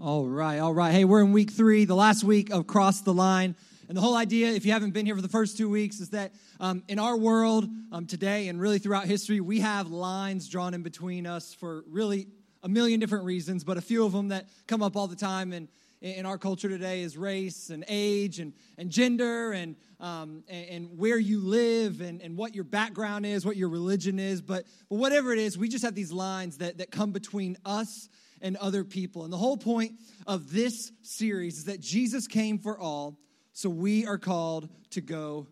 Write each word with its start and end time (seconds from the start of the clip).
All 0.00 0.28
right, 0.28 0.60
all 0.60 0.72
right. 0.72 0.92
Hey, 0.92 1.04
we're 1.04 1.22
in 1.22 1.32
week 1.32 1.50
three, 1.50 1.84
the 1.84 1.96
last 1.96 2.22
week 2.22 2.50
of 2.50 2.68
Cross 2.68 3.00
the 3.00 3.12
Line. 3.12 3.56
And 3.88 3.96
the 3.96 4.00
whole 4.00 4.14
idea, 4.14 4.52
if 4.52 4.64
you 4.64 4.70
haven't 4.70 4.92
been 4.92 5.04
here 5.04 5.16
for 5.16 5.22
the 5.22 5.28
first 5.28 5.58
two 5.58 5.68
weeks, 5.68 5.98
is 5.98 6.10
that 6.10 6.30
um, 6.60 6.84
in 6.86 7.00
our 7.00 7.16
world 7.16 7.68
um, 7.90 8.06
today 8.06 8.46
and 8.46 8.60
really 8.60 8.78
throughout 8.78 9.06
history, 9.06 9.40
we 9.40 9.58
have 9.58 9.90
lines 9.90 10.48
drawn 10.48 10.72
in 10.72 10.84
between 10.84 11.26
us 11.26 11.52
for 11.52 11.82
really 11.88 12.28
a 12.62 12.68
million 12.68 13.00
different 13.00 13.24
reasons, 13.24 13.64
but 13.64 13.76
a 13.76 13.80
few 13.80 14.04
of 14.04 14.12
them 14.12 14.28
that 14.28 14.48
come 14.68 14.84
up 14.84 14.94
all 14.94 15.08
the 15.08 15.16
time 15.16 15.52
in, 15.52 15.68
in 16.00 16.26
our 16.26 16.38
culture 16.38 16.68
today 16.68 17.02
is 17.02 17.16
race 17.16 17.68
and 17.70 17.84
age 17.88 18.38
and, 18.38 18.52
and 18.76 18.90
gender 18.90 19.50
and, 19.50 19.74
um, 19.98 20.44
and, 20.46 20.68
and, 20.68 20.98
where 20.98 21.18
you 21.18 21.40
live 21.40 22.00
and, 22.02 22.22
and 22.22 22.36
what 22.36 22.54
your 22.54 22.62
background 22.62 23.26
is, 23.26 23.44
what 23.44 23.56
your 23.56 23.68
religion 23.68 24.20
is. 24.20 24.42
But, 24.42 24.64
but 24.88 24.94
whatever 24.94 25.32
it 25.32 25.40
is, 25.40 25.58
we 25.58 25.68
just 25.68 25.84
have 25.84 25.96
these 25.96 26.12
lines 26.12 26.58
that, 26.58 26.78
that 26.78 26.92
come 26.92 27.10
between 27.10 27.56
us 27.64 28.08
and 28.42 28.56
other 28.56 28.84
people. 28.84 29.24
And 29.24 29.32
the 29.32 29.38
whole 29.38 29.56
point 29.56 29.92
of 30.26 30.52
this 30.52 30.92
series 31.02 31.58
is 31.58 31.64
that 31.64 31.80
Jesus 31.80 32.26
came 32.26 32.58
for 32.58 32.78
all 32.78 33.18
so 33.58 33.68
we 33.68 34.06
are 34.06 34.18
called 34.18 34.68
to 34.90 35.00
go 35.00 35.48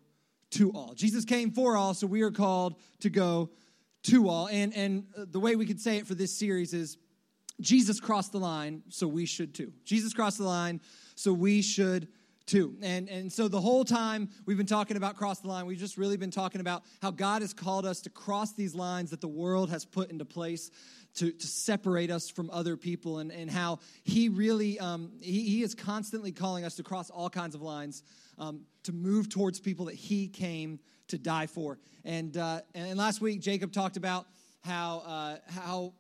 to 0.52 0.70
all. 0.70 0.94
Jesus 0.94 1.24
came 1.24 1.50
for 1.50 1.76
all, 1.76 1.92
so 1.92 2.06
we 2.06 2.22
are 2.22 2.30
called 2.30 2.76
to 3.00 3.10
go 3.10 3.50
to 4.04 4.28
all. 4.28 4.46
And, 4.46 4.72
and 4.76 5.06
the 5.16 5.40
way 5.40 5.56
we 5.56 5.66
could 5.66 5.80
say 5.80 5.96
it 5.96 6.06
for 6.06 6.14
this 6.14 6.38
series 6.38 6.72
is 6.72 6.98
Jesus 7.60 7.98
crossed 7.98 8.30
the 8.30 8.38
line, 8.38 8.84
so 8.90 9.08
we 9.08 9.26
should 9.26 9.54
too. 9.54 9.72
Jesus 9.84 10.14
crossed 10.14 10.38
the 10.38 10.44
line, 10.44 10.80
so 11.16 11.32
we 11.32 11.62
should 11.62 12.06
too. 12.46 12.76
And, 12.80 13.08
and 13.08 13.32
so 13.32 13.48
the 13.48 13.60
whole 13.60 13.84
time 13.84 14.28
we've 14.44 14.56
been 14.56 14.66
talking 14.66 14.96
about 14.96 15.16
cross 15.16 15.40
the 15.40 15.48
line, 15.48 15.66
we've 15.66 15.76
just 15.76 15.98
really 15.98 16.16
been 16.16 16.30
talking 16.30 16.60
about 16.60 16.84
how 17.02 17.10
God 17.10 17.42
has 17.42 17.52
called 17.52 17.84
us 17.84 18.00
to 18.02 18.10
cross 18.10 18.52
these 18.52 18.74
lines 18.74 19.10
that 19.10 19.20
the 19.20 19.26
world 19.26 19.70
has 19.70 19.84
put 19.84 20.10
into 20.10 20.24
place 20.24 20.70
to, 21.16 21.32
to 21.32 21.46
separate 21.46 22.10
us 22.10 22.28
from 22.28 22.50
other 22.50 22.76
people 22.76 23.18
and, 23.18 23.32
and 23.32 23.50
how 23.50 23.80
he 24.04 24.28
really 24.28 24.78
um, 24.78 25.12
he, 25.20 25.42
he 25.42 25.62
is 25.62 25.74
constantly 25.74 26.32
calling 26.32 26.64
us 26.64 26.76
to 26.76 26.82
cross 26.82 27.10
all 27.10 27.30
kinds 27.30 27.54
of 27.54 27.62
lines 27.62 28.02
um, 28.38 28.62
to 28.84 28.92
move 28.92 29.28
towards 29.28 29.58
people 29.58 29.86
that 29.86 29.94
he 29.94 30.28
came 30.28 30.78
to 31.08 31.18
die 31.18 31.46
for. 31.46 31.78
And 32.04 32.36
uh, 32.36 32.60
and 32.74 32.96
last 32.98 33.20
week 33.20 33.40
jacob 33.40 33.72
talked 33.72 33.96
about 33.96 34.26
how 34.60 35.02
uh, 35.06 35.36
how 35.48 35.94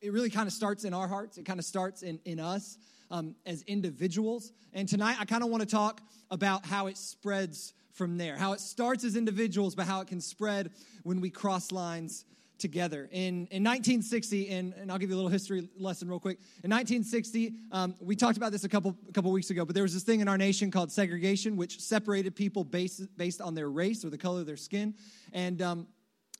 it 0.00 0.12
really 0.12 0.30
kind 0.30 0.46
of 0.46 0.52
starts 0.52 0.84
in 0.84 0.94
our 0.94 1.08
hearts. 1.08 1.38
It 1.38 1.44
kind 1.44 1.58
of 1.58 1.64
starts 1.64 2.02
in, 2.02 2.20
in 2.24 2.38
us 2.38 2.78
um, 3.10 3.34
as 3.44 3.62
individuals. 3.62 4.52
And 4.72 4.88
tonight 4.88 5.16
i 5.20 5.24
kind 5.24 5.42
of 5.42 5.50
want 5.50 5.62
to 5.62 5.68
talk 5.68 6.00
about 6.30 6.64
how 6.64 6.86
it 6.86 6.96
spreads 6.96 7.74
from 7.92 8.16
there. 8.16 8.36
How 8.36 8.52
it 8.52 8.60
starts 8.60 9.04
as 9.04 9.14
individuals 9.14 9.74
but 9.74 9.86
how 9.86 10.00
it 10.00 10.08
can 10.08 10.22
spread 10.22 10.70
when 11.02 11.20
we 11.20 11.28
cross 11.28 11.70
lines 11.70 12.24
together. 12.58 13.08
In, 13.12 13.46
in 13.50 13.64
1960, 13.64 14.50
and, 14.50 14.74
and 14.74 14.90
I'll 14.90 14.98
give 14.98 15.10
you 15.10 15.16
a 15.16 15.18
little 15.18 15.30
history 15.30 15.68
lesson 15.78 16.08
real 16.08 16.20
quick. 16.20 16.38
In 16.64 16.70
1960, 16.70 17.54
um, 17.72 17.94
we 18.00 18.16
talked 18.16 18.36
about 18.36 18.52
this 18.52 18.64
a 18.64 18.68
couple, 18.68 18.96
a 19.08 19.12
couple 19.12 19.30
weeks 19.30 19.50
ago, 19.50 19.64
but 19.64 19.74
there 19.74 19.84
was 19.84 19.94
this 19.94 20.02
thing 20.02 20.20
in 20.20 20.28
our 20.28 20.38
nation 20.38 20.70
called 20.70 20.90
segregation, 20.90 21.56
which 21.56 21.80
separated 21.80 22.34
people 22.34 22.64
based, 22.64 23.16
based 23.16 23.40
on 23.40 23.54
their 23.54 23.70
race 23.70 24.04
or 24.04 24.10
the 24.10 24.18
color 24.18 24.40
of 24.40 24.46
their 24.46 24.56
skin. 24.56 24.94
And 25.32 25.62
um, 25.62 25.78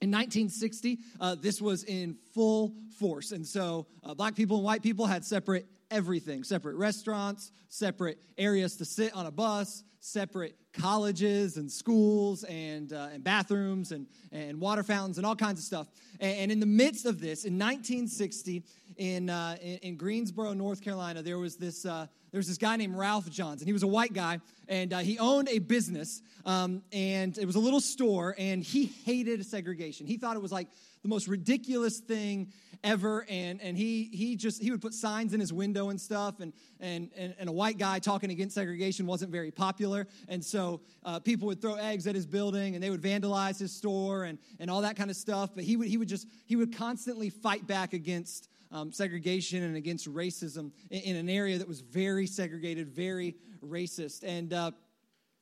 in 0.01 0.11
1960, 0.11 0.99
uh, 1.21 1.35
this 1.37 1.61
was 1.61 1.85
in 1.85 2.17
full 2.35 2.75
force. 2.99 3.33
And 3.33 3.47
so 3.47 3.87
uh, 4.05 4.15
black 4.15 4.35
people 4.35 4.57
and 4.57 4.65
white 4.65 4.83
people 4.83 5.07
had 5.07 5.25
separate 5.25 5.67
everything 5.91 6.45
separate 6.45 6.77
restaurants, 6.77 7.51
separate 7.69 8.19
areas 8.37 8.77
to 8.77 8.85
sit 8.85 9.15
on 9.15 9.27
a 9.27 9.31
bus, 9.31 9.85
separate 10.01 10.57
colleges 10.73 11.57
and 11.57 11.71
schools 11.71 12.45
and, 12.45 12.93
uh, 12.93 13.09
and 13.13 13.25
bathrooms 13.25 13.93
and, 13.93 14.07
and 14.33 14.61
water 14.61 14.83
fountains 14.83 15.19
and 15.19 15.27
all 15.27 15.37
kinds 15.37 15.59
of 15.59 15.65
stuff. 15.65 15.89
And, 16.21 16.39
and 16.39 16.53
in 16.53 16.61
the 16.61 16.67
midst 16.67 17.07
of 17.07 17.21
this, 17.21 17.45
in 17.45 17.55
1960, 17.55 18.65
in, 18.99 19.31
uh, 19.31 19.57
in, 19.63 19.79
in, 19.79 19.97
Greensboro, 19.97 20.53
North 20.53 20.83
Carolina, 20.83 21.23
there 21.23 21.39
was 21.39 21.57
this, 21.57 21.87
uh, 21.87 22.07
there 22.33 22.39
was 22.39 22.49
this 22.49 22.59
guy 22.59 22.77
named 22.77 22.97
Ralph 22.97 23.31
Johns, 23.31 23.63
and 23.63 23.69
he 23.69 23.73
was 23.73 23.85
a 23.85 23.89
white 23.89 24.13
guy, 24.13 24.41
and 24.69 24.93
uh, 24.93 24.99
he 24.99 25.19
owned 25.19 25.49
a 25.49 25.61
business, 25.61 26.21
um, 26.45 26.83
and 26.93 27.39
it 27.39 27.47
was 27.47 27.57
a 27.57 27.61
little 27.61 27.81
store, 27.81 28.35
and 28.39 28.63
he 28.63 28.87
hated 29.05 29.45
segregation. 29.47 30.07
He 30.07 30.17
thought 30.17 30.37
it 30.37 30.43
was 30.43 30.53
like 30.53 30.69
the 31.03 31.09
most 31.09 31.29
ridiculous 31.29 31.99
thing 32.01 32.53
ever 32.85 33.27
and 33.29 33.61
and 33.61 33.77
he 33.77 34.05
he 34.05 34.37
just 34.37 34.63
he 34.63 34.71
would 34.71 34.81
put 34.81 34.95
signs 34.95 35.35
in 35.35 35.41
his 35.41 35.53
window 35.53 35.89
and 35.91 36.01
stuff 36.01 36.41
and 36.41 36.53
and 36.81 37.11
and, 37.17 37.35
and 37.39 37.49
a 37.49 37.53
white 37.53 37.79
guy 37.79 37.99
talking 37.99 38.31
against 38.31 38.55
segregation 38.55 39.07
wasn't 39.07 39.31
very 39.31 39.51
popular 39.51 40.07
and 40.29 40.45
so 40.45 40.81
uh, 41.05 41.19
people 41.19 41.49
would 41.49 41.61
throw 41.61 41.75
eggs 41.75 42.07
at 42.07 42.15
his 42.15 42.27
building 42.27 42.75
and 42.75 42.83
they 42.83 42.91
would 42.91 43.03
vandalize 43.03 43.59
his 43.59 43.73
store 43.73 44.25
and 44.25 44.39
and 44.61 44.71
all 44.71 44.83
that 44.83 44.97
kind 44.97 45.11
of 45.11 45.17
stuff 45.17 45.51
but 45.55 45.65
he 45.65 45.77
would 45.77 45.89
he 45.89 45.97
would 45.97 46.09
just 46.09 46.27
he 46.47 46.57
would 46.57 46.77
constantly 46.77 47.31
fight 47.31 47.67
back 47.67 47.93
against 47.93 48.49
um, 48.71 48.93
segregation 48.93 49.63
and 49.63 49.77
against 49.77 50.13
racism 50.13 50.73
in, 50.91 51.01
in, 51.01 51.17
an 51.17 51.29
area 51.29 51.59
that 51.59 51.69
was 51.69 51.81
very 51.81 52.27
segregated 52.27 52.89
very 52.89 53.37
racist. 53.63 54.25
And 54.25 54.53
uh, 54.53 54.73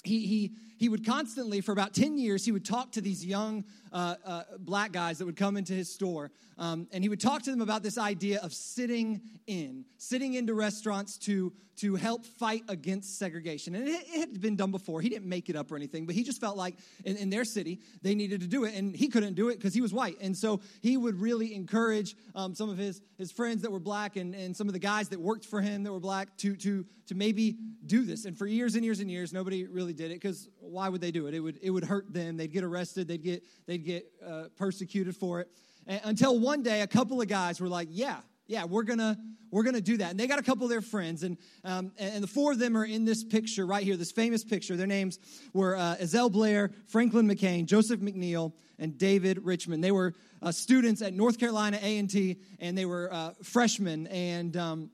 he, 0.04 0.26
he, 0.26 0.53
he 0.78 0.88
would 0.88 1.04
constantly, 1.04 1.60
for 1.60 1.72
about 1.72 1.94
10 1.94 2.19
years, 2.19 2.44
he 2.44 2.53
would 2.53 2.65
talk 2.65 2.92
to 2.92 3.00
these 3.00 3.25
young 3.25 3.65
uh, 3.96 4.14
uh, 4.26 4.42
black 4.58 4.92
guys 4.92 5.16
that 5.16 5.24
would 5.24 5.36
come 5.36 5.56
into 5.56 5.72
his 5.72 5.90
store. 5.90 6.30
Um, 6.58 6.86
and 6.92 7.02
he 7.02 7.08
would 7.08 7.20
talk 7.20 7.42
to 7.44 7.50
them 7.50 7.62
about 7.62 7.82
this 7.82 7.96
idea 7.96 8.40
of 8.42 8.52
sitting 8.52 9.22
in, 9.46 9.86
sitting 9.96 10.34
into 10.34 10.52
restaurants 10.52 11.16
to, 11.18 11.54
to 11.76 11.94
help 11.94 12.26
fight 12.26 12.62
against 12.68 13.18
segregation. 13.18 13.74
And 13.74 13.88
it, 13.88 14.02
it 14.06 14.20
had 14.20 14.40
been 14.40 14.54
done 14.54 14.70
before. 14.70 15.00
He 15.00 15.08
didn't 15.08 15.28
make 15.28 15.48
it 15.48 15.56
up 15.56 15.72
or 15.72 15.76
anything, 15.76 16.04
but 16.04 16.14
he 16.14 16.24
just 16.24 16.42
felt 16.42 16.58
like 16.58 16.74
in, 17.06 17.16
in 17.16 17.30
their 17.30 17.46
city, 17.46 17.80
they 18.02 18.14
needed 18.14 18.42
to 18.42 18.46
do 18.46 18.64
it. 18.64 18.74
And 18.74 18.94
he 18.94 19.08
couldn't 19.08 19.32
do 19.32 19.48
it 19.48 19.56
because 19.56 19.72
he 19.72 19.80
was 19.80 19.94
white. 19.94 20.18
And 20.20 20.36
so 20.36 20.60
he 20.82 20.98
would 20.98 21.18
really 21.18 21.54
encourage 21.54 22.16
um, 22.34 22.54
some 22.54 22.68
of 22.68 22.76
his, 22.76 23.00
his 23.16 23.32
friends 23.32 23.62
that 23.62 23.72
were 23.72 23.80
black 23.80 24.16
and, 24.16 24.34
and 24.34 24.54
some 24.54 24.66
of 24.66 24.74
the 24.74 24.78
guys 24.78 25.08
that 25.08 25.20
worked 25.20 25.46
for 25.46 25.62
him 25.62 25.84
that 25.84 25.92
were 25.92 26.00
black 26.00 26.36
to, 26.38 26.54
to, 26.56 26.84
to 27.06 27.14
maybe 27.14 27.56
do 27.86 28.04
this. 28.04 28.26
And 28.26 28.36
for 28.36 28.46
years 28.46 28.74
and 28.74 28.84
years 28.84 29.00
and 29.00 29.10
years, 29.10 29.32
nobody 29.32 29.64
really 29.64 29.94
did 29.94 30.10
it 30.10 30.20
because 30.20 30.50
why 30.69 30.88
would 30.88 31.00
they 31.00 31.10
do 31.10 31.27
it? 31.27 31.34
It 31.34 31.41
would, 31.41 31.59
it 31.62 31.71
would 31.71 31.84
hurt 31.84 32.12
them. 32.12 32.37
They'd 32.37 32.53
get 32.53 32.65
arrested. 32.65 33.09
They'd 33.09 33.22
get, 33.22 33.44
they'd 33.66 33.84
get 33.84 34.06
uh, 34.27 34.44
persecuted 34.56 35.16
for 35.16 35.41
it. 35.41 35.49
And 35.87 36.00
until 36.04 36.38
one 36.38 36.62
day, 36.62 36.81
a 36.81 36.87
couple 36.87 37.21
of 37.21 37.28
guys 37.28 37.60
were 37.60 37.69
like, 37.69 37.88
yeah, 37.91 38.16
yeah, 38.47 38.65
we're 38.65 38.82
gonna 38.82 39.16
we're 39.50 39.62
gonna 39.62 39.81
do 39.81 39.97
that. 39.97 40.10
And 40.10 40.21
they 40.21 40.27
got 40.27 40.38
a 40.38 40.43
couple 40.43 40.65
of 40.65 40.71
their 40.71 40.81
friends, 40.81 41.22
and 41.22 41.37
um, 41.65 41.93
and 41.99 42.22
the 42.22 42.28
four 42.28 42.53
of 42.53 42.59
them 42.59 42.77
are 42.77 42.84
in 42.84 43.04
this 43.04 43.25
picture 43.25 43.66
right 43.66 43.82
here, 43.82 43.97
this 43.97 44.12
famous 44.12 44.44
picture. 44.44 44.77
Their 44.77 44.87
names 44.87 45.19
were 45.53 45.77
uh, 45.77 46.28
Blair, 46.31 46.71
Franklin 46.88 47.27
McCain, 47.27 47.66
Joseph 47.66 48.00
McNeil, 48.00 48.53
and 48.78 48.97
David 48.98 49.44
Richmond. 49.44 49.83
They 49.83 49.93
were 49.93 50.15
uh, 50.43 50.53
students 50.53 51.03
at 51.03 51.15
North 51.15 51.38
Carolina 51.38 51.78
A 51.83 51.98
and 51.98 52.09
T, 52.10 52.37
and 52.60 52.77
they 52.77 52.87
were 52.87 53.12
uh, 53.12 53.33
freshmen. 53.43 54.06
And 54.09 54.56
um, 54.56 54.91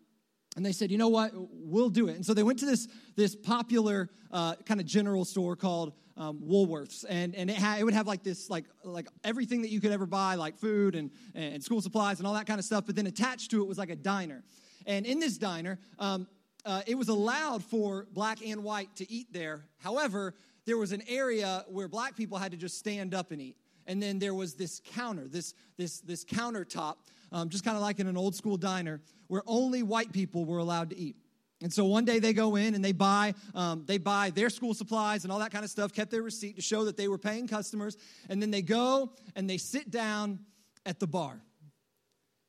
and 0.57 0.65
they 0.65 0.73
said, 0.73 0.91
you 0.91 0.99
know 0.99 1.09
what, 1.09 1.33
we'll 1.35 1.89
do 1.89 2.09
it. 2.09 2.17
And 2.17 2.27
so 2.27 2.35
they 2.35 2.43
went 2.43 2.59
to 2.59 2.67
this, 2.67 2.87
this 3.17 3.35
popular 3.35 4.11
uh, 4.31 4.55
kind 4.67 4.81
of 4.81 4.87
general 4.87 5.25
store 5.25 5.57
called 5.57 5.95
um, 6.17 6.41
Woolworths. 6.41 7.05
And, 7.09 7.35
and 7.35 7.49
it, 7.49 7.57
had, 7.57 7.81
it 7.81 7.85
would 7.85 7.95
have 7.95 8.07
like 8.07 8.23
this, 8.23 8.51
like, 8.51 8.67
like 8.85 9.09
everything 9.25 9.63
that 9.63 9.71
you 9.71 9.81
could 9.81 9.93
ever 9.93 10.05
buy, 10.05 10.35
like 10.35 10.59
food 10.59 10.95
and, 10.95 11.11
and 11.35 11.63
school 11.63 11.81
supplies 11.81 12.19
and 12.19 12.27
all 12.27 12.35
that 12.35 12.47
kind 12.47 12.59
of 12.59 12.67
stuff. 12.67 12.85
But 12.87 12.97
then 12.97 13.07
attached 13.07 13.51
to 13.53 13.63
it 13.63 13.67
was 13.67 13.79
like 13.79 13.91
a 13.91 13.97
diner. 13.97 14.45
And 14.87 15.07
in 15.07 15.21
this 15.21 15.39
diner, 15.39 15.79
um, 15.99 16.27
uh, 16.67 16.83
it 16.87 16.97
was 16.97 17.09
allowed 17.09 17.65
for 17.65 18.07
black 18.13 18.45
and 18.47 18.63
white 18.63 18.95
to 18.97 19.11
eat 19.11 19.33
there. 19.33 19.65
However, 19.79 20.35
there 20.67 20.77
was 20.77 20.93
an 20.93 21.03
area 21.09 21.65
where 21.69 21.89
black 21.89 22.15
people 22.15 22.39
had 22.39 22.53
to 22.53 22.59
just 22.59 22.79
stand 22.79 23.15
up 23.15 23.31
and 23.31 23.41
eat. 23.41 23.57
And 23.87 24.01
then 24.01 24.19
there 24.19 24.35
was 24.35 24.55
this 24.55 24.81
counter, 24.95 25.27
this, 25.27 25.55
this, 25.77 26.01
this 26.01 26.25
countertop 26.25 26.97
um, 27.33 27.49
just 27.49 27.65
kind 27.65 27.77
of 27.77 27.83
like 27.83 27.99
in 27.99 28.07
an 28.07 28.17
old 28.17 28.35
school 28.35 28.57
diner, 28.57 29.01
where 29.27 29.43
only 29.47 29.83
white 29.83 30.13
people 30.13 30.45
were 30.45 30.59
allowed 30.59 30.91
to 30.91 30.99
eat. 30.99 31.17
And 31.63 31.73
so 31.73 31.85
one 31.85 32.05
day 32.05 32.19
they 32.19 32.33
go 32.33 32.57
in 32.57 32.75
and 32.75 32.85
they 32.85 32.93
buy, 32.93 33.35
um, 33.55 33.85
they 33.87 33.99
buy 33.99 34.31
their 34.31 34.51
school 34.51 34.75
supplies 34.75 35.23
and 35.23 35.33
all 35.33 35.39
that 35.39 35.53
kind 35.53 35.65
of 35.65 35.71
stuff, 35.71 35.93
kept 35.93 36.11
their 36.11 36.23
receipt 36.23 36.57
to 36.57 36.63
show 36.63 36.85
that 36.85 36.97
they 36.97 37.07
were 37.07 37.19
paying 37.19 37.47
customers. 37.47 37.97
And 38.29 38.43
then 38.43 38.51
they 38.51 38.63
go 38.63 39.13
and 39.37 39.49
they 39.49 39.59
sit 39.59 39.91
down 39.91 40.41
at 40.85 40.99
the 40.99 41.07
bar. 41.07 41.41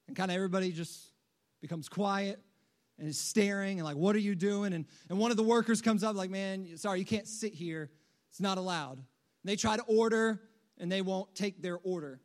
And 0.07 0.17
kind 0.17 0.31
of 0.31 0.35
everybody 0.35 0.71
just 0.71 1.11
becomes 1.61 1.87
quiet 1.87 2.39
and 2.97 3.07
is 3.07 3.19
staring 3.19 3.79
and 3.79 3.85
like, 3.85 3.95
what 3.95 4.15
are 4.15 4.19
you 4.19 4.33
doing? 4.33 4.73
And, 4.73 4.85
and 5.09 5.19
one 5.19 5.29
of 5.29 5.37
the 5.37 5.43
workers 5.43 5.81
comes 5.81 6.03
up 6.03 6.15
like, 6.15 6.31
man, 6.31 6.75
sorry, 6.77 6.99
you 6.99 7.05
can't 7.05 7.27
sit 7.27 7.53
here. 7.53 7.91
It's 8.31 8.41
not 8.41 8.57
allowed. 8.57 8.97
And 8.97 9.05
they 9.45 9.55
try 9.55 9.77
to 9.77 9.83
order 9.83 10.41
and 10.79 10.91
they 10.91 11.01
won't 11.01 11.33
take 11.35 11.61
their 11.61 11.77
order. 11.83 12.19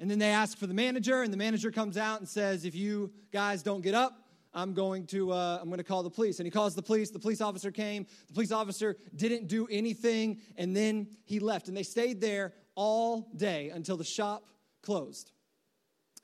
And 0.00 0.10
then 0.10 0.18
they 0.18 0.30
ask 0.30 0.56
for 0.56 0.66
the 0.66 0.74
manager, 0.74 1.22
and 1.22 1.30
the 1.30 1.36
manager 1.36 1.70
comes 1.70 1.98
out 1.98 2.20
and 2.20 2.28
says, 2.28 2.64
If 2.64 2.74
you 2.74 3.12
guys 3.32 3.62
don't 3.62 3.82
get 3.82 3.94
up, 3.94 4.24
I'm 4.54 4.72
going 4.72 5.06
to 5.08 5.30
uh, 5.30 5.58
I'm 5.60 5.68
going 5.68 5.78
to 5.78 5.84
call 5.84 6.02
the 6.02 6.10
police. 6.10 6.40
And 6.40 6.46
he 6.46 6.50
calls 6.50 6.74
the 6.74 6.82
police. 6.82 7.10
The 7.10 7.18
police 7.18 7.42
officer 7.42 7.70
came. 7.70 8.06
The 8.28 8.32
police 8.32 8.50
officer 8.50 8.96
didn't 9.14 9.46
do 9.46 9.68
anything, 9.70 10.40
and 10.56 10.74
then 10.74 11.06
he 11.26 11.38
left. 11.38 11.68
And 11.68 11.76
they 11.76 11.82
stayed 11.82 12.18
there 12.18 12.54
all 12.74 13.30
day 13.36 13.68
until 13.68 13.98
the 13.98 14.04
shop 14.04 14.46
closed. 14.82 15.32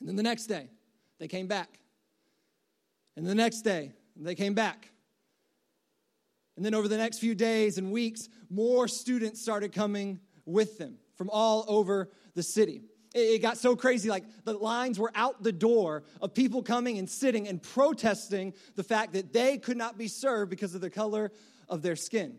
And 0.00 0.08
then 0.08 0.17
the 0.17 0.23
next 0.23 0.46
day, 0.46 0.70
they 1.19 1.28
came 1.28 1.46
back. 1.46 1.78
And 3.14 3.26
the 3.26 3.34
next 3.34 3.61
day, 3.61 3.93
they 4.17 4.34
came 4.34 4.55
back. 4.55 4.90
And 6.56 6.64
then 6.64 6.75
over 6.75 6.88
the 6.88 6.96
next 6.96 7.19
few 7.19 7.34
days 7.34 7.76
and 7.76 7.93
weeks, 7.93 8.31
more 8.49 8.88
students 8.88 9.43
started 9.43 9.73
coming 9.73 10.20
with 10.46 10.78
them 10.78 10.96
from 11.14 11.28
all 11.31 11.67
over 11.69 12.11
the 12.34 12.43
city. 12.43 12.82
It 13.18 13.40
got 13.40 13.56
so 13.56 13.74
crazy, 13.74 14.10
like 14.10 14.24
the 14.44 14.52
lines 14.52 14.98
were 14.98 15.10
out 15.14 15.42
the 15.42 15.50
door 15.50 16.02
of 16.20 16.34
people 16.34 16.62
coming 16.62 16.98
and 16.98 17.08
sitting 17.08 17.48
and 17.48 17.62
protesting 17.62 18.52
the 18.74 18.84
fact 18.84 19.14
that 19.14 19.32
they 19.32 19.56
could 19.56 19.78
not 19.78 19.96
be 19.96 20.06
served 20.06 20.50
because 20.50 20.74
of 20.74 20.82
the 20.82 20.90
color 20.90 21.32
of 21.66 21.80
their 21.80 21.96
skin. 21.96 22.36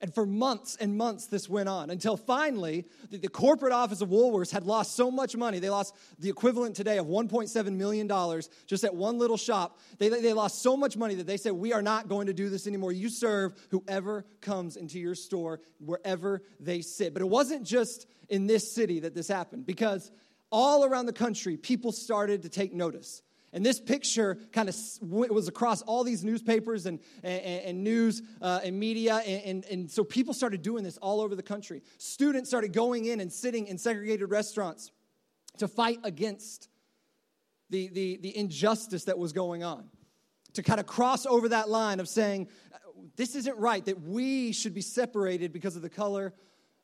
And 0.00 0.14
for 0.14 0.24
months 0.24 0.76
and 0.80 0.96
months, 0.96 1.26
this 1.26 1.48
went 1.48 1.68
on 1.68 1.90
until 1.90 2.16
finally, 2.16 2.86
the, 3.10 3.18
the, 3.18 3.28
corporate 3.28 3.72
office 3.72 4.00
of 4.00 4.10
Woolworths 4.10 4.52
had 4.52 4.64
lost 4.64 4.94
so 4.94 5.10
much 5.10 5.36
money. 5.36 5.58
They 5.58 5.70
lost 5.70 5.96
the 6.20 6.28
equivalent 6.28 6.76
today 6.76 6.98
of 6.98 7.06
$1.7 7.06 7.72
million 7.72 8.08
just 8.66 8.84
at 8.84 8.94
one 8.94 9.18
little 9.18 9.36
shop. 9.36 9.78
They, 9.98 10.08
they 10.08 10.32
lost 10.32 10.62
so 10.62 10.76
much 10.76 10.96
money 10.96 11.16
that 11.16 11.26
they 11.26 11.36
said, 11.36 11.52
We 11.52 11.72
are 11.72 11.82
not 11.82 12.06
going 12.06 12.28
to 12.28 12.32
do 12.32 12.48
this 12.48 12.68
anymore. 12.68 12.92
You 12.92 13.08
serve 13.08 13.54
whoever 13.70 14.24
comes 14.40 14.76
into 14.76 15.00
your 15.00 15.16
store, 15.16 15.60
wherever 15.80 16.42
they 16.60 16.80
sit. 16.80 17.12
But 17.12 17.22
it 17.22 17.28
wasn't 17.28 17.66
just 17.66 18.06
in 18.28 18.46
this 18.46 18.72
city 18.72 19.00
that 19.00 19.16
this 19.16 19.26
happened 19.26 19.66
because 19.66 20.12
all 20.52 20.84
around 20.84 21.06
the 21.06 21.12
country, 21.12 21.56
people 21.56 21.90
started 21.90 22.42
to 22.42 22.48
take 22.48 22.72
notice. 22.72 23.22
And 23.52 23.64
this 23.64 23.80
picture 23.80 24.38
kind 24.52 24.68
of 24.68 24.76
was 25.00 25.48
across 25.48 25.80
all 25.82 26.04
these 26.04 26.22
newspapers 26.22 26.84
and, 26.86 27.00
and, 27.22 27.42
and 27.42 27.84
news 27.84 28.22
uh, 28.42 28.60
and 28.62 28.78
media. 28.78 29.16
And, 29.16 29.42
and, 29.44 29.64
and 29.64 29.90
so 29.90 30.04
people 30.04 30.34
started 30.34 30.60
doing 30.60 30.84
this 30.84 30.98
all 30.98 31.20
over 31.20 31.34
the 31.34 31.42
country. 31.42 31.82
Students 31.96 32.50
started 32.50 32.72
going 32.72 33.06
in 33.06 33.20
and 33.20 33.32
sitting 33.32 33.66
in 33.66 33.78
segregated 33.78 34.30
restaurants 34.30 34.90
to 35.58 35.68
fight 35.68 36.00
against 36.04 36.68
the, 37.70 37.88
the, 37.88 38.18
the 38.22 38.36
injustice 38.36 39.04
that 39.04 39.18
was 39.18 39.32
going 39.32 39.62
on, 39.62 39.88
to 40.54 40.62
kind 40.62 40.80
of 40.80 40.86
cross 40.86 41.26
over 41.26 41.50
that 41.50 41.68
line 41.68 42.00
of 42.00 42.08
saying, 42.08 42.48
this 43.16 43.34
isn't 43.34 43.56
right, 43.58 43.84
that 43.84 44.00
we 44.00 44.52
should 44.52 44.74
be 44.74 44.80
separated 44.80 45.52
because 45.52 45.76
of 45.76 45.82
the 45.82 45.90
color 45.90 46.34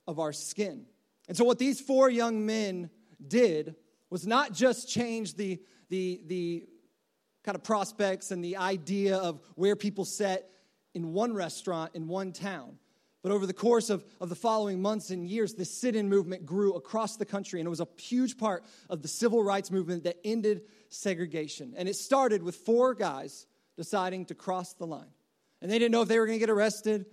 of 0.07 0.19
our 0.19 0.33
skin. 0.33 0.87
And 1.29 1.37
so, 1.37 1.45
what 1.45 1.59
these 1.59 1.81
four 1.81 2.11
young 2.11 2.45
men 2.45 2.91
did 3.27 3.77
was 4.11 4.27
not 4.27 4.53
just 4.53 4.89
change 4.89 5.35
the, 5.35 5.61
the, 5.89 6.21
the 6.27 6.67
kind 7.45 7.57
of 7.57 7.63
prospects 7.63 8.31
and 8.31 8.45
the 8.45 8.57
idea 8.57 9.17
of 9.17 9.41
where 9.55 9.77
people 9.77 10.05
sat 10.05 10.49
in 10.95 11.13
one 11.13 11.35
restaurant 11.35 11.93
in 11.95 12.09
one 12.09 12.33
town. 12.33 12.79
But 13.23 13.33
over 13.33 13.47
the 13.47 13.55
course 13.55 13.89
of, 13.89 14.05
of 14.21 14.29
the 14.29 14.35
following 14.35 14.83
months 14.83 15.11
and 15.11 15.27
years, 15.27 15.55
the 15.55 15.65
sit 15.65 15.97
in 15.97 16.11
movement 16.11 16.45
grew 16.45 16.75
across 16.75 17.17
the 17.17 17.25
country, 17.25 17.59
and 17.59 17.67
it 17.67 17.71
was 17.71 17.81
a 17.81 17.89
huge 17.97 18.37
part 18.37 18.65
of 18.91 19.01
the 19.01 19.09
civil 19.09 19.43
rights 19.43 19.71
movement 19.71 20.05
that 20.05 20.19
ended 20.25 20.63
segregation. 20.91 21.73
And 21.77 21.89
it 21.89 21.97
started 21.97 22.43
with 22.43 22.55
four 22.55 22.95
guys 22.95 23.47
deciding 23.77 24.27
to 24.27 24.35
cross 24.35 24.75
the 24.75 24.87
line. 24.87 25.09
And 25.63 25.71
they 25.71 25.79
didn't 25.79 25.93
know 25.93 26.03
if 26.03 26.09
they 26.09 26.19
were 26.19 26.27
going 26.27 26.39
to 26.39 26.47
get 26.47 26.51
arrested 26.51 27.07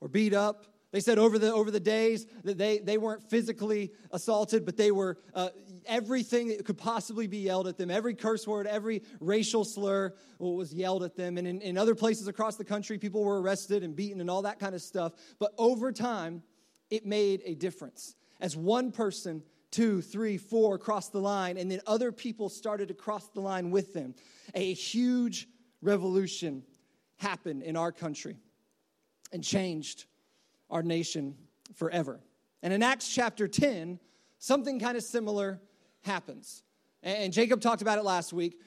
or 0.00 0.08
beat 0.08 0.34
up 0.34 0.66
they 0.94 1.00
said 1.00 1.18
over 1.18 1.40
the, 1.40 1.52
over 1.52 1.72
the 1.72 1.80
days 1.80 2.24
that 2.44 2.56
they, 2.56 2.78
they 2.78 2.98
weren't 2.98 3.28
physically 3.28 3.90
assaulted, 4.12 4.64
but 4.64 4.76
they 4.76 4.92
were 4.92 5.18
uh, 5.34 5.48
everything 5.86 6.46
that 6.46 6.64
could 6.64 6.78
possibly 6.78 7.26
be 7.26 7.38
yelled 7.38 7.66
at 7.66 7.76
them. 7.76 7.90
Every 7.90 8.14
curse 8.14 8.46
word, 8.46 8.68
every 8.68 9.02
racial 9.18 9.64
slur 9.64 10.14
was 10.38 10.72
yelled 10.72 11.02
at 11.02 11.16
them. 11.16 11.36
And 11.36 11.48
in, 11.48 11.60
in 11.62 11.76
other 11.76 11.96
places 11.96 12.28
across 12.28 12.54
the 12.54 12.64
country, 12.64 12.96
people 12.96 13.24
were 13.24 13.42
arrested 13.42 13.82
and 13.82 13.96
beaten 13.96 14.20
and 14.20 14.30
all 14.30 14.42
that 14.42 14.60
kind 14.60 14.72
of 14.72 14.82
stuff. 14.82 15.14
But 15.40 15.52
over 15.58 15.90
time, 15.90 16.44
it 16.90 17.04
made 17.04 17.42
a 17.44 17.56
difference. 17.56 18.14
As 18.40 18.56
one 18.56 18.92
person, 18.92 19.42
two, 19.72 20.00
three, 20.00 20.36
four 20.36 20.78
crossed 20.78 21.10
the 21.10 21.20
line, 21.20 21.56
and 21.56 21.68
then 21.68 21.80
other 21.88 22.12
people 22.12 22.48
started 22.48 22.86
to 22.86 22.94
cross 22.94 23.26
the 23.34 23.40
line 23.40 23.72
with 23.72 23.94
them, 23.94 24.14
a 24.54 24.72
huge 24.74 25.48
revolution 25.82 26.62
happened 27.16 27.64
in 27.64 27.76
our 27.76 27.90
country 27.90 28.36
and 29.32 29.42
changed 29.42 30.04
our 30.74 30.82
nation 30.82 31.36
forever. 31.74 32.20
And 32.62 32.72
in 32.72 32.82
Acts 32.82 33.08
chapter 33.08 33.46
10, 33.46 34.00
something 34.38 34.80
kind 34.80 34.96
of 34.98 35.04
similar 35.04 35.60
happens. 36.02 36.64
And 37.02 37.32
Jacob 37.32 37.60
talked 37.60 37.80
about 37.80 37.98
it 37.98 38.04
last 38.04 38.32
week. 38.32 38.60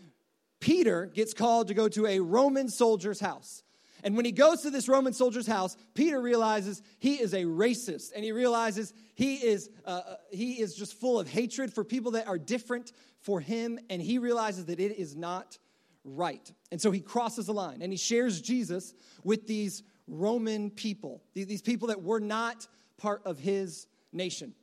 Peter 0.59 1.05
gets 1.05 1.33
called 1.33 1.67
to 1.67 1.73
go 1.73 1.87
to 1.89 2.07
a 2.07 2.19
Roman 2.19 2.69
soldier's 2.69 3.19
house. 3.19 3.61
And 4.03 4.15
when 4.15 4.25
he 4.25 4.31
goes 4.31 4.61
to 4.61 4.69
this 4.69 4.87
Roman 4.87 5.11
soldier's 5.11 5.47
house, 5.47 5.75
Peter 5.93 6.21
realizes 6.21 6.81
he 6.99 7.15
is 7.15 7.33
a 7.33 7.43
racist, 7.43 8.11
and 8.15 8.23
he 8.23 8.31
realizes 8.31 8.93
he 9.15 9.35
is 9.35 9.69
uh, 9.85 9.89
uh 9.89 10.15
he 10.31 10.61
is 10.61 10.75
just 10.75 10.93
full 10.93 11.19
of 11.19 11.27
hatred 11.27 11.73
for 11.73 11.83
people 11.83 12.11
that 12.11 12.27
are 12.27 12.37
different 12.37 12.91
for 13.19 13.41
him, 13.41 13.79
and 13.89 14.01
he 14.01 14.19
realizes 14.19 14.65
that 14.65 14.79
it 14.79 14.97
is 14.97 15.15
not 15.15 15.57
right. 16.03 16.53
And 16.71 16.79
so 16.79 16.91
he 16.91 17.01
crosses 17.01 17.47
the 17.47 17.53
line, 17.53 17.81
and 17.81 17.91
he 17.91 17.97
shares 17.97 18.39
Jesus 18.39 18.93
with 19.23 19.47
these 19.47 19.81
Roman 20.07 20.69
people, 20.69 21.21
these 21.33 21.61
people 21.61 21.89
that 21.89 22.01
were 22.01 22.19
not 22.19 22.67
part 22.97 23.21
of 23.25 23.39
his 23.39 23.87
nation. 24.11 24.53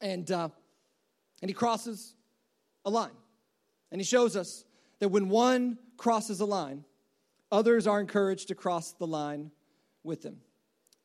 And, 0.00 0.30
uh, 0.30 0.48
and 1.40 1.48
he 1.48 1.54
crosses 1.54 2.14
a 2.84 2.90
line. 2.90 3.12
And 3.90 4.00
he 4.00 4.04
shows 4.04 4.36
us 4.36 4.64
that 5.00 5.08
when 5.08 5.28
one 5.28 5.78
crosses 5.96 6.40
a 6.40 6.44
line, 6.44 6.84
others 7.50 7.86
are 7.86 8.00
encouraged 8.00 8.48
to 8.48 8.54
cross 8.54 8.92
the 8.92 9.06
line 9.06 9.50
with 10.02 10.22
them. 10.22 10.38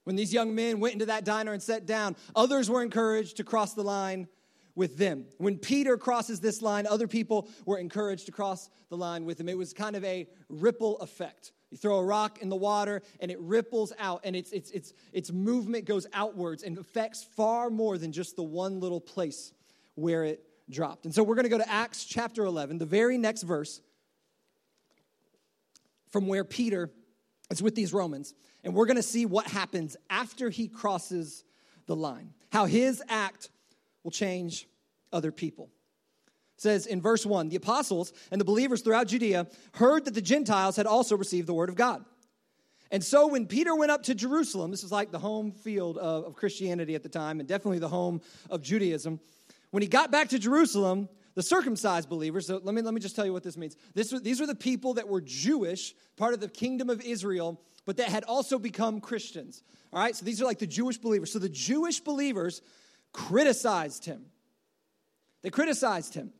When 0.03 0.15
these 0.15 0.33
young 0.33 0.55
men 0.55 0.79
went 0.79 0.93
into 0.93 1.07
that 1.07 1.25
diner 1.25 1.51
and 1.51 1.61
sat 1.61 1.85
down, 1.85 2.15
others 2.35 2.69
were 2.69 2.81
encouraged 2.81 3.37
to 3.37 3.43
cross 3.43 3.73
the 3.73 3.83
line 3.83 4.27
with 4.73 4.97
them. 4.97 5.25
When 5.37 5.57
Peter 5.57 5.97
crosses 5.97 6.39
this 6.39 6.61
line, 6.61 6.87
other 6.87 7.07
people 7.07 7.49
were 7.65 7.77
encouraged 7.77 8.27
to 8.27 8.31
cross 8.31 8.69
the 8.89 8.95
line 8.95 9.25
with 9.25 9.39
him. 9.39 9.49
It 9.49 9.57
was 9.57 9.73
kind 9.73 9.95
of 9.95 10.03
a 10.05 10.27
ripple 10.47 10.97
effect. 10.99 11.51
You 11.71 11.77
throw 11.77 11.97
a 11.97 12.03
rock 12.03 12.41
in 12.41 12.49
the 12.49 12.55
water 12.55 13.01
and 13.19 13.29
it 13.29 13.39
ripples 13.39 13.91
out, 13.99 14.21
and 14.23 14.35
its, 14.35 14.51
its, 14.51 14.71
its, 14.71 14.93
its 15.11 15.31
movement 15.31 15.85
goes 15.85 16.07
outwards 16.13 16.63
and 16.63 16.77
affects 16.77 17.23
far 17.23 17.69
more 17.69 17.97
than 17.97 18.11
just 18.11 18.35
the 18.35 18.43
one 18.43 18.79
little 18.79 19.01
place 19.01 19.53
where 19.95 20.23
it 20.23 20.43
dropped. 20.69 21.05
And 21.05 21.13
so 21.13 21.23
we're 21.23 21.35
going 21.35 21.45
to 21.45 21.49
go 21.49 21.57
to 21.57 21.69
Acts 21.69 22.05
chapter 22.05 22.45
11, 22.45 22.77
the 22.77 22.85
very 22.85 23.17
next 23.17 23.43
verse 23.43 23.81
from 26.09 26.27
where 26.27 26.43
Peter 26.43 26.89
is 27.49 27.61
with 27.61 27.75
these 27.75 27.93
Romans. 27.93 28.33
And 28.63 28.73
we're 28.73 28.85
going 28.85 28.97
to 28.97 29.03
see 29.03 29.25
what 29.25 29.47
happens 29.47 29.97
after 30.09 30.49
he 30.49 30.67
crosses 30.67 31.43
the 31.85 31.95
line, 31.95 32.33
how 32.51 32.65
his 32.65 33.03
act 33.09 33.49
will 34.03 34.11
change 34.11 34.67
other 35.11 35.31
people 35.31 35.69
says 36.57 36.85
in 36.85 37.01
verse 37.01 37.25
1 37.25 37.49
the 37.49 37.55
apostles 37.55 38.11
and 38.31 38.41
the 38.41 38.45
believers 38.45 38.81
throughout 38.81 39.07
Judea 39.07 39.47
heard 39.75 40.05
that 40.05 40.13
the 40.13 40.21
Gentiles 40.21 40.75
had 40.75 40.85
also 40.85 41.15
received 41.15 41.47
the 41.47 41.53
word 41.53 41.69
of 41.69 41.75
God. 41.75 42.03
And 42.91 43.03
so 43.03 43.27
when 43.27 43.47
Peter 43.47 43.75
went 43.75 43.91
up 43.91 44.03
to 44.03 44.15
Jerusalem, 44.15 44.71
this 44.71 44.83
is 44.83 44.91
like 44.91 45.11
the 45.11 45.19
home 45.19 45.51
field 45.51 45.97
of, 45.97 46.25
of 46.25 46.35
Christianity 46.35 46.95
at 46.95 47.03
the 47.03 47.09
time 47.09 47.39
and 47.39 47.47
definitely 47.47 47.79
the 47.79 47.89
home 47.89 48.21
of 48.49 48.61
Judaism. 48.61 49.19
When 49.71 49.83
he 49.83 49.89
got 49.89 50.11
back 50.11 50.29
to 50.29 50.39
Jerusalem, 50.39 51.09
the 51.35 51.43
circumcised 51.43 52.09
believers, 52.09 52.47
so 52.47 52.61
let 52.63 52.73
me, 52.73 52.81
let 52.81 52.93
me 52.93 53.01
just 53.01 53.15
tell 53.15 53.25
you 53.25 53.33
what 53.33 53.43
this 53.43 53.57
means. 53.57 53.75
This, 53.93 54.09
these 54.21 54.41
are 54.41 54.47
the 54.47 54.55
people 54.55 54.95
that 54.95 55.07
were 55.07 55.21
Jewish, 55.21 55.93
part 56.15 56.33
of 56.33 56.39
the 56.39 56.47
kingdom 56.47 56.89
of 56.89 57.01
Israel, 57.01 57.61
but 57.85 57.97
that 57.97 58.07
had 58.07 58.23
also 58.23 58.57
become 58.57 59.01
Christians. 59.01 59.63
All 59.93 59.99
right, 59.99 60.15
so 60.15 60.25
these 60.25 60.41
are 60.41 60.45
like 60.45 60.59
the 60.59 60.67
Jewish 60.67 60.97
believers. 60.97 61.31
So 61.31 61.39
the 61.39 61.49
Jewish 61.49 61.99
believers 61.99 62.61
criticized 63.13 64.05
him. 64.05 64.25
They 65.43 65.49
criticized 65.49 66.13
him. 66.13 66.33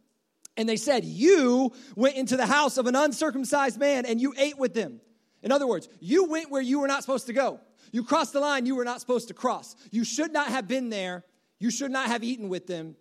And 0.58 0.68
they 0.68 0.76
said, 0.76 1.06
You 1.06 1.72
went 1.96 2.16
into 2.16 2.36
the 2.36 2.48
house 2.48 2.78
of 2.78 2.88
an 2.88 2.96
uncircumcised 2.96 3.80
man 3.80 4.06
and 4.06 4.20
you 4.20 4.34
ate 4.38 4.58
with 4.58 4.74
them. 4.74 5.00
In 5.44 5.52
other 5.52 5.68
words, 5.68 5.88
you 6.00 6.26
went 6.26 6.52
where 6.52 6.62
you 6.62 6.80
were 6.80 6.88
not 6.88 7.04
supposed 7.04 7.28
to 7.28 7.34
go. 7.34 7.60
You 7.92 8.04
crossed 8.04 8.34
the 8.34 8.40
line 8.40 8.66
you 8.66 8.76
were 8.76 8.84
not 8.84 9.00
supposed 9.00 9.30
to 9.30 9.34
cross. 9.34 9.76
You 9.92 10.04
should 10.04 10.34
not 10.34 10.48
have 10.48 10.68
been 10.68 10.90
there. 10.90 11.24
You 11.60 11.72
should 11.72 11.92
not 11.92 12.08
have 12.08 12.24
eaten 12.24 12.50
with 12.50 12.68
them. 12.68 12.96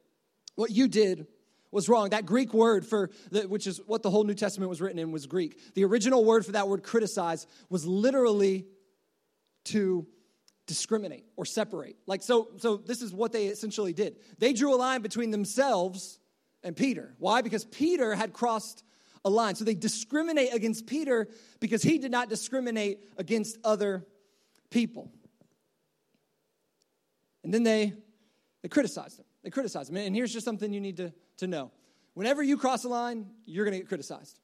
What 0.55 0.71
you 0.71 0.87
did 0.87 1.27
was 1.71 1.89
wrong. 1.89 2.11
That 2.11 2.25
Greek 2.25 2.55
word 2.55 2.87
for 2.87 3.11
the, 3.31 3.43
which 3.43 3.67
is 3.67 3.81
what 3.87 4.03
the 4.03 4.11
whole 4.11 4.25
New 4.25 4.35
Testament 4.35 4.69
was 4.69 4.81
written 4.81 4.99
in 4.99 5.13
was 5.13 5.27
Greek. 5.27 5.59
The 5.75 5.85
original 5.85 6.25
word 6.25 6.47
for 6.47 6.53
that 6.53 6.69
word 6.69 6.83
criticize 6.83 7.47
was 7.69 7.85
literally 7.85 8.67
to 9.65 10.07
discriminate 10.67 11.25
or 11.37 11.45
separate. 11.45 11.97
Like 12.07 12.23
so 12.23 12.49
so 12.59 12.77
this 12.77 13.03
is 13.03 13.13
what 13.13 13.33
they 13.33 13.47
essentially 13.47 13.93
did. 13.93 14.17
They 14.39 14.53
drew 14.53 14.75
a 14.75 14.77
line 14.77 15.03
between 15.03 15.31
themselves 15.31 16.19
and 16.67 16.77
Peter. 16.77 17.15
Why? 17.19 17.43
Because 17.43 17.65
Peter 17.65 18.15
had 18.15 18.33
crossed 18.33 18.83
a 19.25 19.31
line. 19.31 19.55
So 19.55 19.65
they 19.65 19.75
discriminate 19.75 20.53
against 20.53 20.87
Peter 20.87 21.29
because 21.61 21.83
he 21.83 21.97
did 21.97 22.11
not 22.11 22.29
discriminate 22.29 22.99
against 23.17 23.57
other 23.63 24.05
people. 24.69 25.13
And 27.45 27.55
then 27.55 27.63
they, 27.63 27.95
they 28.63 28.69
criticized 28.69 29.21
him. 29.21 29.25
They 29.45 29.51
criticized 29.51 29.91
him. 29.91 29.97
And 29.97 30.15
here's 30.15 30.33
just 30.33 30.45
something 30.45 30.73
you 30.73 30.81
need 30.81 30.97
to, 30.97 31.13
to 31.37 31.47
know. 31.47 31.71
Whenever 32.15 32.43
you 32.43 32.57
cross 32.57 32.83
a 32.83 32.89
line, 32.89 33.27
you're 33.45 33.65
going 33.65 33.75
to 33.75 33.79
get 33.79 33.89
criticized. 33.89 34.41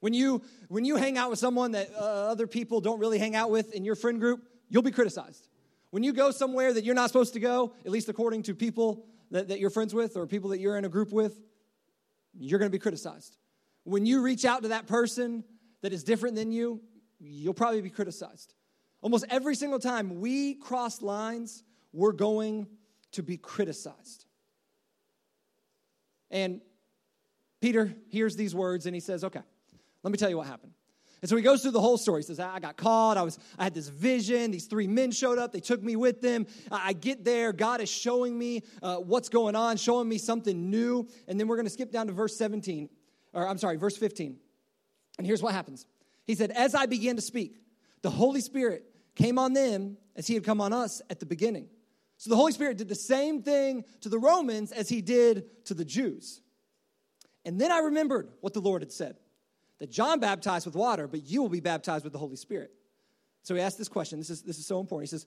When 0.00 0.14
you, 0.14 0.42
when 0.66 0.84
you 0.84 0.96
hang 0.96 1.16
out 1.16 1.30
with 1.30 1.38
someone 1.38 1.72
that 1.72 1.90
uh, 1.94 2.00
other 2.00 2.48
people 2.48 2.80
don't 2.80 2.98
really 2.98 3.18
hang 3.18 3.36
out 3.36 3.52
with 3.52 3.72
in 3.72 3.84
your 3.84 3.94
friend 3.94 4.18
group, 4.18 4.48
you'll 4.68 4.82
be 4.82 4.90
criticized. 4.90 5.46
When 5.90 6.02
you 6.02 6.12
go 6.12 6.32
somewhere 6.32 6.72
that 6.72 6.82
you're 6.82 6.96
not 6.96 7.06
supposed 7.06 7.34
to 7.34 7.40
go, 7.40 7.74
at 7.84 7.92
least 7.92 8.08
according 8.08 8.42
to 8.44 8.54
people 8.56 9.04
that, 9.30 9.48
that 9.48 9.60
you're 9.60 9.70
friends 9.70 9.94
with 9.94 10.16
or 10.16 10.26
people 10.26 10.50
that 10.50 10.58
you're 10.58 10.76
in 10.76 10.84
a 10.84 10.88
group 10.88 11.12
with, 11.12 11.40
you're 12.38 12.58
going 12.58 12.70
to 12.70 12.76
be 12.76 12.80
criticized. 12.80 13.36
When 13.84 14.06
you 14.06 14.22
reach 14.22 14.44
out 14.44 14.62
to 14.62 14.68
that 14.68 14.86
person 14.86 15.44
that 15.82 15.92
is 15.92 16.04
different 16.04 16.36
than 16.36 16.52
you, 16.52 16.80
you'll 17.18 17.54
probably 17.54 17.80
be 17.80 17.90
criticized. 17.90 18.54
Almost 19.00 19.24
every 19.28 19.54
single 19.54 19.78
time 19.78 20.20
we 20.20 20.54
cross 20.54 21.02
lines, 21.02 21.64
we're 21.92 22.12
going 22.12 22.68
to 23.12 23.22
be 23.22 23.36
criticized. 23.36 24.26
And 26.30 26.60
Peter 27.60 27.94
hears 28.08 28.36
these 28.36 28.54
words 28.54 28.86
and 28.86 28.94
he 28.94 29.00
says, 29.00 29.24
Okay, 29.24 29.42
let 30.02 30.10
me 30.10 30.16
tell 30.16 30.30
you 30.30 30.36
what 30.36 30.46
happened. 30.46 30.72
And 31.22 31.28
so 31.28 31.36
he 31.36 31.42
goes 31.42 31.62
through 31.62 31.70
the 31.70 31.80
whole 31.80 31.98
story. 31.98 32.20
He 32.20 32.26
says, 32.26 32.40
I 32.40 32.58
got 32.58 32.76
called. 32.76 33.16
I 33.16 33.22
was, 33.22 33.38
I 33.56 33.62
had 33.62 33.74
this 33.74 33.88
vision. 33.88 34.50
These 34.50 34.66
three 34.66 34.88
men 34.88 35.12
showed 35.12 35.38
up. 35.38 35.52
They 35.52 35.60
took 35.60 35.80
me 35.80 35.94
with 35.94 36.20
them. 36.20 36.48
I 36.70 36.92
get 36.94 37.24
there. 37.24 37.52
God 37.52 37.80
is 37.80 37.88
showing 37.88 38.36
me 38.36 38.62
uh, 38.82 38.96
what's 38.96 39.28
going 39.28 39.54
on, 39.54 39.76
showing 39.76 40.08
me 40.08 40.18
something 40.18 40.68
new. 40.68 41.06
And 41.28 41.38
then 41.38 41.46
we're 41.46 41.56
going 41.56 41.66
to 41.66 41.72
skip 41.72 41.92
down 41.92 42.08
to 42.08 42.12
verse 42.12 42.36
17, 42.36 42.88
or 43.32 43.46
I'm 43.46 43.56
sorry, 43.56 43.76
verse 43.76 43.96
15. 43.96 44.36
And 45.18 45.26
here's 45.26 45.42
what 45.42 45.54
happens. 45.54 45.86
He 46.24 46.34
said, 46.34 46.50
As 46.50 46.74
I 46.74 46.86
began 46.86 47.14
to 47.14 47.22
speak, 47.22 47.56
the 48.02 48.10
Holy 48.10 48.40
Spirit 48.40 48.84
came 49.14 49.38
on 49.38 49.52
them 49.52 49.96
as 50.16 50.26
he 50.26 50.34
had 50.34 50.42
come 50.42 50.60
on 50.60 50.72
us 50.72 51.00
at 51.08 51.20
the 51.20 51.26
beginning. 51.26 51.68
So 52.16 52.30
the 52.30 52.36
Holy 52.36 52.52
Spirit 52.52 52.78
did 52.78 52.88
the 52.88 52.96
same 52.96 53.42
thing 53.42 53.84
to 54.00 54.08
the 54.08 54.18
Romans 54.18 54.72
as 54.72 54.88
he 54.88 55.02
did 55.02 55.64
to 55.66 55.74
the 55.74 55.84
Jews. 55.84 56.40
And 57.44 57.60
then 57.60 57.70
I 57.70 57.78
remembered 57.78 58.28
what 58.40 58.54
the 58.54 58.60
Lord 58.60 58.82
had 58.82 58.92
said 58.92 59.16
that 59.82 59.90
John 59.90 60.20
baptized 60.20 60.64
with 60.64 60.76
water, 60.76 61.08
but 61.08 61.26
you 61.26 61.42
will 61.42 61.48
be 61.48 61.58
baptized 61.58 62.04
with 62.04 62.12
the 62.12 62.18
Holy 62.20 62.36
Spirit. 62.36 62.70
So 63.42 63.56
he 63.56 63.60
asked 63.60 63.78
this 63.78 63.88
question. 63.88 64.20
This 64.20 64.30
is, 64.30 64.40
this 64.40 64.60
is 64.60 64.64
so 64.64 64.78
important. 64.78 65.10
He 65.10 65.16
says, 65.16 65.26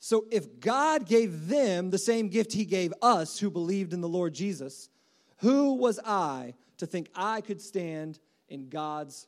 So 0.00 0.26
if 0.30 0.60
God 0.60 1.06
gave 1.06 1.48
them 1.48 1.88
the 1.88 1.96
same 1.96 2.28
gift 2.28 2.52
he 2.52 2.66
gave 2.66 2.92
us 3.00 3.38
who 3.38 3.50
believed 3.50 3.94
in 3.94 4.02
the 4.02 4.08
Lord 4.08 4.34
Jesus, 4.34 4.90
who 5.38 5.76
was 5.76 5.98
I 6.04 6.52
to 6.76 6.84
think 6.84 7.08
I 7.14 7.40
could 7.40 7.58
stand 7.62 8.18
in 8.50 8.68
God's 8.68 9.26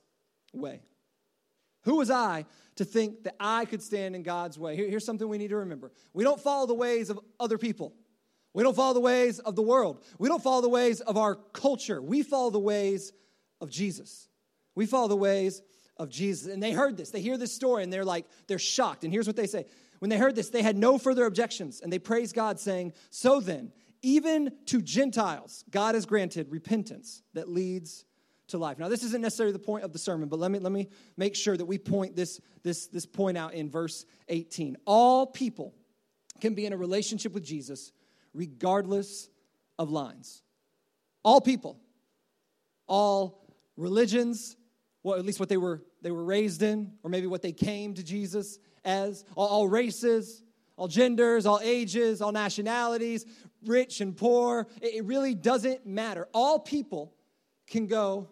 way? 0.53 0.83
Who 1.85 1.97
was 1.97 2.11
I 2.11 2.45
to 2.77 2.85
think 2.85 3.25
that 3.25 3.37
I 3.41 3.65
could 3.65 3.83
stand 3.83 4.15
in 4.15 4.23
God's 4.23 4.59
way? 4.59 4.77
Here, 4.77 4.87
here's 4.87 5.07
something 5.07 5.27
we 5.27 5.39
need 5.39 5.49
to 5.49 5.57
remember 5.57 5.93
we 6.13 6.25
don't 6.25 6.39
follow 6.39 6.67
the 6.67 6.75
ways 6.75 7.09
of 7.09 7.19
other 7.41 7.57
people. 7.57 7.95
We 8.53 8.63
don't 8.63 8.77
follow 8.77 8.93
the 8.93 9.01
ways 9.01 9.39
of 9.39 9.57
the 9.57 9.63
world. 9.63 10.05
We 10.19 10.29
don't 10.29 10.43
follow 10.43 10.61
the 10.61 10.69
ways 10.69 11.01
of 11.01 11.17
our 11.17 11.37
culture. 11.37 12.03
We 12.03 12.23
follow 12.23 12.51
the 12.51 12.59
ways 12.59 13.15
of 13.63 13.71
Jesus. 13.71 14.29
We 14.75 14.87
follow 14.87 15.09
the 15.09 15.17
ways 15.17 15.63
of 15.97 16.09
Jesus. 16.09 16.53
And 16.53 16.63
they 16.63 16.73
heard 16.73 16.97
this. 16.97 17.11
They 17.11 17.21
hear 17.21 17.37
this 17.37 17.55
story 17.55 17.83
and 17.83 17.93
they're 17.93 18.05
like, 18.05 18.27
they're 18.47 18.59
shocked. 18.59 19.05
And 19.05 19.13
here's 19.13 19.27
what 19.27 19.37
they 19.37 19.47
say 19.47 19.67
When 19.99 20.09
they 20.11 20.19
heard 20.19 20.35
this, 20.35 20.51
they 20.51 20.63
had 20.63 20.77
no 20.77 20.99
further 20.99 21.27
objections 21.27 21.81
and 21.81 21.93
they 21.93 21.99
praised 21.99 22.35
God, 22.35 22.59
saying, 22.59 22.93
So 23.11 23.41
then, 23.41 23.73
even 24.03 24.53
to 24.67 24.83
Gentiles, 24.83 25.65
God 25.71 25.95
has 25.95 26.07
granted 26.07 26.51
repentance 26.51 27.23
that 27.35 27.49
leads 27.49 28.05
to 28.49 28.59
life. 28.59 28.79
Now, 28.79 28.89
this 28.89 29.05
isn't 29.05 29.23
necessarily 29.23 29.53
the 29.53 29.59
point 29.59 29.85
of 29.85 29.93
the 29.93 29.99
sermon, 29.99 30.29
but 30.29 30.39
let 30.39 30.51
me, 30.51 30.59
let 30.59 30.73
me 30.73 30.89
make 31.17 31.37
sure 31.37 31.57
that 31.57 31.65
we 31.65 31.79
point 31.79 32.17
this, 32.17 32.41
this, 32.63 32.89
this 32.89 33.07
point 33.07 33.39
out 33.39 33.55
in 33.55 33.71
verse 33.71 34.05
18. 34.29 34.77
All 34.85 35.27
people 35.27 35.75
can 36.41 36.55
be 36.55 36.67
in 36.67 36.73
a 36.73 36.77
relationship 36.77 37.33
with 37.33 37.45
Jesus 37.45 37.93
regardless 38.35 39.29
of 39.79 39.91
lines. 39.91 40.43
All 41.25 41.41
people, 41.41 41.79
all 42.89 43.47
religions, 43.77 44.57
well, 45.03 45.19
at 45.19 45.25
least 45.25 45.41
what 45.41 45.49
they 45.49 45.57
were, 45.57 45.83
they 46.01 46.11
were 46.11 46.25
raised 46.25 46.63
in, 46.63 46.93
or 47.03 47.11
maybe 47.11 47.27
what 47.27 47.43
they 47.43 47.53
came 47.53 47.95
to 47.95 48.03
Jesus 48.03 48.59
as, 48.85 49.25
all, 49.35 49.49
all 49.49 49.69
races, 49.69 50.43
all 50.77 50.89
genders, 50.89 51.47
all 51.47 51.61
ages, 51.63 52.23
all 52.23 52.33
nationalities, 52.33 53.27
rich 53.65 54.01
and 54.01 54.17
poor. 54.17 54.67
It, 54.81 54.95
it 54.95 55.05
really 55.05 55.35
doesn't 55.35 55.87
matter. 55.87 56.29
All 56.33 56.59
people 56.59 57.15
can 57.67 57.87
go 57.87 58.31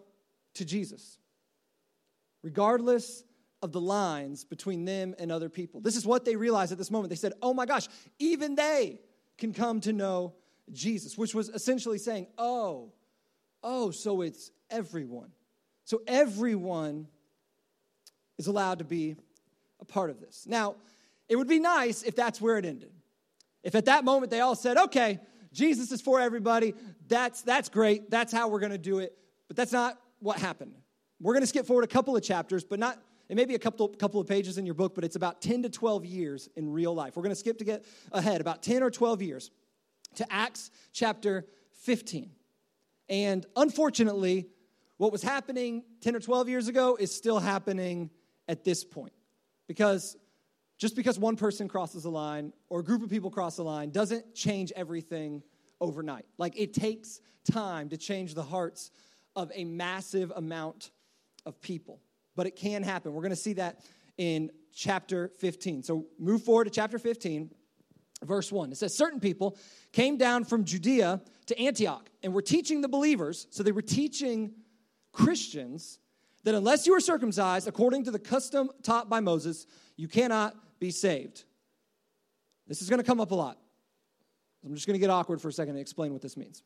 to 0.55 0.65
Jesus, 0.65 1.17
regardless 2.43 3.23
of 3.61 3.71
the 3.71 3.81
lines 3.81 4.43
between 4.43 4.85
them 4.85 5.13
and 5.19 5.31
other 5.31 5.49
people. 5.49 5.81
This 5.81 5.95
is 5.95 6.05
what 6.05 6.25
they 6.25 6.35
realized 6.35 6.71
at 6.71 6.77
this 6.77 6.91
moment. 6.91 7.09
They 7.09 7.15
said, 7.15 7.33
Oh 7.41 7.53
my 7.53 7.65
gosh, 7.65 7.87
even 8.17 8.55
they 8.55 8.99
can 9.37 9.53
come 9.53 9.81
to 9.81 9.93
know 9.93 10.33
Jesus, 10.71 11.17
which 11.17 11.35
was 11.35 11.49
essentially 11.49 11.97
saying, 11.97 12.27
Oh, 12.37 12.93
oh, 13.61 13.91
so 13.91 14.21
it's 14.21 14.51
everyone. 14.69 15.31
So 15.85 16.01
everyone 16.07 17.07
is 18.37 18.47
allowed 18.47 18.79
to 18.79 18.85
be 18.85 19.15
a 19.79 19.85
part 19.85 20.09
of 20.09 20.19
this. 20.19 20.45
Now, 20.47 20.75
it 21.27 21.35
would 21.35 21.47
be 21.47 21.59
nice 21.59 22.03
if 22.03 22.15
that's 22.15 22.39
where 22.41 22.57
it 22.57 22.65
ended. 22.65 22.91
If 23.63 23.75
at 23.75 23.85
that 23.85 24.03
moment 24.03 24.31
they 24.31 24.39
all 24.39 24.55
said, 24.55 24.77
okay, 24.77 25.19
Jesus 25.53 25.91
is 25.91 26.01
for 26.01 26.19
everybody, 26.19 26.73
that's, 27.07 27.41
that's 27.41 27.69
great, 27.69 28.09
that's 28.09 28.31
how 28.31 28.47
we're 28.47 28.59
gonna 28.59 28.77
do 28.77 28.99
it. 28.99 29.17
But 29.47 29.57
that's 29.57 29.71
not 29.71 29.99
what 30.19 30.37
happened. 30.39 30.73
We're 31.19 31.33
gonna 31.33 31.47
skip 31.47 31.65
forward 31.65 31.83
a 31.83 31.87
couple 31.87 32.15
of 32.15 32.23
chapters, 32.23 32.63
but 32.63 32.79
not, 32.79 32.97
it 33.29 33.35
may 33.35 33.45
be 33.45 33.55
a 33.55 33.59
couple, 33.59 33.87
couple 33.89 34.19
of 34.19 34.27
pages 34.27 34.57
in 34.57 34.65
your 34.65 34.75
book, 34.75 34.95
but 34.95 35.03
it's 35.03 35.15
about 35.15 35.41
10 35.41 35.63
to 35.63 35.69
12 35.69 36.05
years 36.05 36.49
in 36.55 36.71
real 36.71 36.93
life. 36.93 37.15
We're 37.15 37.23
gonna 37.23 37.35
skip 37.35 37.57
to 37.59 37.65
get 37.65 37.85
ahead, 38.11 38.41
about 38.41 38.63
10 38.63 38.81
or 38.83 38.89
12 38.89 39.21
years 39.21 39.51
to 40.15 40.33
Acts 40.33 40.71
chapter 40.93 41.45
15. 41.81 42.31
And 43.09 43.45
unfortunately, 43.55 44.47
what 45.01 45.11
was 45.11 45.23
happening 45.23 45.83
10 46.01 46.15
or 46.15 46.19
12 46.19 46.47
years 46.47 46.67
ago 46.67 46.95
is 46.95 47.11
still 47.11 47.39
happening 47.39 48.11
at 48.47 48.63
this 48.63 48.83
point. 48.83 49.13
Because 49.67 50.15
just 50.77 50.95
because 50.95 51.17
one 51.17 51.35
person 51.35 51.67
crosses 51.67 52.05
a 52.05 52.09
line 52.11 52.53
or 52.69 52.81
a 52.81 52.83
group 52.83 53.01
of 53.01 53.09
people 53.09 53.31
cross 53.31 53.57
a 53.57 53.63
line 53.63 53.89
doesn't 53.89 54.35
change 54.35 54.71
everything 54.75 55.41
overnight. 55.79 56.25
Like 56.37 56.53
it 56.55 56.75
takes 56.75 57.19
time 57.51 57.89
to 57.89 57.97
change 57.97 58.35
the 58.35 58.43
hearts 58.43 58.91
of 59.35 59.51
a 59.55 59.63
massive 59.63 60.31
amount 60.35 60.91
of 61.47 61.59
people. 61.61 61.99
But 62.35 62.45
it 62.45 62.55
can 62.55 62.83
happen. 62.83 63.11
We're 63.11 63.23
going 63.23 63.31
to 63.31 63.35
see 63.35 63.53
that 63.53 63.79
in 64.19 64.51
chapter 64.71 65.31
15. 65.39 65.81
So 65.81 66.05
move 66.19 66.43
forward 66.43 66.65
to 66.65 66.69
chapter 66.69 66.99
15, 66.99 67.49
verse 68.21 68.51
1. 68.51 68.71
It 68.71 68.77
says, 68.77 68.95
Certain 68.95 69.19
people 69.19 69.57
came 69.93 70.17
down 70.17 70.43
from 70.43 70.63
Judea 70.63 71.21
to 71.47 71.59
Antioch 71.59 72.07
and 72.21 72.35
were 72.35 72.43
teaching 72.43 72.81
the 72.81 72.87
believers. 72.87 73.47
So 73.49 73.63
they 73.63 73.71
were 73.71 73.81
teaching 73.81 74.53
Christians 75.11 75.99
that 76.43 76.55
unless 76.55 76.87
you 76.87 76.93
are 76.93 76.99
circumcised 76.99 77.67
according 77.67 78.05
to 78.05 78.11
the 78.11 78.19
custom 78.19 78.71
taught 78.83 79.09
by 79.09 79.19
Moses, 79.19 79.67
you 79.95 80.07
cannot 80.07 80.55
be 80.79 80.91
saved. 80.91 81.43
This 82.67 82.81
is 82.81 82.89
going 82.89 82.99
to 82.99 83.05
come 83.05 83.19
up 83.19 83.31
a 83.31 83.35
lot. 83.35 83.57
I'm 84.65 84.73
just 84.73 84.87
going 84.87 84.95
to 84.95 84.99
get 84.99 85.09
awkward 85.09 85.41
for 85.41 85.49
a 85.49 85.53
second 85.53 85.71
and 85.71 85.81
explain 85.81 86.13
what 86.13 86.21
this 86.21 86.37
means. 86.37 86.63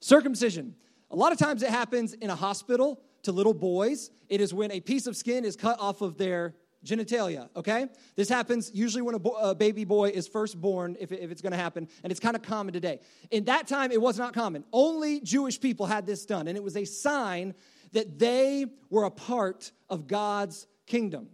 Circumcision. 0.00 0.74
A 1.10 1.16
lot 1.16 1.32
of 1.32 1.38
times 1.38 1.62
it 1.62 1.70
happens 1.70 2.12
in 2.14 2.30
a 2.30 2.34
hospital 2.34 3.00
to 3.22 3.32
little 3.32 3.54
boys. 3.54 4.10
It 4.28 4.40
is 4.40 4.52
when 4.52 4.70
a 4.70 4.80
piece 4.80 5.06
of 5.06 5.16
skin 5.16 5.44
is 5.44 5.56
cut 5.56 5.78
off 5.80 6.00
of 6.00 6.18
their 6.18 6.54
genitalia, 6.88 7.48
okay? 7.54 7.86
This 8.16 8.28
happens 8.28 8.70
usually 8.72 9.02
when 9.02 9.14
a, 9.14 9.18
bo- 9.18 9.36
a 9.36 9.54
baby 9.54 9.84
boy 9.84 10.10
is 10.10 10.26
first 10.26 10.60
born, 10.60 10.96
if, 10.98 11.12
if 11.12 11.30
it's 11.30 11.42
gonna 11.42 11.56
happen, 11.56 11.88
and 12.02 12.10
it's 12.10 12.20
kind 12.20 12.34
of 12.34 12.42
common 12.42 12.72
today. 12.72 13.00
In 13.30 13.44
that 13.44 13.68
time, 13.68 13.92
it 13.92 14.00
was 14.00 14.18
not 14.18 14.34
common. 14.34 14.64
Only 14.72 15.20
Jewish 15.20 15.60
people 15.60 15.86
had 15.86 16.06
this 16.06 16.24
done, 16.24 16.48
and 16.48 16.56
it 16.56 16.62
was 16.62 16.76
a 16.76 16.84
sign 16.84 17.54
that 17.92 18.18
they 18.18 18.66
were 18.90 19.04
a 19.04 19.10
part 19.10 19.72
of 19.88 20.06
God's 20.06 20.66
kingdom, 20.86 21.28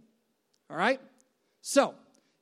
all 0.69 0.77
right? 0.77 0.99
So, 1.61 1.95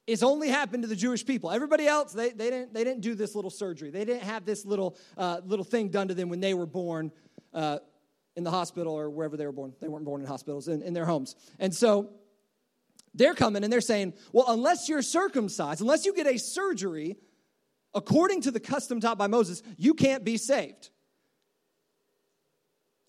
it's 0.05 0.23
only 0.23 0.49
happened 0.49 0.83
to 0.83 0.89
the 0.89 0.95
Jewish 0.95 1.25
people. 1.25 1.49
Everybody 1.49 1.87
else, 1.87 2.11
they, 2.11 2.31
they, 2.31 2.49
didn't, 2.49 2.73
they 2.73 2.83
didn't 2.83 3.01
do 3.01 3.15
this 3.15 3.35
little 3.35 3.49
surgery. 3.49 3.89
They 3.89 4.03
didn't 4.03 4.23
have 4.23 4.43
this 4.43 4.65
little, 4.65 4.97
uh, 5.17 5.39
little 5.45 5.63
thing 5.63 5.89
done 5.89 6.09
to 6.09 6.13
them 6.13 6.27
when 6.27 6.41
they 6.41 6.53
were 6.53 6.65
born 6.65 7.09
uh, 7.53 7.79
in 8.35 8.43
the 8.43 8.51
hospital 8.51 8.93
or 8.93 9.09
wherever 9.09 9.37
they 9.37 9.45
were 9.45 9.53
born. 9.53 9.73
They 9.79 9.87
weren't 9.87 10.03
born 10.03 10.19
in 10.19 10.27
hospitals, 10.27 10.67
in, 10.67 10.81
in 10.81 10.93
their 10.93 11.05
homes. 11.05 11.35
And 11.59 11.73
so 11.73 12.09
they're 13.13 13.33
coming 13.33 13.63
and 13.63 13.71
they're 13.71 13.81
saying, 13.81 14.13
well, 14.31 14.45
unless 14.47 14.89
you're 14.89 15.01
circumcised, 15.01 15.81
unless 15.81 16.05
you 16.05 16.13
get 16.13 16.27
a 16.27 16.37
surgery, 16.37 17.17
according 17.93 18.41
to 18.41 18.51
the 18.51 18.59
custom 18.59 18.99
taught 18.99 19.17
by 19.17 19.27
Moses, 19.27 19.61
you 19.77 19.93
can't 19.93 20.23
be 20.23 20.37
saved. 20.37 20.89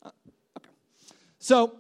Uh, 0.02 0.10
okay. 0.58 0.68
So, 1.38 1.76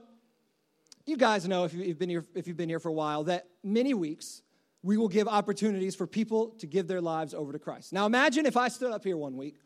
you 1.06 1.16
guys 1.16 1.46
know 1.46 1.64
if 1.64 1.74
you've 1.74 1.98
been 1.98 2.08
here 2.08 2.24
if 2.34 2.48
you've 2.48 2.56
been 2.56 2.68
here 2.68 2.80
for 2.80 2.88
a 2.88 2.92
while 2.92 3.24
that 3.24 3.46
many 3.62 3.92
weeks 3.92 4.40
we 4.82 4.96
will 4.96 5.08
give 5.08 5.28
opportunities 5.28 5.94
for 5.94 6.06
people 6.06 6.50
to 6.58 6.66
give 6.66 6.86
their 6.86 7.00
lives 7.00 7.34
over 7.34 7.52
to 7.52 7.58
Christ. 7.58 7.92
Now 7.92 8.06
imagine 8.06 8.46
if 8.46 8.56
I 8.56 8.68
stood 8.68 8.92
up 8.92 9.04
here 9.04 9.16
one 9.16 9.36
week 9.36 9.56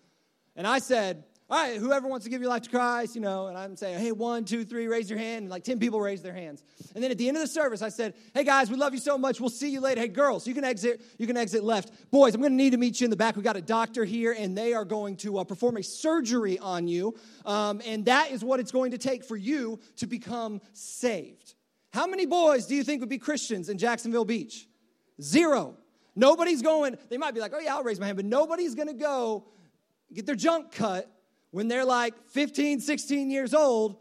and 0.57 0.67
I 0.67 0.81
said, 0.81 1.25
all 1.51 1.57
right, 1.59 1.79
whoever 1.79 2.07
wants 2.07 2.25
to 2.25 2.31
give 2.31 2.43
your 2.43 2.51
life 2.51 2.63
to 2.63 2.71
Christ, 2.71 3.15
you 3.15 3.23
know, 3.23 3.47
and 3.47 3.57
I'm 3.57 3.75
saying, 3.75 3.99
hey, 4.01 4.13
one, 4.13 4.45
two, 4.45 4.67
three, 4.67 4.87
raise 4.87 5.09
your 5.09 5.19
hand. 5.19 5.45
And 5.45 5.51
like 5.51 5.65
10 5.65 5.79
people 5.79 5.99
raised 5.99 6.23
their 6.23 6.35
hands. 6.35 6.63
And 6.95 7.03
then 7.03 7.11
at 7.11 7.17
the 7.17 7.27
end 7.27 7.39
of 7.39 7.43
the 7.43 7.47
service, 7.47 7.81
I 7.81 7.89
said, 7.89 8.13
hey 8.35 8.45
guys, 8.45 8.71
we 8.71 8.77
love 8.77 8.93
you 8.93 9.01
so 9.01 9.17
much. 9.17 9.41
We'll 9.41 9.49
see 9.49 9.71
you 9.71 9.81
later. 9.81 10.03
Hey 10.03 10.09
girls, 10.09 10.47
you 10.47 10.53
can 10.53 10.63
exit, 10.63 11.01
you 11.17 11.27
can 11.27 11.39
exit 11.39 11.65
left. 11.65 12.11
Boys, 12.11 12.35
I'm 12.35 12.43
going 12.43 12.53
to 12.53 12.57
need 12.57 12.73
to 12.73 12.77
meet 12.77 13.01
you 13.01 13.07
in 13.07 13.11
the 13.11 13.17
back. 13.17 13.35
We 13.35 13.43
got 13.43 13.57
a 13.57 13.63
doctor 13.63 14.05
here, 14.05 14.37
and 14.39 14.59
they 14.59 14.75
are 14.75 14.85
going 14.85 15.17
to 15.19 15.39
uh, 15.39 15.45
perform 15.45 15.79
a 15.79 15.83
surgery 15.83 16.59
on 16.59 16.87
you. 16.87 17.17
Um, 17.47 17.81
and 17.87 18.05
that 18.05 18.31
is 18.31 18.45
what 18.45 18.61
it's 18.61 18.71
going 18.71 18.91
to 18.91 18.99
take 18.99 19.25
for 19.25 19.37
you 19.37 19.81
to 19.97 20.07
become 20.07 20.61
saved. 20.75 21.55
How 21.95 22.07
many 22.07 22.27
boys 22.27 22.67
do 22.67 22.75
you 22.75 22.85
think 22.85 23.01
would 23.01 23.09
be 23.09 23.19
Christians 23.19 23.71
in 23.71 23.79
Jacksonville 23.79 24.27
Beach? 24.27 24.69
Zero. 25.23 25.79
Nobody's 26.15 26.61
going, 26.61 26.99
they 27.09 27.17
might 27.17 27.33
be 27.33 27.41
like, 27.41 27.53
oh 27.55 27.59
yeah, 27.59 27.75
I'll 27.75 27.85
raise 27.85 27.99
my 27.99 28.05
hand, 28.05 28.17
but 28.17 28.27
nobody's 28.27 28.75
going 28.75 28.89
to 28.89 28.95
go 28.95 29.47
get 30.13 30.27
their 30.27 30.35
junk 30.35 30.73
cut 30.73 31.11
when 31.51 31.69
they're 31.69 31.85
like 31.85 32.15
15, 32.31 32.81
16 32.81 33.31
years 33.31 33.55
old 33.55 33.97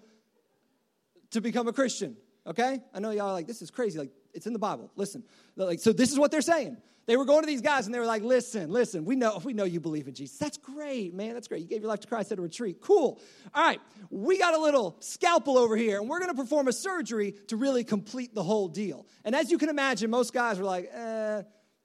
to 1.32 1.42
become 1.42 1.68
a 1.68 1.74
Christian. 1.74 2.18
Okay? 2.46 2.82
I 2.94 3.00
know 3.00 3.12
y'all 3.12 3.30
are 3.30 3.34
like, 3.34 3.48
this 3.48 3.62
is 3.62 3.72
crazy. 3.72 4.00
Like, 4.00 4.12
it's 4.34 4.48
in 4.48 4.54
the 4.54 4.60
Bible. 4.60 4.92
Listen. 4.96 5.24
Like, 5.56 5.80
so 5.80 5.92
this 5.92 6.12
is 6.12 6.20
what 6.20 6.32
they're 6.32 6.42
saying. 6.42 6.78
They 7.08 7.16
were 7.16 7.24
going 7.24 7.42
to 7.42 7.48
these 7.48 7.62
guys 7.62 7.86
and 7.86 7.96
they 7.96 8.00
were 8.00 8.06
like, 8.06 8.22
listen, 8.22 8.70
listen, 8.70 9.06
we 9.06 9.16
know, 9.16 9.40
we 9.42 9.54
know 9.54 9.64
you 9.64 9.80
believe 9.80 10.10
in 10.10 10.14
Jesus. 10.14 10.38
That's 10.38 10.58
great, 10.58 11.14
man. 11.14 11.36
That's 11.36 11.48
great. 11.48 11.62
You 11.62 11.68
gave 11.68 11.80
your 11.80 11.88
life 11.88 12.02
to 12.02 12.08
Christ 12.08 12.34
at 12.34 12.38
a 12.38 12.42
retreat. 12.42 12.82
Cool. 12.82 13.18
All 13.54 13.64
right, 13.64 13.80
we 14.10 14.38
got 14.38 14.54
a 14.54 14.60
little 14.60 14.98
scalpel 15.00 15.58
over 15.58 15.78
here 15.78 16.02
and 16.02 16.10
we're 16.10 16.20
to 16.20 16.34
perform 16.34 16.68
a 16.68 16.74
surgery 16.74 17.34
to 17.48 17.56
really 17.56 17.86
complete 17.86 18.36
the 18.36 18.44
whole 18.44 18.68
deal. 18.68 19.08
And 19.24 19.36
as 19.36 19.50
you 19.50 19.58
can 19.58 19.70
imagine, 19.70 20.10
most 20.10 20.34
guys 20.34 20.60
were 20.60 20.66
like, 20.66 20.90
eh, 20.94 21.44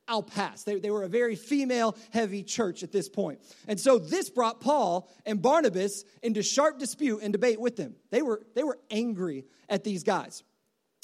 I'll 0.08 0.22
pass. 0.22 0.64
They, 0.64 0.78
they 0.78 0.90
were 0.90 1.04
a 1.04 1.08
very 1.08 1.36
female 1.36 1.96
heavy 2.10 2.42
church 2.42 2.82
at 2.82 2.92
this 2.92 3.08
point. 3.08 3.40
And 3.68 3.78
so 3.78 3.98
this 3.98 4.30
brought 4.30 4.60
Paul 4.60 5.10
and 5.24 5.40
Barnabas 5.40 6.04
into 6.22 6.42
sharp 6.42 6.78
dispute 6.78 7.20
and 7.22 7.32
debate 7.32 7.60
with 7.60 7.76
them. 7.76 7.94
They 8.10 8.22
were, 8.22 8.42
they 8.54 8.64
were 8.64 8.78
angry 8.90 9.44
at 9.68 9.84
these 9.84 10.02
guys. 10.02 10.42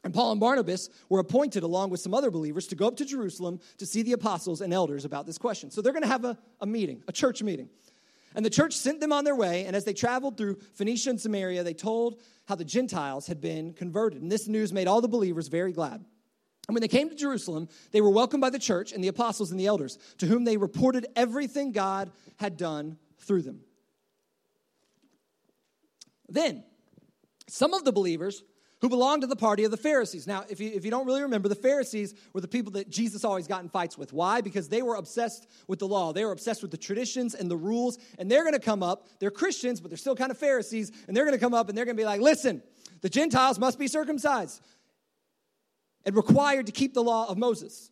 And 0.05 0.15
Paul 0.15 0.33
and 0.33 0.41
Barnabas 0.41 0.91
were 1.09 1.19
appointed, 1.19 1.65
along 1.65 1.91
with 1.91 2.01
some 2.01 2.15
other 2.15 2.31
believers, 2.31 2.69
to 2.69 2.77
go 2.77 2.87
up 2.87 2.97
to 2.97 3.05
Jerusalem 3.05 3.59
to 3.79 3.87
see 3.87 4.03
the 4.03 4.13
apostles 4.13 4.61
and 4.61 4.73
elders 4.73 5.05
about 5.05 5.27
this 5.27 5.39
question. 5.39 5.71
So 5.71 5.81
they're 5.81 5.93
going 5.93 6.05
to 6.05 6.09
have 6.09 6.25
a, 6.25 6.39
a 6.61 6.67
meeting, 6.67 7.03
a 7.09 7.13
church 7.13 7.43
meeting. 7.43 7.69
And 8.35 8.45
the 8.45 8.51
church 8.51 8.77
sent 8.77 9.01
them 9.01 9.13
on 9.13 9.25
their 9.25 9.35
way, 9.35 9.65
and 9.65 9.75
as 9.75 9.85
they 9.85 9.95
traveled 9.95 10.37
through 10.37 10.59
Phoenicia 10.75 11.11
and 11.11 11.21
Samaria, 11.21 11.65
they 11.65 11.75
told 11.75 12.21
how 12.47 12.55
the 12.55 12.65
Gentiles 12.65 13.27
had 13.27 13.41
been 13.41 13.73
converted. 13.73 14.23
And 14.23 14.31
this 14.31 14.47
news 14.47 14.73
made 14.73 14.87
all 14.87 15.01
the 15.01 15.09
believers 15.09 15.49
very 15.49 15.73
glad. 15.73 16.05
And 16.69 16.75
when 16.75 16.83
they 16.83 16.89
came 16.89 17.09
to 17.09 17.17
Jerusalem, 17.17 17.69
they 17.93 18.03
were 18.03 18.11
welcomed 18.11 18.43
by 18.43 18.51
the 18.51 18.59
church 18.59 18.93
and 18.93 19.03
the 19.03 19.09
apostles 19.09 19.51
and 19.51 19.59
the 19.59 19.67
elders, 19.67 19.99
to 20.19 20.27
whom 20.27 20.45
they 20.45 20.59
reported 20.59 21.07
everything 21.17 21.73
God 21.73 22.13
had 22.37 22.59
done 22.59 22.99
through 23.21 23.43
them. 23.43 23.61
Then, 26.29 26.63
some 27.49 27.73
of 27.73 27.87
the 27.87 27.93
believers 27.93 28.43
who 28.81 28.91
belonged 28.91 29.23
to 29.23 29.27
the 29.27 29.35
party 29.35 29.65
of 29.65 29.71
the 29.71 29.77
Pharisees. 29.77 30.27
Now, 30.27 30.45
if 30.49 30.61
you, 30.61 30.71
if 30.73 30.85
you 30.85 30.91
don't 30.91 31.07
really 31.07 31.23
remember, 31.23 31.49
the 31.49 31.57
Pharisees 31.57 32.15
were 32.33 32.41
the 32.41 32.47
people 32.47 32.73
that 32.73 32.89
Jesus 32.89 33.25
always 33.25 33.49
got 33.49 33.63
in 33.63 33.69
fights 33.69 33.99
with. 33.99 34.13
Why? 34.13 34.41
Because 34.41 34.69
they 34.69 34.83
were 34.83 34.95
obsessed 34.95 35.49
with 35.67 35.81
the 35.81 35.89
law. 35.89 36.13
They 36.13 36.25
were 36.25 36.31
obsessed 36.31 36.63
with 36.63 36.71
the 36.71 36.77
traditions 36.77 37.35
and 37.35 37.51
the 37.51 37.57
rules. 37.57 37.99
And 38.19 38.31
they're 38.31 38.49
to 38.49 38.61
come 38.61 38.85
up, 38.85 39.09
they're 39.19 39.33
Christians, 39.33 39.81
but 39.81 39.91
they're 39.91 39.99
still 39.99 40.15
kind 40.15 40.31
of 40.31 40.39
Pharisees. 40.39 40.93
And 41.09 41.17
they're 41.17 41.29
to 41.29 41.39
come 41.39 41.55
up 41.55 41.69
and 41.69 41.77
they're 41.77 41.87
to 41.87 41.95
be 41.95 42.05
like, 42.05 42.21
listen, 42.21 42.63
the 43.01 43.09
Gentiles 43.09 43.59
must 43.59 43.79
be 43.81 43.89
circumcised 43.89 44.63
and 46.09 46.17
required 46.17 46.65
to 46.65 46.73
keep 46.73 46.95
the 46.95 47.03
law 47.03 47.29
of 47.29 47.37
Moses. 47.37 47.91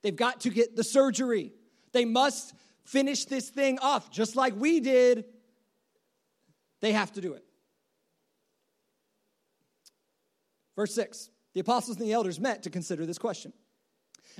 They've 0.00 0.16
got 0.16 0.40
to 0.40 0.48
get 0.48 0.74
the 0.74 0.82
surgery. 0.82 1.52
They 1.92 2.06
must 2.06 2.54
finish 2.86 3.26
this 3.26 3.50
thing 3.50 3.78
off 3.80 4.10
just 4.10 4.36
like 4.36 4.54
we 4.56 4.80
did. 4.80 5.26
They 6.80 6.92
have 6.92 7.12
to 7.12 7.20
do 7.20 7.34
it. 7.34 7.44
Verse 10.76 10.94
6 10.94 11.28
The 11.52 11.60
apostles 11.60 11.98
and 11.98 12.06
the 12.06 12.14
elders 12.14 12.40
met 12.40 12.62
to 12.62 12.70
consider 12.70 13.04
this 13.04 13.18
question. 13.18 13.52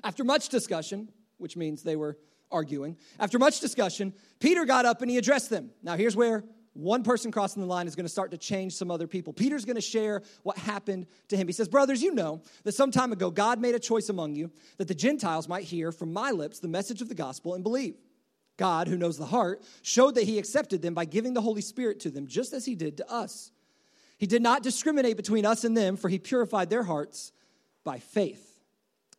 After 0.03 0.25
much 0.25 0.49
discussion, 0.49 1.11
which 1.37 1.55
means 1.55 1.83
they 1.83 1.97
were 1.97 2.17
arguing, 2.51 2.97
after 3.21 3.39
much 3.39 3.61
discussion, 3.61 4.15
Peter 4.41 4.65
got 4.65 4.87
up 4.87 5.03
and 5.03 5.11
he 5.11 5.19
addressed 5.19 5.51
them. 5.51 5.71
Now, 5.83 5.99
here's 5.99 6.17
where 6.17 6.45
one 6.75 7.03
person 7.03 7.31
crossing 7.31 7.61
the 7.61 7.69
line 7.69 7.87
is 7.87 7.95
going 7.95 8.07
to 8.07 8.13
start 8.13 8.31
to 8.31 8.39
change 8.39 8.75
some 8.75 8.91
other 8.91 9.07
people. 9.07 9.33
Peter's 9.33 9.65
going 9.65 9.77
to 9.77 9.83
share 9.83 10.23
what 10.43 10.57
happened 10.57 11.07
to 11.29 11.37
him. 11.37 11.47
He 11.47 11.53
says, 11.53 11.69
Brothers, 11.69 12.03
you 12.03 12.15
know 12.15 12.43
that 12.65 12.73
some 12.73 12.91
time 12.91 13.13
ago 13.13 13.31
God 13.31 13.61
made 13.61 13.75
a 13.75 13.79
choice 13.79 14.09
among 14.09 14.35
you 14.35 14.51
that 14.79 14.89
the 14.89 14.95
Gentiles 14.95 15.49
might 15.49 15.65
hear 15.65 15.93
from 15.93 16.13
my 16.13 16.31
lips 16.31 16.61
the 16.61 16.69
message 16.69 17.03
of 17.03 17.09
the 17.09 17.15
gospel 17.15 17.55
and 17.55 17.63
believe. 17.63 17.97
God, 18.57 18.89
who 18.89 18.97
knows 18.97 19.19
the 19.19 19.27
heart, 19.27 19.63
showed 19.83 20.15
that 20.15 20.25
he 20.25 20.39
accepted 20.39 20.83
them 20.83 20.95
by 20.95 21.05
giving 21.05 21.35
the 21.35 21.41
Holy 21.41 21.63
Spirit 21.63 22.01
to 22.01 22.11
them, 22.11 22.27
just 22.27 22.53
as 22.53 22.65
he 22.65 22.75
did 22.75 22.99
to 22.99 23.11
us. 23.11 23.51
He 24.19 24.27
did 24.27 24.43
not 24.43 24.63
discriminate 24.63 25.17
between 25.17 25.45
us 25.45 25.65
and 25.65 25.77
them, 25.77 25.97
for 25.97 26.09
he 26.09 26.19
purified 26.19 26.71
their 26.71 26.85
hearts 26.85 27.33
by 27.83 27.99
faith. 27.99 28.61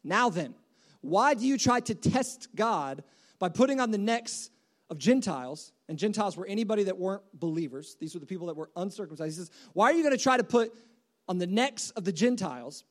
Now 0.04 0.30
then, 0.30 0.56
why 1.02 1.34
do 1.34 1.46
you 1.46 1.58
try 1.58 1.82
to 1.82 1.96
test 1.96 2.48
God 2.56 3.04
by 3.38 3.50
putting 3.50 3.82
on 3.82 3.92
the 3.92 3.98
necks 3.98 4.50
of 4.90 4.98
Gentiles? 4.98 5.72
And 5.90 5.98
Gentiles 5.98 6.38
were 6.38 6.46
anybody 6.46 6.84
that 6.84 6.98
weren't 6.98 7.24
believers. 7.34 7.98
These 8.00 8.14
were 8.14 8.20
the 8.20 8.26
people 8.26 8.48
that 8.48 8.56
were 8.56 8.70
uncircumcised. 8.76 9.36
He 9.36 9.38
says, 9.38 9.52
Why 9.74 9.92
are 9.92 9.94
you 9.94 10.04
going 10.04 10.16
to 10.16 10.22
try 10.22 10.38
to 10.38 10.44
put 10.44 10.74
on 11.28 11.38
the 11.38 11.48
necks 11.48 11.92
of 11.92 12.04
the 12.04 12.12
Gentiles 12.12 12.84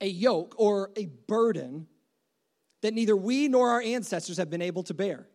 a 0.00 0.06
yoke 0.06 0.54
or 0.58 0.90
a 0.96 1.06
burden 1.26 1.86
that 2.82 2.94
neither 2.94 3.16
we 3.16 3.48
nor 3.48 3.70
our 3.70 3.82
ancestors 3.82 4.36
have 4.36 4.50
been 4.50 4.62
able 4.62 4.82
to 4.84 4.94
bear? 4.94 5.26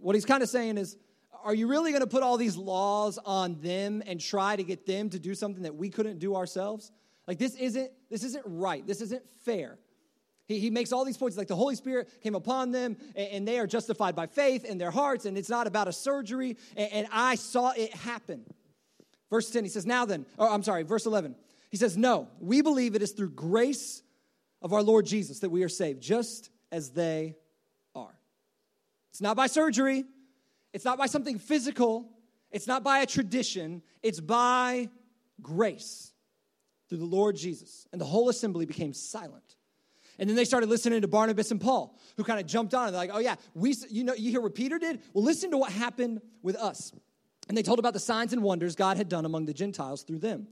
What 0.00 0.14
he's 0.14 0.24
kind 0.24 0.42
of 0.42 0.48
saying 0.48 0.78
is, 0.78 0.96
are 1.42 1.54
you 1.54 1.66
really 1.66 1.90
going 1.90 2.02
to 2.02 2.06
put 2.06 2.22
all 2.22 2.36
these 2.36 2.56
laws 2.56 3.18
on 3.24 3.60
them 3.60 4.02
and 4.06 4.20
try 4.20 4.56
to 4.56 4.62
get 4.62 4.86
them 4.86 5.08
to 5.10 5.18
do 5.18 5.34
something 5.34 5.62
that 5.62 5.74
we 5.74 5.88
couldn't 5.88 6.18
do 6.18 6.36
ourselves? 6.36 6.92
Like 7.26 7.38
this 7.38 7.54
isn't 7.54 7.90
this 8.10 8.24
isn't 8.24 8.44
right. 8.46 8.86
This 8.86 9.00
isn't 9.00 9.22
fair. 9.44 9.78
He, 10.50 10.58
he 10.58 10.70
makes 10.70 10.90
all 10.90 11.04
these 11.04 11.16
points 11.16 11.36
like 11.36 11.46
the 11.46 11.54
Holy 11.54 11.76
Spirit 11.76 12.08
came 12.22 12.34
upon 12.34 12.72
them 12.72 12.96
and, 13.14 13.28
and 13.28 13.48
they 13.48 13.60
are 13.60 13.68
justified 13.68 14.16
by 14.16 14.26
faith 14.26 14.64
in 14.64 14.78
their 14.78 14.90
hearts, 14.90 15.24
and 15.24 15.38
it's 15.38 15.48
not 15.48 15.68
about 15.68 15.86
a 15.86 15.92
surgery. 15.92 16.56
And, 16.76 16.92
and 16.92 17.06
I 17.12 17.36
saw 17.36 17.70
it 17.70 17.94
happen. 17.94 18.44
Verse 19.30 19.48
10, 19.48 19.62
he 19.62 19.70
says, 19.70 19.86
Now 19.86 20.06
then, 20.06 20.26
oh, 20.38 20.52
I'm 20.52 20.64
sorry, 20.64 20.82
verse 20.82 21.06
11. 21.06 21.36
He 21.70 21.76
says, 21.76 21.96
No, 21.96 22.28
we 22.40 22.62
believe 22.62 22.96
it 22.96 23.02
is 23.02 23.12
through 23.12 23.30
grace 23.30 24.02
of 24.60 24.72
our 24.72 24.82
Lord 24.82 25.06
Jesus 25.06 25.38
that 25.38 25.50
we 25.50 25.62
are 25.62 25.68
saved, 25.68 26.02
just 26.02 26.50
as 26.72 26.90
they 26.90 27.36
are. 27.94 28.18
It's 29.12 29.20
not 29.20 29.36
by 29.36 29.46
surgery, 29.46 30.04
it's 30.72 30.84
not 30.84 30.98
by 30.98 31.06
something 31.06 31.38
physical, 31.38 32.10
it's 32.50 32.66
not 32.66 32.82
by 32.82 32.98
a 32.98 33.06
tradition, 33.06 33.82
it's 34.02 34.18
by 34.18 34.88
grace 35.40 36.12
through 36.88 36.98
the 36.98 37.04
Lord 37.04 37.36
Jesus. 37.36 37.86
And 37.92 38.00
the 38.00 38.04
whole 38.04 38.28
assembly 38.28 38.66
became 38.66 38.92
silent. 38.92 39.56
And 40.20 40.28
then 40.28 40.36
they 40.36 40.44
started 40.44 40.68
listening 40.68 41.00
to 41.00 41.08
Barnabas 41.08 41.50
and 41.50 41.58
Paul, 41.58 41.98
who 42.18 42.24
kind 42.24 42.38
of 42.38 42.46
jumped 42.46 42.74
on 42.74 42.86
and 42.86 42.94
they're 42.94 43.00
like, 43.00 43.10
oh, 43.12 43.18
yeah, 43.20 43.36
we, 43.54 43.74
you 43.88 44.04
know, 44.04 44.12
you 44.12 44.30
hear 44.30 44.42
what 44.42 44.54
Peter 44.54 44.78
did? 44.78 45.00
Well, 45.14 45.24
listen 45.24 45.50
to 45.50 45.56
what 45.56 45.72
happened 45.72 46.20
with 46.42 46.56
us. 46.56 46.92
And 47.48 47.56
they 47.56 47.62
told 47.62 47.78
about 47.78 47.94
the 47.94 48.00
signs 48.00 48.34
and 48.34 48.42
wonders 48.42 48.76
God 48.76 48.98
had 48.98 49.08
done 49.08 49.24
among 49.24 49.46
the 49.46 49.54
Gentiles 49.54 50.02
through 50.02 50.18
them. 50.18 50.46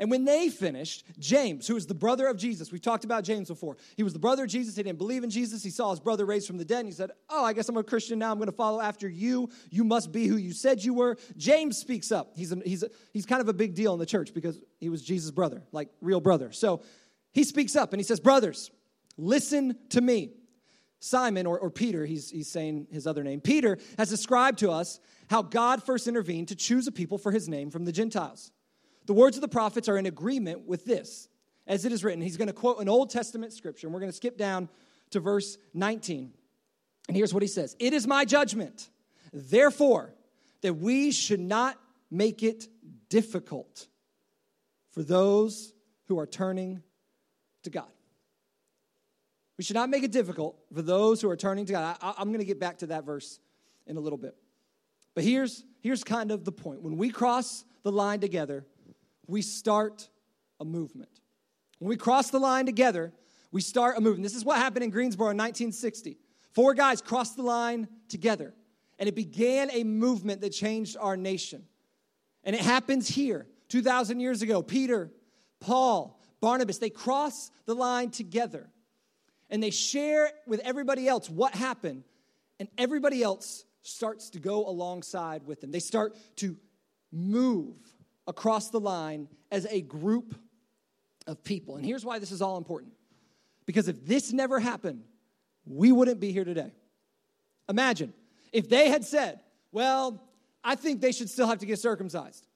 And 0.00 0.10
when 0.10 0.24
they 0.24 0.48
finished, 0.48 1.04
James, 1.20 1.68
who 1.68 1.74
was 1.74 1.86
the 1.86 1.94
brother 1.94 2.26
of 2.26 2.36
Jesus, 2.36 2.72
we've 2.72 2.82
talked 2.82 3.04
about 3.04 3.22
James 3.22 3.46
before. 3.46 3.76
He 3.96 4.02
was 4.02 4.12
the 4.12 4.18
brother 4.18 4.42
of 4.42 4.50
Jesus. 4.50 4.74
He 4.74 4.82
didn't 4.82 4.98
believe 4.98 5.22
in 5.22 5.30
Jesus. 5.30 5.62
He 5.62 5.70
saw 5.70 5.90
his 5.90 6.00
brother 6.00 6.26
raised 6.26 6.48
from 6.48 6.58
the 6.58 6.64
dead, 6.64 6.80
and 6.80 6.88
he 6.88 6.92
said, 6.92 7.12
Oh, 7.30 7.44
I 7.44 7.52
guess 7.52 7.68
I'm 7.68 7.76
a 7.76 7.84
Christian 7.84 8.18
now. 8.18 8.32
I'm 8.32 8.38
going 8.38 8.50
to 8.50 8.56
follow 8.56 8.80
after 8.80 9.08
you. 9.08 9.48
You 9.70 9.84
must 9.84 10.10
be 10.10 10.26
who 10.26 10.36
you 10.36 10.52
said 10.52 10.82
you 10.82 10.94
were. 10.94 11.16
James 11.36 11.78
speaks 11.78 12.10
up. 12.10 12.32
He's, 12.34 12.50
a, 12.50 12.56
he's, 12.64 12.82
a, 12.82 12.90
he's 13.12 13.24
kind 13.24 13.40
of 13.40 13.48
a 13.48 13.52
big 13.52 13.74
deal 13.74 13.92
in 13.92 14.00
the 14.00 14.06
church 14.06 14.34
because 14.34 14.58
he 14.80 14.88
was 14.88 15.00
Jesus' 15.02 15.30
brother, 15.30 15.62
like 15.70 15.88
real 16.00 16.20
brother. 16.20 16.50
So 16.50 16.82
he 17.32 17.44
speaks 17.44 17.76
up 17.76 17.92
and 17.92 18.00
he 18.00 18.04
says, 18.04 18.18
Brothers, 18.18 18.72
listen 19.16 19.76
to 19.90 20.00
me. 20.00 20.32
Simon, 21.00 21.46
or, 21.46 21.58
or 21.58 21.70
Peter, 21.70 22.06
he's, 22.06 22.30
he's 22.30 22.48
saying 22.48 22.86
his 22.90 23.06
other 23.06 23.22
name, 23.22 23.40
Peter 23.40 23.76
has 23.98 24.08
described 24.08 24.58
to 24.60 24.70
us 24.70 25.00
how 25.28 25.42
God 25.42 25.82
first 25.82 26.08
intervened 26.08 26.48
to 26.48 26.56
choose 26.56 26.86
a 26.86 26.92
people 26.92 27.18
for 27.18 27.30
his 27.30 27.46
name 27.46 27.70
from 27.70 27.84
the 27.84 27.92
Gentiles. 27.92 28.52
The 29.04 29.12
words 29.12 29.36
of 29.36 29.42
the 29.42 29.48
prophets 29.48 29.88
are 29.88 29.98
in 29.98 30.06
agreement 30.06 30.66
with 30.66 30.86
this. 30.86 31.28
As 31.66 31.84
it 31.84 31.92
is 31.92 32.04
written, 32.04 32.22
he's 32.22 32.36
going 32.38 32.48
to 32.48 32.54
quote 32.54 32.80
an 32.80 32.88
Old 32.88 33.10
Testament 33.10 33.52
scripture, 33.52 33.86
and 33.86 33.94
we're 33.94 34.00
going 34.00 34.12
to 34.12 34.16
skip 34.16 34.38
down 34.38 34.68
to 35.10 35.20
verse 35.20 35.58
19. 35.74 36.32
And 37.08 37.16
here's 37.16 37.34
what 37.34 37.42
he 37.42 37.48
says 37.48 37.76
It 37.78 37.92
is 37.92 38.06
my 38.06 38.24
judgment, 38.24 38.88
therefore, 39.32 40.14
that 40.62 40.74
we 40.74 41.12
should 41.12 41.40
not 41.40 41.78
make 42.10 42.42
it 42.42 42.68
difficult 43.08 43.88
for 44.90 45.02
those 45.02 45.74
who 46.06 46.18
are 46.18 46.26
turning 46.26 46.82
to 47.64 47.70
God. 47.70 47.90
We 49.56 49.64
should 49.64 49.74
not 49.74 49.88
make 49.88 50.02
it 50.02 50.10
difficult 50.10 50.56
for 50.74 50.82
those 50.82 51.20
who 51.20 51.30
are 51.30 51.36
turning 51.36 51.66
to 51.66 51.72
God. 51.72 51.96
I, 52.00 52.14
am 52.20 52.28
going 52.28 52.40
to 52.40 52.44
get 52.44 52.58
back 52.58 52.78
to 52.78 52.86
that 52.88 53.04
verse 53.04 53.38
in 53.86 53.96
a 53.96 54.00
little 54.00 54.18
bit. 54.18 54.34
But 55.14 55.24
here's, 55.24 55.64
here's 55.80 56.02
kind 56.02 56.30
of 56.30 56.44
the 56.44 56.52
point. 56.52 56.82
When 56.82 56.96
we 56.96 57.10
cross 57.10 57.64
the 57.84 57.92
line 57.92 58.20
together, 58.20 58.66
we 59.26 59.42
start 59.42 60.08
a 60.58 60.64
movement. 60.64 61.20
When 61.78 61.88
we 61.88 61.96
cross 61.96 62.30
the 62.30 62.40
line 62.40 62.66
together, 62.66 63.12
we 63.52 63.60
start 63.60 63.96
a 63.96 64.00
movement. 64.00 64.24
This 64.24 64.34
is 64.34 64.44
what 64.44 64.58
happened 64.58 64.84
in 64.84 64.90
Greensboro 64.90 65.28
in 65.30 65.36
1960. 65.36 66.18
Four 66.52 66.74
guys 66.74 67.00
crossed 67.00 67.36
the 67.36 67.42
line 67.42 67.88
together, 68.08 68.54
and 68.98 69.08
it 69.08 69.14
began 69.14 69.70
a 69.70 69.84
movement 69.84 70.40
that 70.40 70.50
changed 70.50 70.96
our 70.98 71.16
nation. 71.16 71.64
And 72.42 72.56
it 72.56 72.62
happens 72.62 73.08
here 73.08 73.46
2,000 73.68 74.20
years 74.20 74.42
ago. 74.42 74.62
Peter, 74.62 75.10
Paul, 75.60 76.20
Barnabas, 76.40 76.78
they 76.78 76.90
cross 76.90 77.50
the 77.66 77.74
line 77.74 78.10
together 78.10 78.68
and 79.50 79.62
they 79.62 79.70
share 79.70 80.30
with 80.46 80.60
everybody 80.60 81.08
else 81.08 81.28
what 81.28 81.54
happened, 81.54 82.04
and 82.58 82.68
everybody 82.78 83.22
else 83.22 83.64
starts 83.82 84.30
to 84.30 84.40
go 84.40 84.66
alongside 84.66 85.46
with 85.46 85.60
them. 85.60 85.70
They 85.70 85.80
start 85.80 86.16
to 86.36 86.56
move 87.12 87.76
across 88.26 88.70
the 88.70 88.80
line 88.80 89.28
as 89.50 89.66
a 89.70 89.80
group 89.80 90.34
of 91.26 91.44
people. 91.44 91.76
And 91.76 91.84
here's 91.84 92.04
why 92.04 92.18
this 92.18 92.32
is 92.32 92.42
all 92.42 92.56
important 92.56 92.92
because 93.66 93.88
if 93.88 94.04
this 94.04 94.32
never 94.32 94.60
happened, 94.60 95.04
we 95.66 95.92
wouldn't 95.92 96.20
be 96.20 96.32
here 96.32 96.44
today. 96.44 96.72
Imagine 97.68 98.12
if 98.52 98.68
they 98.68 98.88
had 98.88 99.04
said, 99.04 99.40
Well, 99.72 100.22
I 100.62 100.74
think 100.74 101.00
they 101.00 101.12
should 101.12 101.30
still 101.30 101.46
have 101.46 101.58
to 101.58 101.66
get 101.66 101.78
circumcised, 101.78 102.46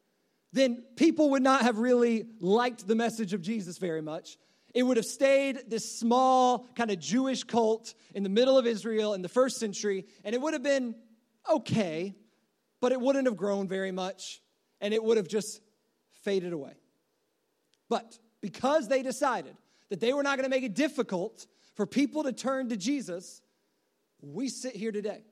then 0.52 0.82
people 0.96 1.30
would 1.30 1.42
not 1.42 1.62
have 1.62 1.78
really 1.78 2.26
liked 2.40 2.86
the 2.86 2.94
message 2.94 3.32
of 3.32 3.42
Jesus 3.42 3.78
very 3.78 4.02
much. 4.02 4.38
It 4.74 4.82
would 4.82 4.96
have 4.96 5.06
stayed 5.06 5.64
this 5.68 5.98
small 5.98 6.66
kind 6.74 6.90
of 6.90 6.98
Jewish 6.98 7.44
cult 7.44 7.94
in 8.14 8.22
the 8.22 8.28
middle 8.28 8.58
of 8.58 8.66
Israel 8.66 9.14
in 9.14 9.22
the 9.22 9.28
first 9.28 9.58
century, 9.58 10.06
and 10.24 10.34
it 10.34 10.40
would 10.40 10.52
have 10.52 10.62
been 10.62 10.94
okay, 11.50 12.14
but 12.80 12.92
it 12.92 13.00
wouldn't 13.00 13.26
have 13.26 13.36
grown 13.36 13.66
very 13.66 13.92
much, 13.92 14.42
and 14.80 14.92
it 14.92 15.02
would 15.02 15.16
have 15.16 15.28
just 15.28 15.60
faded 16.22 16.52
away. 16.52 16.74
But 17.88 18.18
because 18.40 18.88
they 18.88 19.02
decided 19.02 19.56
that 19.88 20.00
they 20.00 20.12
were 20.12 20.22
not 20.22 20.36
going 20.36 20.48
to 20.48 20.54
make 20.54 20.64
it 20.64 20.74
difficult 20.74 21.46
for 21.74 21.86
people 21.86 22.24
to 22.24 22.32
turn 22.32 22.68
to 22.68 22.76
Jesus, 22.76 23.40
we 24.20 24.48
sit 24.48 24.74
here 24.76 24.92
today. 24.92 25.22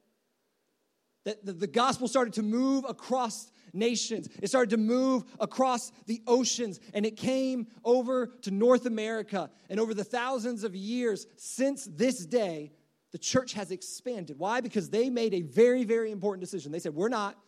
That 1.24 1.44
the, 1.44 1.66
gospel 1.66 2.06
started 2.06 2.34
to 2.34 2.42
move 2.42 2.84
across 2.88 3.50
nations. 3.76 4.28
It 4.42 4.48
started 4.48 4.70
to 4.70 4.76
move 4.76 5.24
across 5.38 5.92
the 6.06 6.22
oceans 6.26 6.80
and 6.94 7.06
it 7.06 7.16
came 7.16 7.66
over 7.84 8.28
to 8.42 8.50
North 8.50 8.86
America. 8.86 9.50
And 9.70 9.78
over 9.78 9.94
the 9.94 10.04
thousands 10.04 10.64
of 10.64 10.74
years 10.74 11.26
since 11.36 11.84
this 11.84 12.24
day, 12.26 12.72
the 13.12 13.18
church 13.18 13.52
has 13.54 13.70
expanded. 13.70 14.38
Why? 14.38 14.60
Because 14.60 14.90
they 14.90 15.10
made 15.10 15.34
a 15.34 15.42
very, 15.42 15.84
very 15.84 16.10
important 16.10 16.40
decision. 16.40 16.72
They 16.72 16.78
said, 16.78 16.94
We're 16.94 17.08
not 17.08 17.38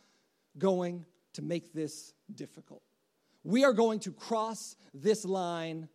going 0.57 1.05
to 1.35 1.43
make 1.43 1.73
this 1.73 2.15
difficult. 2.35 2.83
We 3.45 3.65
are 3.65 3.73
going 3.73 4.01
to 4.01 4.13
cross 4.13 4.77
this 4.95 5.25
line 5.25 5.89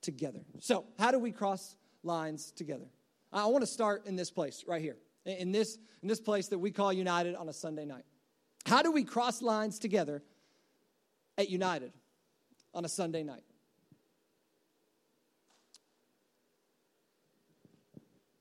together. 0.00 0.40
So, 0.60 0.84
how 0.98 1.10
do 1.10 1.18
we 1.18 1.32
cross 1.32 1.76
lines 2.02 2.52
together? 2.52 2.86
I 3.32 3.46
want 3.46 3.62
to 3.62 3.66
start 3.66 4.06
in 4.06 4.16
this 4.16 4.30
place 4.30 4.64
right 4.66 4.82
here, 4.82 4.96
in 5.24 5.52
this, 5.52 5.78
in 6.02 6.08
this 6.08 6.20
place 6.20 6.48
that 6.48 6.58
we 6.58 6.70
call 6.70 6.92
United 6.92 7.34
on 7.34 7.48
a 7.48 7.52
Sunday 7.52 7.84
night. 7.84 8.04
How 8.66 8.82
do 8.82 8.92
we 8.92 9.04
cross 9.04 9.42
lines 9.42 9.78
together 9.78 10.22
at 11.36 11.48
United 11.50 11.92
on 12.74 12.84
a 12.84 12.88
Sunday 12.88 13.22
night? 13.22 13.44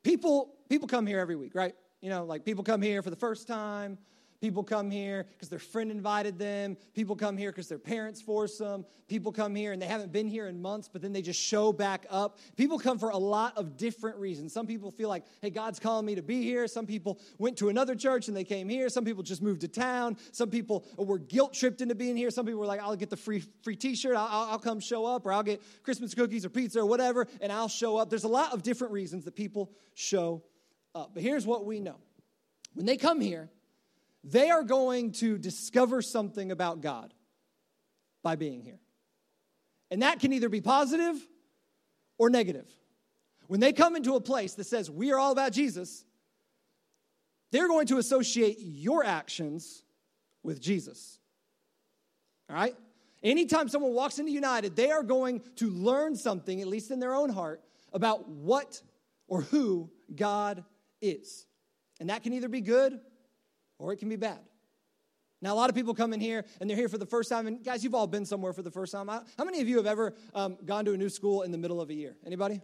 People, 0.04 0.56
people 0.70 0.88
come 0.88 1.06
here 1.06 1.20
every 1.20 1.36
week, 1.36 1.54
right? 1.54 1.76
You 2.02 2.10
know, 2.10 2.26
like 2.26 2.44
people 2.44 2.64
come 2.64 2.82
here 2.82 3.02
for 3.02 3.10
the 3.10 3.16
first 3.16 3.48
time, 3.48 3.98
People 4.42 4.64
come 4.64 4.90
here 4.90 5.28
because 5.34 5.50
their 5.50 5.60
friend 5.60 5.92
invited 5.92 6.40
them. 6.40 6.76
People 6.96 7.16
come 7.16 7.38
here 7.38 7.52
because 7.52 7.68
their 7.68 7.78
parents 7.78 8.20
force 8.20 8.58
them. 8.58 8.86
People 9.08 9.32
come 9.32 9.54
here 9.54 9.72
and 9.72 9.80
they 9.80 9.86
haven't 9.86 10.12
been 10.12 10.28
here 10.28 10.48
in 10.48 10.60
months, 10.60 10.90
but 10.92 11.04
then 11.04 11.14
they 11.14 11.22
just 11.22 11.40
show 11.40 11.72
back 11.72 12.08
up. 12.10 12.40
People 12.58 12.80
come 12.80 12.98
for 12.98 13.12
a 13.12 13.18
lot 13.18 13.56
of 13.56 13.78
different 13.78 14.18
reasons. 14.18 14.52
Some 14.52 14.66
people 14.66 14.90
feel 14.90 15.10
like, 15.10 15.26
hey, 15.44 15.52
God's 15.52 15.80
calling 15.80 16.08
me 16.08 16.16
to 16.16 16.24
be 16.24 16.42
here. 16.42 16.68
Some 16.68 16.88
people 16.88 17.20
went 17.38 17.58
to 17.58 17.70
another 17.70 17.94
church 17.94 18.30
and 18.30 18.36
they 18.36 18.44
came 18.44 18.68
here. 18.68 18.90
Some 18.90 19.06
people 19.06 19.22
just 19.22 19.44
moved 19.44 19.62
to 19.62 19.68
town. 19.68 20.18
Some 20.32 20.50
people 20.50 20.86
were 20.98 21.20
guilt 21.20 21.54
tripped 21.54 21.82
into 21.82 21.94
being 21.94 22.18
here. 22.18 22.32
Some 22.32 22.48
people 22.48 22.62
were 22.62 22.66
like, 22.66 22.82
I'll 22.82 22.96
get 22.96 23.12
the 23.12 23.18
free, 23.18 23.44
free 23.64 23.76
t 23.76 23.94
shirt. 23.96 24.16
I'll, 24.16 24.50
I'll 24.50 24.60
come 24.60 24.80
show 24.80 25.06
up, 25.06 25.28
or 25.28 25.34
I'll 25.34 25.44
get 25.44 25.62
Christmas 25.84 26.16
cookies 26.16 26.46
or 26.46 26.50
pizza 26.50 26.80
or 26.80 26.86
whatever, 26.88 27.28
and 27.42 27.52
I'll 27.52 27.68
show 27.68 27.98
up. 27.98 28.10
There's 28.10 28.24
a 28.24 28.30
lot 28.30 28.54
of 28.54 28.64
different 28.64 28.94
reasons 28.94 29.26
that 29.26 29.36
people 29.36 29.72
show 29.94 30.42
up. 30.96 31.12
But 31.14 31.22
here's 31.22 31.46
what 31.46 31.64
we 31.64 31.80
know 31.80 31.98
when 32.74 32.88
they 32.88 32.98
come 32.98 33.22
here, 33.22 33.52
they 34.24 34.50
are 34.50 34.64
going 34.64 35.14
to 35.14 35.38
discover 35.38 36.02
something 36.02 36.52
about 36.52 36.82
God 36.82 37.14
by 38.24 38.36
being 38.36 38.62
here. 38.62 38.80
And 39.90 40.04
that 40.04 40.20
can 40.20 40.32
either 40.32 40.50
be 40.50 40.62
positive 40.62 41.16
or 42.18 42.30
negative. 42.30 42.68
When 43.48 43.60
they 43.60 43.74
come 43.74 43.96
into 43.96 44.16
a 44.16 44.22
place 44.22 44.54
that 44.56 44.66
says, 44.66 44.90
we 44.90 45.12
are 45.12 45.20
all 45.20 45.32
about 45.32 45.52
Jesus, 45.52 46.06
they're 47.52 47.68
going 47.68 47.88
to 47.88 47.98
associate 47.98 48.58
your 48.60 49.04
actions 49.04 49.84
with 50.44 50.62
Jesus. 50.62 51.20
All 52.50 52.56
right? 52.56 52.76
Anytime 53.24 53.70
someone 53.70 53.94
walks 53.94 54.20
into 54.20 54.32
United, 54.32 54.76
they 54.76 54.92
are 54.92 55.04
going 55.04 55.42
to 55.58 55.70
learn 55.70 56.16
something, 56.16 56.62
at 56.62 56.68
least 56.68 56.92
in 56.92 57.00
their 57.00 57.14
own 57.14 57.30
heart, 57.30 57.62
about 57.92 58.30
what 58.30 58.82
or 59.28 59.42
who 59.42 59.90
God 60.16 60.64
is. 61.02 61.46
And 62.00 62.10
that 62.10 62.24
can 62.24 62.34
either 62.34 62.50
be 62.50 62.62
good 62.62 63.00
or 63.82 63.92
it 63.92 63.98
can 63.98 64.10
be 64.10 64.16
bad. 64.16 64.40
Now, 65.42 65.54
a 65.54 65.56
lot 65.56 65.70
of 65.70 65.76
people 65.76 65.96
come 65.96 66.14
in 66.14 66.20
here 66.20 66.46
and 66.60 66.70
they're 66.70 66.78
here 66.78 66.88
for 66.88 67.00
the 67.00 67.06
first 67.06 67.28
time. 67.30 67.48
And 67.48 67.64
guys, 67.64 67.84
you've 67.84 67.96
all 67.96 68.06
been 68.06 68.26
somewhere 68.26 68.54
for 68.54 68.62
the 68.62 68.70
first 68.70 68.92
time. 68.92 69.08
How 69.08 69.44
many 69.44 69.60
of 69.60 69.68
you 69.68 69.78
have 69.78 69.88
ever 69.88 70.14
um, 70.36 70.58
gone 70.66 70.86
to 70.86 70.94
a 70.94 70.98
new 70.98 71.10
school 71.10 71.42
in 71.42 71.52
the 71.52 71.58
middle 71.58 71.82
of 71.82 71.90
a 71.90 71.94
year? 71.94 72.16
Anybody? 72.26 72.62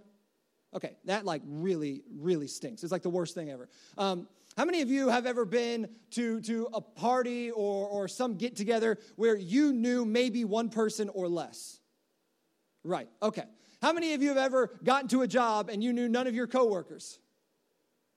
Okay, 0.75 0.95
that 1.05 1.25
like 1.25 1.41
really, 1.45 2.03
really 2.15 2.47
stinks. 2.47 2.83
It's 2.83 2.91
like 2.91 3.01
the 3.01 3.09
worst 3.09 3.33
thing 3.33 3.49
ever. 3.49 3.67
Um, 3.97 4.27
how 4.55 4.65
many 4.65 4.81
of 4.81 4.89
you 4.89 5.09
have 5.09 5.25
ever 5.25 5.45
been 5.45 5.89
to, 6.11 6.39
to 6.41 6.67
a 6.73 6.81
party 6.81 7.49
or, 7.49 7.87
or 7.87 8.07
some 8.07 8.35
get 8.35 8.55
together 8.55 8.97
where 9.15 9.35
you 9.35 9.73
knew 9.73 10.05
maybe 10.05 10.45
one 10.45 10.69
person 10.69 11.09
or 11.09 11.27
less? 11.27 11.79
Right, 12.83 13.07
okay. 13.23 13.43
How 13.81 13.93
many 13.93 14.13
of 14.13 14.21
you 14.21 14.29
have 14.29 14.37
ever 14.37 14.77
gotten 14.83 15.07
to 15.09 15.21
a 15.21 15.27
job 15.27 15.69
and 15.69 15.83
you 15.83 15.93
knew 15.93 16.09
none 16.09 16.27
of 16.27 16.35
your 16.35 16.47
coworkers? 16.47 17.19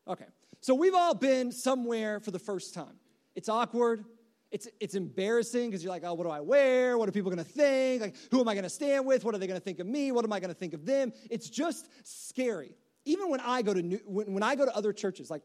Okay. 0.08 0.24
So 0.60 0.74
we've 0.74 0.94
all 0.94 1.14
been 1.14 1.52
somewhere 1.52 2.20
for 2.20 2.30
the 2.30 2.38
first 2.38 2.74
time. 2.74 2.98
It's 3.34 3.48
awkward. 3.48 4.04
It's, 4.50 4.68
it's 4.80 4.94
embarrassing 4.94 5.70
because 5.70 5.82
you're 5.82 5.92
like, 5.92 6.02
oh, 6.04 6.14
what 6.14 6.24
do 6.24 6.30
I 6.30 6.40
wear? 6.40 6.98
What 6.98 7.08
are 7.08 7.12
people 7.12 7.30
going 7.30 7.44
to 7.44 7.50
think? 7.50 8.02
Like, 8.02 8.16
who 8.30 8.40
am 8.40 8.48
I 8.48 8.54
going 8.54 8.64
to 8.64 8.70
stand 8.70 9.06
with? 9.06 9.24
What 9.24 9.34
are 9.34 9.38
they 9.38 9.46
going 9.46 9.58
to 9.58 9.64
think 9.64 9.78
of 9.78 9.86
me? 9.86 10.12
What 10.12 10.24
am 10.24 10.32
I 10.32 10.40
going 10.40 10.52
to 10.52 10.58
think 10.58 10.74
of 10.74 10.84
them? 10.84 11.12
It's 11.30 11.48
just 11.48 11.88
scary. 12.02 12.74
Even 13.04 13.30
when 13.30 13.40
I 13.40 13.62
go 13.62 13.72
to 13.72 13.80
new, 13.80 14.00
when, 14.04 14.34
when 14.34 14.42
I 14.42 14.56
go 14.56 14.66
to 14.66 14.74
other 14.74 14.92
churches, 14.92 15.30
like 15.30 15.42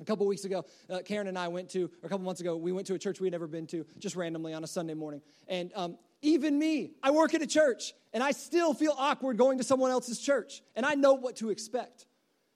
a 0.00 0.04
couple 0.04 0.26
weeks 0.26 0.44
ago, 0.44 0.64
uh, 0.90 0.98
Karen 1.04 1.28
and 1.28 1.38
I 1.38 1.48
went 1.48 1.70
to, 1.70 1.84
or 1.84 2.06
a 2.06 2.08
couple 2.08 2.24
months 2.24 2.40
ago, 2.40 2.56
we 2.56 2.72
went 2.72 2.86
to 2.88 2.94
a 2.94 2.98
church 2.98 3.20
we 3.20 3.28
had 3.28 3.32
never 3.32 3.46
been 3.46 3.66
to, 3.68 3.86
just 3.98 4.16
randomly 4.16 4.52
on 4.52 4.64
a 4.64 4.66
Sunday 4.66 4.94
morning. 4.94 5.22
And 5.46 5.70
um, 5.76 5.96
even 6.20 6.58
me, 6.58 6.92
I 7.02 7.12
work 7.12 7.34
at 7.34 7.42
a 7.42 7.46
church, 7.46 7.94
and 8.12 8.22
I 8.22 8.32
still 8.32 8.74
feel 8.74 8.94
awkward 8.98 9.38
going 9.38 9.58
to 9.58 9.64
someone 9.64 9.92
else's 9.92 10.18
church, 10.18 10.62
and 10.74 10.84
I 10.84 10.94
know 10.94 11.14
what 11.14 11.36
to 11.36 11.50
expect. 11.50 12.06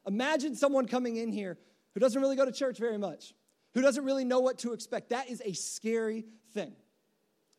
Imagine 0.06 0.56
someone 0.56 0.86
coming 0.86 1.16
in 1.16 1.30
here 1.30 1.58
who 1.96 2.00
doesn't 2.00 2.20
really 2.20 2.36
go 2.36 2.44
to 2.44 2.52
church 2.52 2.76
very 2.76 2.98
much, 2.98 3.32
who 3.72 3.80
doesn't 3.80 4.04
really 4.04 4.26
know 4.26 4.40
what 4.40 4.58
to 4.58 4.74
expect. 4.74 5.08
That 5.08 5.30
is 5.30 5.40
a 5.42 5.54
scary 5.54 6.26
thing. 6.52 6.74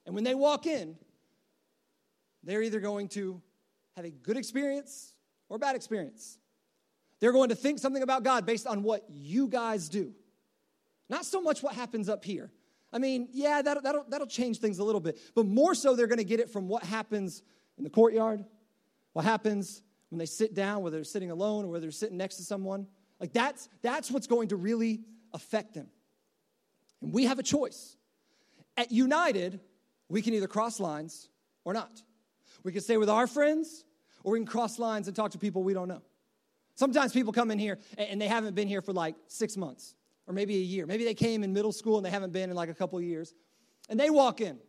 And 0.06 0.14
when 0.14 0.24
they 0.24 0.36
walk 0.36 0.68
in, 0.68 0.96
they're 2.44 2.62
either 2.62 2.80
going 2.80 3.08
to 3.10 3.42
have 3.96 4.06
a 4.06 4.12
good 4.12 4.38
experience 4.38 5.16
or 5.50 5.58
bad 5.58 5.76
experience. 5.76 6.38
They're 7.20 7.32
going 7.32 7.50
to 7.50 7.56
think 7.56 7.80
something 7.80 8.04
about 8.04 8.22
God 8.22 8.46
based 8.46 8.68
on 8.68 8.84
what 8.84 9.06
you 9.10 9.48
guys 9.48 9.90
do, 9.90 10.14
not 11.10 11.26
so 11.26 11.42
much 11.42 11.64
what 11.64 11.74
happens 11.74 12.08
up 12.08 12.24
here. 12.24 12.52
I 12.94 13.00
mean, 13.00 13.30
yeah, 13.32 13.64
that'll, 13.64 13.82
that'll, 13.82 14.06
that'll 14.08 14.28
change 14.28 14.60
things 14.60 14.78
a 14.78 14.84
little 14.84 15.02
bit, 15.02 15.18
but 15.34 15.48
more 15.48 15.74
so 15.74 15.96
they're 15.96 16.06
going 16.06 16.20
to 16.20 16.24
get 16.24 16.40
it 16.40 16.52
from 16.52 16.68
what 16.68 16.84
happens 16.84 17.42
in 17.80 17.84
the 17.84 17.90
courtyard, 17.90 18.46
what 19.14 19.26
happens 19.26 19.82
when 20.10 20.20
they 20.20 20.28
sit 20.28 20.54
down, 20.54 20.84
whether 20.84 20.98
they're 20.98 21.04
sitting 21.04 21.32
alone 21.32 21.66
or 21.66 21.70
whether 21.70 21.82
they're 21.82 21.92
sitting 21.92 22.18
next 22.18 22.36
to 22.36 22.44
someone, 22.44 22.86
like 23.20 23.34
that's 23.34 23.70
that's 23.82 24.12
what's 24.12 24.28
going 24.28 24.50
to 24.50 24.56
really 24.56 25.02
affect 25.34 25.74
them. 25.74 25.88
And 27.02 27.14
we 27.14 27.26
have 27.26 27.40
a 27.40 27.44
choice. 27.44 27.98
At 28.76 28.92
United, 28.92 29.60
we 30.10 30.22
can 30.22 30.34
either 30.34 30.48
cross 30.48 30.80
lines 30.80 31.30
or 31.64 31.74
not. 31.74 32.02
We 32.64 32.72
can 32.72 32.82
stay 32.82 32.98
with 32.98 33.10
our 33.10 33.28
friends 33.28 33.84
or 34.24 34.34
we 34.34 34.40
can 34.40 34.46
cross 34.46 34.80
lines 34.80 35.08
and 35.08 35.16
talk 35.16 35.32
to 35.32 35.38
people 35.38 35.64
we 35.64 35.74
don't 35.74 35.88
know. 35.88 36.02
Sometimes 36.76 37.12
people 37.12 37.34
come 37.34 37.50
in 37.50 37.58
here 37.58 37.80
and 37.98 38.22
they 38.22 38.28
haven't 38.28 38.54
been 38.54 38.68
here 38.68 38.82
for 38.82 38.94
like 38.94 39.16
six 39.28 39.58
months 39.58 39.96
or 40.28 40.34
maybe 40.34 40.56
a 40.56 40.62
year. 40.62 40.86
Maybe 40.86 41.06
they 41.06 41.16
came 41.16 41.44
in 41.44 41.54
middle 41.54 41.72
school 41.72 41.98
and 41.98 42.06
they 42.06 42.12
haven't 42.12 42.34
been 42.34 42.50
in 42.50 42.56
like 42.56 42.70
a 42.70 42.74
couple 42.74 43.02
years. 43.02 43.34
And 43.90 44.00
they 44.00 44.10
walk 44.10 44.42
in. 44.42 44.60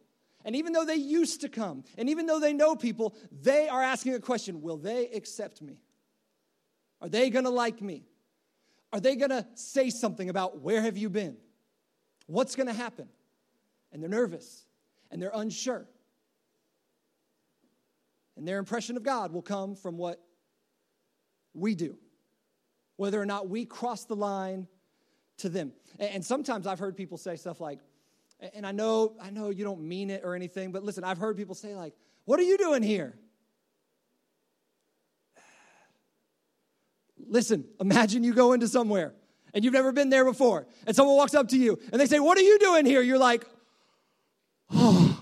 And 0.44 0.56
even 0.56 0.72
though 0.72 0.84
they 0.84 0.94
used 0.94 1.42
to 1.42 1.48
come, 1.48 1.84
and 1.98 2.08
even 2.08 2.26
though 2.26 2.38
they 2.38 2.52
know 2.52 2.76
people, 2.76 3.14
they 3.30 3.68
are 3.68 3.82
asking 3.82 4.14
a 4.14 4.20
question 4.20 4.62
Will 4.62 4.76
they 4.76 5.08
accept 5.08 5.60
me? 5.60 5.82
Are 7.00 7.08
they 7.08 7.28
gonna 7.28 7.50
like 7.50 7.82
me? 7.82 8.04
Are 8.92 9.00
they 9.00 9.16
going 9.16 9.30
to 9.30 9.46
say 9.54 9.90
something 9.90 10.30
about 10.30 10.60
where 10.60 10.80
have 10.82 10.96
you 10.96 11.10
been? 11.10 11.36
What's 12.26 12.56
going 12.56 12.66
to 12.66 12.72
happen? 12.72 13.08
And 13.92 14.02
they're 14.02 14.10
nervous 14.10 14.64
and 15.10 15.20
they're 15.20 15.32
unsure. 15.34 15.86
And 18.36 18.46
their 18.46 18.58
impression 18.58 18.96
of 18.96 19.02
God 19.02 19.32
will 19.32 19.42
come 19.42 19.74
from 19.74 19.98
what 19.98 20.22
we 21.54 21.74
do, 21.74 21.98
whether 22.96 23.20
or 23.20 23.26
not 23.26 23.48
we 23.48 23.64
cross 23.64 24.04
the 24.04 24.14
line 24.16 24.68
to 25.38 25.48
them. 25.48 25.72
And 25.98 26.24
sometimes 26.24 26.66
I've 26.66 26.78
heard 26.78 26.96
people 26.96 27.18
say 27.18 27.36
stuff 27.36 27.60
like, 27.60 27.80
and 28.54 28.64
I 28.64 28.72
know, 28.72 29.16
I 29.20 29.30
know 29.30 29.50
you 29.50 29.64
don't 29.64 29.80
mean 29.80 30.10
it 30.10 30.22
or 30.24 30.34
anything, 30.34 30.70
but 30.70 30.84
listen, 30.84 31.02
I've 31.02 31.18
heard 31.18 31.36
people 31.36 31.54
say, 31.54 31.74
like, 31.74 31.94
what 32.24 32.38
are 32.38 32.44
you 32.44 32.56
doing 32.58 32.82
here? 32.82 33.18
Listen, 37.28 37.64
imagine 37.80 38.24
you 38.24 38.34
go 38.34 38.52
into 38.52 38.68
somewhere 38.68 39.14
and 39.54 39.64
you've 39.64 39.74
never 39.74 39.92
been 39.92 40.10
there 40.10 40.24
before, 40.24 40.66
and 40.86 40.94
someone 40.94 41.16
walks 41.16 41.34
up 41.34 41.48
to 41.48 41.56
you 41.56 41.78
and 41.92 42.00
they 42.00 42.06
say, 42.06 42.20
What 42.20 42.38
are 42.38 42.42
you 42.42 42.58
doing 42.58 42.86
here? 42.86 43.02
You're 43.02 43.18
like, 43.18 43.44
Oh. 44.72 45.14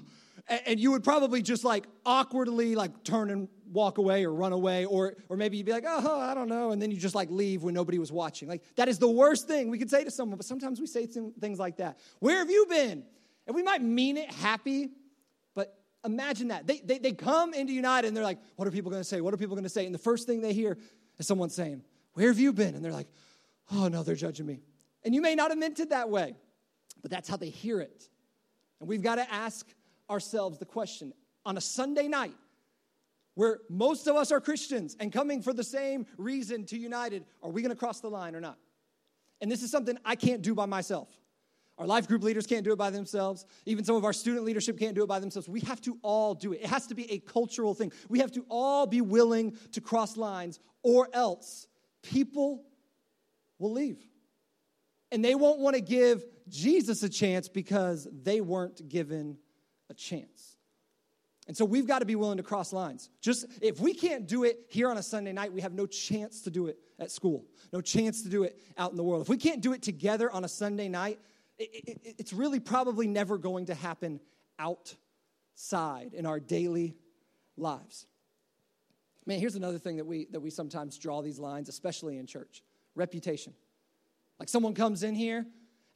And 0.49 0.79
you 0.79 0.92
would 0.92 1.03
probably 1.03 1.42
just 1.42 1.64
like 1.64 1.87
awkwardly 2.05 2.77
like 2.77 3.03
turn 3.03 3.31
and 3.31 3.49
walk 3.73 3.99
away 3.99 4.25
or 4.25 4.33
run 4.33 4.53
away, 4.53 4.85
or, 4.85 5.16
or 5.29 5.37
maybe 5.37 5.57
you'd 5.57 5.66
be 5.66 5.73
like, 5.73 5.85
Oh, 5.87 6.21
I 6.21 6.35
don't 6.35 6.49
know. 6.49 6.71
And 6.71 6.81
then 6.81 6.90
you 6.90 6.99
just 6.99 7.16
like 7.16 7.31
leave 7.31 7.64
when 7.64 7.75
nobody 7.75 7.99
was 7.99 8.12
watching. 8.12 8.49
Like, 8.49 8.62
that 8.77 8.88
is 8.88 8.99
the 8.99 9.11
worst 9.11 9.49
thing 9.49 9.71
we 9.71 9.79
could 9.79 9.90
say 9.90 10.05
to 10.05 10.11
someone, 10.11 10.37
but 10.37 10.47
sometimes 10.47 10.81
we 10.81 10.87
say 10.87 11.07
things 11.07 11.59
like 11.59 11.79
that. 11.79 11.99
Where 12.21 12.38
have 12.38 12.51
you 12.51 12.66
been? 12.69 13.05
And 13.47 13.55
we 13.55 13.62
might 13.62 13.83
mean 13.83 14.16
it 14.16 14.31
happy, 14.31 14.90
but 15.55 15.77
imagine 16.05 16.49
that. 16.49 16.66
They, 16.66 16.79
they, 16.79 16.99
they 16.99 17.12
come 17.12 17.55
into 17.55 17.73
United 17.73 18.09
and 18.09 18.16
they're 18.16 18.25
like, 18.25 18.38
what 18.57 18.66
are 18.66 18.71
people 18.71 18.90
going 18.90 19.01
to 19.01 19.09
say? 19.09 19.21
What 19.21 19.35
are 19.35 19.37
people 19.37 19.57
going 19.57 19.64
to 19.64 19.71
say? 19.71 19.85
And 19.85 19.95
the 19.95 19.99
first 19.99 20.27
thing 20.27 20.40
they 20.40 20.53
hear 20.53 20.79
is 21.19 21.27
someone 21.27 21.51
saying, 21.51 21.83
Where 22.16 22.29
have 22.29 22.38
you 22.38 22.55
been? 22.55 22.74
And 22.74 22.83
they're 22.83 22.92
like, 22.92 23.09
Oh, 23.72 23.88
no, 23.88 24.02
they're 24.02 24.14
judging 24.14 24.46
me. 24.46 24.62
And 25.05 25.14
you 25.14 25.20
may 25.20 25.35
not 25.35 25.50
have 25.50 25.59
meant 25.59 25.81
it 25.81 25.90
that 25.90 26.09
way, 26.09 26.37
but 27.02 27.11
that's 27.11 27.29
how 27.29 27.37
they 27.37 27.50
hear 27.50 27.81
it. 27.81 28.09
And 28.81 28.88
we've 28.88 29.02
got 29.02 29.16
to 29.16 29.33
ask 29.33 29.66
ourselves 30.09 30.59
the 30.59 30.64
question 30.64 31.12
on 31.44 31.57
a 31.57 31.61
Sunday 31.61 32.09
night, 32.09 32.35
where 33.35 33.59
most 33.68 34.07
of 34.07 34.16
us 34.16 34.33
are 34.33 34.40
Christians 34.40 34.96
and 34.98 35.12
coming 35.12 35.42
for 35.42 35.52
the 35.52 35.64
same 35.64 36.07
reason 36.16 36.64
to 36.66 36.79
United, 36.79 37.24
are 37.42 37.50
we 37.50 37.61
going 37.61 37.70
to 37.70 37.79
cross 37.79 38.00
the 38.00 38.09
line 38.09 38.35
or 38.35 38.40
not? 38.40 38.59
And 39.40 39.50
this 39.50 39.62
is 39.62 39.70
something 39.70 39.98
I 40.05 40.14
can't 40.16 40.42
do 40.42 40.55
by 40.55 40.66
myself. 40.66 41.09
Our 41.76 41.87
life 41.87 42.09
group 42.09 42.22
leaders 42.22 42.46
can't 42.46 42.64
do 42.64 42.72
it 42.72 42.79
by 42.79 42.88
themselves. 42.88 43.44
Even 43.66 43.85
some 43.85 43.96
of 43.96 44.05
our 44.05 44.14
student 44.14 44.46
leadership 44.46 44.79
can't 44.79 44.94
do 44.94 45.02
it 45.02 45.09
by 45.09 45.20
themselves. 45.20 45.46
We 45.46 45.61
have 45.61 45.83
to 45.83 45.98
all 46.00 46.35
do 46.35 46.55
it. 46.55 46.62
It 46.62 46.68
has 46.68 46.87
to 46.87 46.94
be 46.94 47.11
a 47.12 47.18
cultural 47.18 47.74
thing. 47.74 47.92
We 48.09 48.20
have 48.20 48.33
to 48.33 48.46
all 48.48 48.87
be 48.87 49.02
willing 49.02 49.57
to 49.72 49.83
cross 49.83 50.16
lines, 50.16 50.59
or 50.83 51.11
else 51.12 51.68
people 52.11 52.64
will 53.59 53.73
leave. 53.73 53.99
And 55.12 55.25
they 55.25 55.35
won't 55.35 55.61
want 55.61 55.77
to 55.77 55.83
give 55.83 56.25
Jesus 56.49 57.03
a 57.03 57.09
chance 57.09 57.49
because 57.49 58.09
they 58.23 58.40
weren't 58.40 58.88
given 58.88 59.38
a 59.88 59.95
chance. 59.95 60.57
And 61.47 61.57
so 61.57 61.64
we've 61.64 61.87
got 61.87 62.01
to 62.01 62.05
be 62.05 62.16
willing 62.16 62.38
to 62.38 62.42
cross 62.42 62.73
lines. 62.73 63.09
Just 63.21 63.47
if 63.61 63.79
we 63.79 63.95
can't 63.95 64.27
do 64.27 64.42
it 64.42 64.59
here 64.69 64.90
on 64.90 64.99
a 64.99 65.03
Sunday 65.03 65.33
night, 65.33 65.53
we 65.53 65.61
have 65.61 65.73
no 65.73 65.87
chance 65.87 66.42
to 66.42 66.51
do 66.51 66.66
it 66.66 66.79
at 66.99 67.12
school, 67.12 67.45
no 67.73 67.81
chance 67.81 68.23
to 68.23 68.29
do 68.29 68.42
it 68.42 68.59
out 68.77 68.90
in 68.90 68.97
the 68.97 69.05
world. 69.05 69.23
If 69.23 69.29
we 69.29 69.37
can't 69.37 69.61
do 69.61 69.73
it 69.73 69.83
together 69.83 70.31
on 70.31 70.45
a 70.45 70.49
Sunday 70.49 70.88
night, 70.88 71.21
it, 71.59 71.71
it, 72.03 72.14
it's 72.19 72.33
really 72.33 72.59
probably 72.59 73.07
never 73.07 73.38
going 73.38 73.66
to 73.66 73.75
happen 73.75 74.21
outside 74.59 76.14
in 76.14 76.27
our 76.27 76.40
daily 76.40 76.97
lives. 77.57 78.07
Man, 79.27 79.41
here's 79.41 79.57
another 79.57 79.79
thing 79.79 79.97
that 79.97 80.07
we, 80.07 80.27
that 80.31 80.41
we 80.41 80.51
sometimes 80.51 80.97
draw 80.99 81.21
these 81.21 81.39
lines, 81.39 81.69
especially 81.69 82.17
in 82.17 82.27
church 82.27 82.62
reputation. 82.95 83.53
Like 84.39 84.49
someone 84.49 84.75
comes 84.75 85.03
in 85.03 85.15
here 85.15 85.45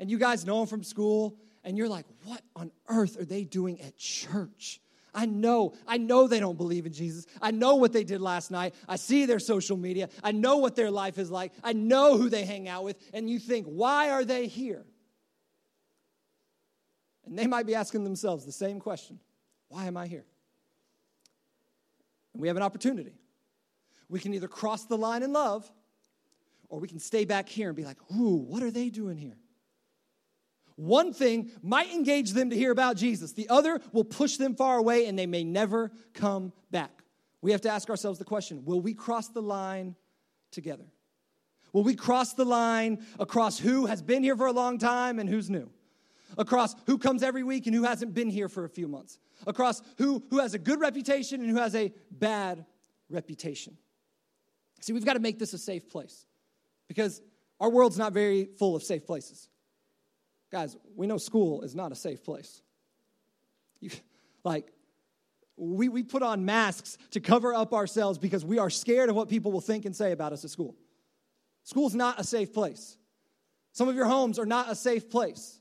and 0.01 0.11
you 0.11 0.19
guys 0.19 0.45
know 0.45 0.59
them 0.59 0.67
from 0.67 0.83
school, 0.83 1.37
and 1.63 1.77
you're 1.77 1.89
like, 1.89 2.07
what 2.25 2.41
on 2.57 2.73
earth 2.89 3.21
are 3.21 3.25
they 3.25 3.45
doing 3.45 3.81
at 3.83 3.99
church? 3.99 4.81
I 5.15 5.27
know, 5.27 5.75
I 5.87 5.99
know 5.99 6.27
they 6.27 6.41
don't 6.41 6.57
believe 6.57 6.87
in 6.87 6.93
Jesus. 6.93 7.27
I 7.43 7.51
know 7.51 7.75
what 7.75 7.93
they 7.93 8.05
did 8.05 8.23
last 8.23 8.51
night. 8.51 8.75
I 8.89 8.97
see 8.97 9.27
their 9.27 9.39
social 9.39 9.77
media. 9.77 10.09
I 10.23 10.33
know 10.33 10.57
what 10.57 10.75
their 10.75 10.91
life 10.91 11.19
is 11.19 11.31
like. 11.31 11.53
I 11.63 11.75
know 11.75 12.17
who 12.17 12.31
they 12.31 12.45
hang 12.45 12.67
out 12.67 12.85
with. 12.85 12.97
And 13.13 13.29
you 13.29 13.39
think, 13.39 13.67
why 13.67 14.11
are 14.11 14.25
they 14.25 14.47
here? 14.47 14.85
And 17.27 17.39
they 17.39 17.47
might 17.47 17.67
be 17.67 17.75
asking 17.75 18.05
themselves 18.05 18.47
the 18.47 18.53
same 18.53 18.81
question 18.81 19.21
Why 19.69 19.87
am 19.87 19.97
I 19.97 20.07
here? 20.07 20.25
And 22.33 22.41
we 22.41 22.49
have 22.49 22.57
an 22.57 22.63
opportunity. 22.63 23.20
We 24.11 24.21
can 24.21 24.35
either 24.35 24.49
cross 24.49 24.85
the 24.85 24.99
line 24.99 25.23
in 25.23 25.33
love, 25.33 25.71
or 26.69 26.81
we 26.81 26.89
can 26.89 26.99
stay 26.99 27.25
back 27.25 27.49
here 27.49 27.69
and 27.69 27.77
be 27.77 27.85
like, 27.85 27.99
Ooh, 28.15 28.37
what 28.37 28.63
are 28.63 28.71
they 28.71 28.91
doing 28.91 29.17
here? 29.17 29.39
One 30.77 31.13
thing 31.13 31.51
might 31.63 31.91
engage 31.93 32.33
them 32.33 32.51
to 32.51 32.57
hear 32.57 32.73
about 32.73 32.97
Jesus, 32.97 33.33
the 33.33 33.49
other 33.49 33.81
will 33.93 34.05
push 34.05 34.37
them 34.37 34.55
far 34.55 34.79
away 34.79 35.07
and 35.07 35.19
they 35.19 35.27
may 35.27 35.45
never 35.45 35.93
come 36.15 36.53
back. 36.71 37.03
We 37.43 37.53
have 37.53 37.61
to 37.63 37.71
ask 37.71 37.89
ourselves 37.89 38.19
the 38.19 38.25
question 38.25 38.65
will 38.65 38.81
we 38.81 38.95
cross 38.95 39.29
the 39.29 39.43
line 39.43 39.95
together? 40.51 40.87
Will 41.73 41.85
we 41.85 41.95
cross 41.95 42.33
the 42.33 42.45
line 42.45 43.05
across 43.19 43.59
who 43.59 43.87
has 43.87 44.03
been 44.03 44.23
here 44.23 44.37
for 44.37 44.47
a 44.47 44.53
long 44.53 44.79
time 44.79 45.19
and 45.19 45.29
who's 45.29 45.49
new? 45.49 45.71
Across 46.37 46.77
who 46.87 46.99
comes 46.99 47.23
every 47.23 47.43
week 47.43 47.67
and 47.67 47.75
who 47.75 47.85
hasn't 47.85 48.15
been 48.15 48.31
here 48.31 48.49
for 48.49 48.65
a 48.65 48.69
few 48.69 48.89
months? 48.89 49.19
Across 49.47 49.83
who, 49.99 50.23
who 50.31 50.39
has 50.39 50.55
a 50.55 50.59
good 50.59 50.81
reputation 50.81 51.41
and 51.41 51.51
who 51.51 51.59
has 51.59 51.75
a 51.75 51.93
bad 52.11 52.65
reputation? 53.09 53.77
See, 54.81 54.93
we've 54.93 55.05
got 55.05 55.15
to 55.15 55.21
make 55.21 55.39
this 55.39 55.53
a 55.53 55.59
safe 55.59 55.89
place 55.89 56.27
because 56.89 57.21
our 57.61 57.71
world's 57.71 57.99
not 57.99 58.13
very 58.13 58.47
full 58.59 58.75
of 58.75 58.83
safe 58.83 59.07
places. 59.07 59.49
Guys, 60.51 60.77
we 60.97 61.07
know 61.07 61.19
school 61.19 61.63
is 61.63 61.75
not 61.75 61.93
a 61.93 61.95
safe 61.95 62.25
place. 62.25 62.63
You, 63.81 63.91
like, 64.43 64.73
we, 65.57 65.89
we 65.89 66.03
put 66.03 66.23
on 66.23 66.45
masks 66.45 66.97
to 67.11 67.21
cover 67.21 67.55
up 67.55 67.73
ourselves 67.73 68.19
because 68.19 68.45
we 68.45 68.59
are 68.59 68.71
scared 68.71 69.11
of 69.11 69.17
what 69.17 69.29
people 69.29 69.53
will 69.53 69.61
think 69.61 69.85
and 69.85 69.95
say 69.95 70.13
about 70.13 70.33
us 70.33 70.45
at 70.45 70.51
school. 70.51 70.75
School's 71.65 71.95
not 71.95 72.19
a 72.19 72.25
safe 72.25 72.53
place. 72.53 72.97
Some 73.73 73.89
of 73.89 73.95
your 73.95 74.07
homes 74.07 74.39
are 74.39 74.47
not 74.47 74.71
a 74.71 74.75
safe 74.75 75.11
place. 75.11 75.61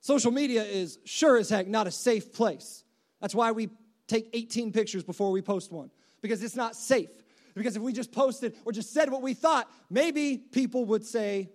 Social 0.00 0.32
media 0.32 0.64
is 0.64 0.98
sure 1.04 1.36
as 1.36 1.48
heck 1.48 1.68
not 1.68 1.86
a 1.86 1.90
safe 1.90 2.32
place. 2.32 2.82
That's 3.20 3.34
why 3.34 3.52
we 3.52 3.68
take 4.08 4.28
18 4.32 4.72
pictures 4.72 5.04
before 5.04 5.30
we 5.30 5.42
post 5.42 5.70
one, 5.70 5.90
because 6.22 6.42
it's 6.42 6.56
not 6.56 6.74
safe. 6.74 7.10
Because 7.54 7.76
if 7.76 7.82
we 7.82 7.92
just 7.92 8.12
posted 8.12 8.56
or 8.64 8.72
just 8.72 8.92
said 8.92 9.10
what 9.10 9.22
we 9.22 9.34
thought, 9.34 9.70
maybe 9.90 10.38
people 10.38 10.84
would 10.86 11.04
say 11.04 11.50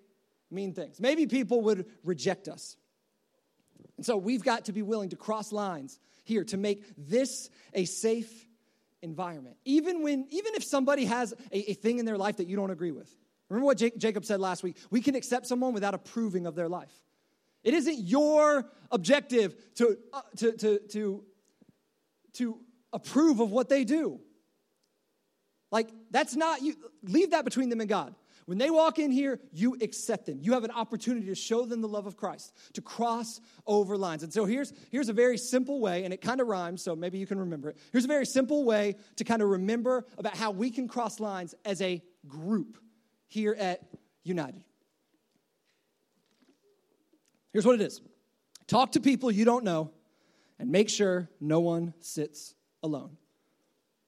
mean 0.52 0.74
things. 0.74 1.00
Maybe 1.00 1.28
people 1.28 1.62
would 1.62 1.86
reject 2.04 2.48
us. 2.48 2.78
And 3.98 4.06
so 4.06 4.18
we've 4.18 4.44
got 4.44 4.66
to 4.66 4.72
be 4.74 4.82
willing 4.82 5.10
to 5.10 5.16
cross 5.16 5.52
lines 5.52 6.00
here 6.24 6.44
to 6.46 6.58
make 6.58 6.84
this 6.98 7.50
a 7.74 7.86
safe 7.86 8.48
environment. 9.02 9.58
Even 9.66 10.04
when, 10.04 10.28
even 10.30 10.54
if 10.56 10.64
somebody 10.64 11.06
has 11.06 11.34
a, 11.52 11.72
a 11.72 11.74
thing 11.74 12.00
in 12.00 12.06
their 12.06 12.18
life 12.18 12.38
that 12.38 12.48
you 12.48 12.56
don't 12.56 12.72
agree 12.72 12.92
with. 12.92 13.14
Remember 13.50 13.66
what 13.66 13.78
Jake, 13.78 13.98
Jacob 13.98 14.26
said 14.26 14.40
last 14.40 14.62
week? 14.62 14.78
We 14.92 15.02
can 15.02 15.16
accept 15.16 15.48
someone 15.48 15.74
without 15.74 15.94
approving 15.94 16.46
of 16.46 16.56
their 16.56 16.68
life. 16.68 16.92
It 17.64 17.74
isn't 17.74 18.00
your 18.00 18.70
objective 18.92 19.56
to, 19.76 19.98
uh, 20.14 20.22
to, 20.38 20.52
to, 20.54 20.80
to, 20.92 21.24
to 22.34 22.60
approve 22.94 23.40
of 23.40 23.52
what 23.52 23.70
they 23.70 23.84
do. 23.84 24.20
Like, 25.72 25.90
that's 26.12 26.36
not 26.36 26.62
you. 26.62 26.76
Leave 27.04 27.32
that 27.32 27.46
between 27.46 27.70
them 27.70 27.82
and 27.82 27.90
God. 27.90 28.16
When 28.48 28.58
they 28.58 28.70
walk 28.70 28.98
in 28.98 29.12
here, 29.12 29.42
you 29.52 29.76
accept 29.82 30.26
them. 30.26 30.40
You 30.42 30.54
have 30.54 30.64
an 30.64 30.72
opportunity 30.72 31.28
to 31.28 31.36
show 31.36 31.66
them 31.66 31.82
the 31.82 31.88
love 31.88 32.08
of 32.08 32.16
Christ, 32.16 32.56
to 32.74 32.82
cross 32.82 33.42
over 33.66 33.98
lines. 33.98 34.24
And 34.24 34.32
so 34.32 34.46
here's, 34.46 34.72
here's 34.90 35.10
a 35.10 35.14
very 35.14 35.38
simple 35.38 35.82
way, 35.82 36.06
and 36.06 36.14
it 36.14 36.22
kind 36.22 36.40
of 36.40 36.48
rhymes, 36.48 36.82
so 36.82 36.96
maybe 36.96 37.18
you 37.18 37.28
can 37.28 37.40
remember 37.40 37.72
it. 37.72 37.78
Here's 37.92 38.06
a 38.06 38.08
very 38.08 38.26
simple 38.26 38.64
way 38.64 38.96
to 39.18 39.26
kind 39.26 39.42
of 39.42 39.50
remember 39.50 40.06
about 40.18 40.38
how 40.38 40.52
we 40.52 40.72
can 40.72 40.88
cross 40.88 41.20
lines 41.20 41.56
as 41.66 41.82
a 41.82 42.02
group 42.26 42.78
here 43.28 43.54
at 43.60 43.82
United. 44.24 44.64
Here's 47.52 47.66
what 47.66 47.76
it 47.76 47.82
is 47.82 48.00
talk 48.66 48.94
to 48.94 49.02
people 49.02 49.30
you 49.30 49.44
don't 49.44 49.66
know 49.66 49.92
and 50.58 50.72
make 50.72 50.90
sure 50.90 51.30
no 51.42 51.60
one 51.60 51.94
sits 52.00 52.56
alone. 52.82 53.18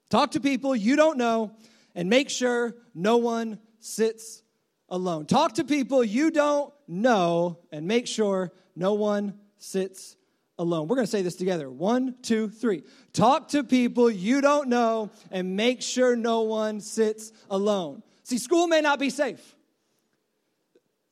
Talk 0.09 0.31
to 0.31 0.39
people 0.39 0.75
you 0.75 0.95
don't 0.95 1.17
know 1.17 1.51
and 1.95 2.09
make 2.09 2.29
sure 2.29 2.75
no 2.95 3.17
one 3.17 3.59
sits 3.79 4.43
alone. 4.89 5.25
Talk 5.25 5.53
to 5.55 5.63
people 5.63 6.03
you 6.03 6.31
don't 6.31 6.73
know 6.87 7.59
and 7.71 7.87
make 7.87 8.07
sure 8.07 8.51
no 8.75 8.93
one 8.93 9.35
sits 9.57 10.15
alone. 10.57 10.87
We're 10.87 10.95
going 10.95 11.05
to 11.05 11.11
say 11.11 11.21
this 11.21 11.35
together. 11.35 11.69
One, 11.69 12.15
two, 12.21 12.49
three. 12.49 12.83
Talk 13.13 13.49
to 13.49 13.63
people 13.63 14.09
you 14.09 14.41
don't 14.41 14.67
know 14.67 15.11
and 15.31 15.55
make 15.55 15.81
sure 15.81 16.15
no 16.15 16.41
one 16.41 16.81
sits 16.81 17.31
alone. 17.49 18.03
See, 18.23 18.37
school 18.37 18.67
may 18.67 18.81
not 18.81 18.99
be 18.99 19.09
safe, 19.09 19.55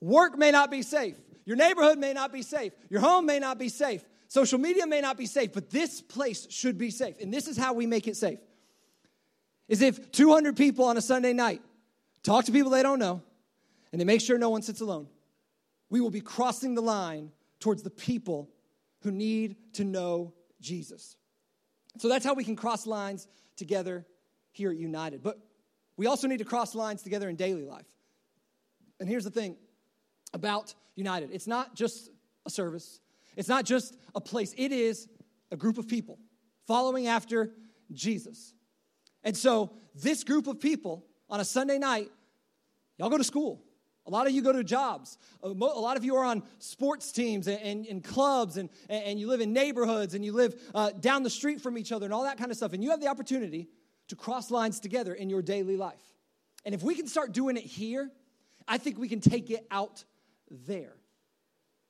work 0.01 0.37
may 0.37 0.51
not 0.51 0.69
be 0.69 0.83
safe, 0.83 1.15
your 1.45 1.55
neighborhood 1.55 1.97
may 1.97 2.13
not 2.13 2.31
be 2.31 2.41
safe, 2.41 2.73
your 2.89 3.01
home 3.01 3.25
may 3.25 3.39
not 3.39 3.57
be 3.57 3.69
safe, 3.69 4.03
social 4.27 4.59
media 4.59 4.85
may 4.85 5.01
not 5.01 5.17
be 5.17 5.25
safe, 5.25 5.53
but 5.53 5.69
this 5.69 6.01
place 6.01 6.45
should 6.51 6.77
be 6.77 6.91
safe. 6.91 7.15
And 7.19 7.33
this 7.33 7.47
is 7.47 7.57
how 7.57 7.73
we 7.73 7.87
make 7.87 8.07
it 8.07 8.15
safe. 8.15 8.39
Is 9.67 9.81
if 9.81 10.11
200 10.11 10.55
people 10.55 10.85
on 10.85 10.97
a 10.97 11.01
Sunday 11.01 11.33
night 11.33 11.61
talk 12.23 12.45
to 12.45 12.51
people 12.51 12.71
they 12.71 12.83
don't 12.83 12.99
know, 12.99 13.21
and 13.91 14.01
they 14.01 14.05
make 14.05 14.21
sure 14.21 14.37
no 14.37 14.49
one 14.49 14.61
sits 14.61 14.81
alone, 14.81 15.07
we 15.89 16.01
will 16.01 16.09
be 16.09 16.21
crossing 16.21 16.75
the 16.75 16.81
line 16.81 17.31
towards 17.59 17.83
the 17.83 17.89
people 17.89 18.49
who 19.01 19.11
need 19.11 19.55
to 19.73 19.83
know 19.83 20.33
Jesus. 20.59 21.15
So 21.97 22.09
that's 22.09 22.25
how 22.25 22.33
we 22.33 22.43
can 22.43 22.55
cross 22.55 22.85
lines 22.85 23.27
together 23.55 24.05
here 24.51 24.71
at 24.71 24.77
United. 24.77 25.23
But 25.23 25.39
we 25.95 26.05
also 26.05 26.27
need 26.27 26.37
to 26.37 26.45
cross 26.45 26.75
lines 26.75 27.01
together 27.01 27.29
in 27.29 27.35
daily 27.35 27.65
life. 27.65 27.85
And 28.99 29.07
here's 29.09 29.23
the 29.23 29.31
thing 29.31 29.57
about 30.33 30.73
United 30.95 31.31
it's 31.31 31.47
not 31.47 31.75
just 31.75 32.09
a 32.45 32.49
service, 32.49 32.99
it's 33.35 33.49
not 33.49 33.65
just 33.65 33.95
a 34.15 34.21
place, 34.21 34.53
it 34.57 34.71
is 34.71 35.07
a 35.51 35.55
group 35.55 35.77
of 35.77 35.87
people 35.87 36.19
following 36.65 37.07
after 37.07 37.51
Jesus. 37.91 38.53
And 39.27 39.35
so, 39.35 39.71
this 39.93 40.23
group 40.23 40.47
of 40.47 40.57
people 40.57 41.05
on 41.29 41.41
a 41.41 41.43
Sunday 41.43 41.77
night, 41.77 42.09
y'all 42.97 43.09
go 43.09 43.17
to 43.17 43.25
school. 43.25 43.61
A 44.05 44.09
lot 44.09 44.25
of 44.25 44.31
you 44.31 44.41
go 44.41 44.53
to 44.53 44.63
jobs. 44.63 45.17
A 45.43 45.49
lot 45.49 45.97
of 45.97 46.05
you 46.05 46.15
are 46.15 46.23
on 46.23 46.43
sports 46.59 47.11
teams 47.11 47.47
and, 47.47 47.59
and, 47.59 47.85
and 47.87 48.01
clubs, 48.01 48.55
and, 48.55 48.69
and 48.87 49.19
you 49.19 49.27
live 49.27 49.41
in 49.41 49.51
neighborhoods, 49.51 50.13
and 50.13 50.23
you 50.23 50.31
live 50.31 50.55
uh, 50.73 50.91
down 50.91 51.23
the 51.23 51.29
street 51.29 51.59
from 51.59 51.77
each 51.77 51.91
other, 51.91 52.05
and 52.05 52.13
all 52.13 52.23
that 52.23 52.37
kind 52.37 52.51
of 52.51 52.55
stuff. 52.55 52.71
And 52.71 52.81
you 52.81 52.91
have 52.91 53.01
the 53.01 53.07
opportunity 53.07 53.67
to 54.07 54.15
cross 54.15 54.49
lines 54.49 54.79
together 54.79 55.13
in 55.13 55.29
your 55.29 55.41
daily 55.41 55.75
life. 55.75 56.13
And 56.63 56.73
if 56.73 56.81
we 56.81 56.95
can 56.95 57.05
start 57.05 57.33
doing 57.33 57.57
it 57.57 57.63
here, 57.63 58.09
I 58.65 58.77
think 58.77 58.97
we 58.97 59.09
can 59.09 59.19
take 59.19 59.51
it 59.51 59.67
out 59.69 60.05
there. 60.49 60.95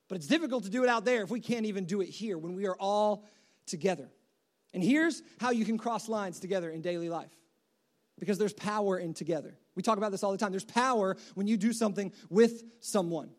But 0.08 0.16
it's 0.16 0.26
difficult 0.26 0.64
to 0.64 0.70
do 0.70 0.82
it 0.82 0.88
out 0.88 1.04
there 1.04 1.22
if 1.22 1.30
we 1.30 1.38
can't 1.38 1.66
even 1.66 1.84
do 1.84 2.00
it 2.00 2.08
here 2.08 2.36
when 2.36 2.56
we 2.56 2.66
are 2.66 2.76
all 2.80 3.24
together. 3.64 4.10
And 4.74 4.82
here's 4.82 5.22
how 5.40 5.50
you 5.50 5.64
can 5.64 5.78
cross 5.78 6.08
lines 6.08 6.40
together 6.40 6.70
in 6.70 6.82
daily 6.82 7.08
life 7.08 7.32
because 8.18 8.38
there's 8.38 8.52
power 8.52 8.98
in 8.98 9.14
together. 9.14 9.56
We 9.74 9.82
talk 9.82 9.98
about 9.98 10.10
this 10.10 10.22
all 10.22 10.32
the 10.32 10.38
time. 10.38 10.50
There's 10.50 10.64
power 10.64 11.16
when 11.34 11.46
you 11.46 11.56
do 11.56 11.72
something 11.72 12.12
with 12.28 12.62
someone. 12.80 13.30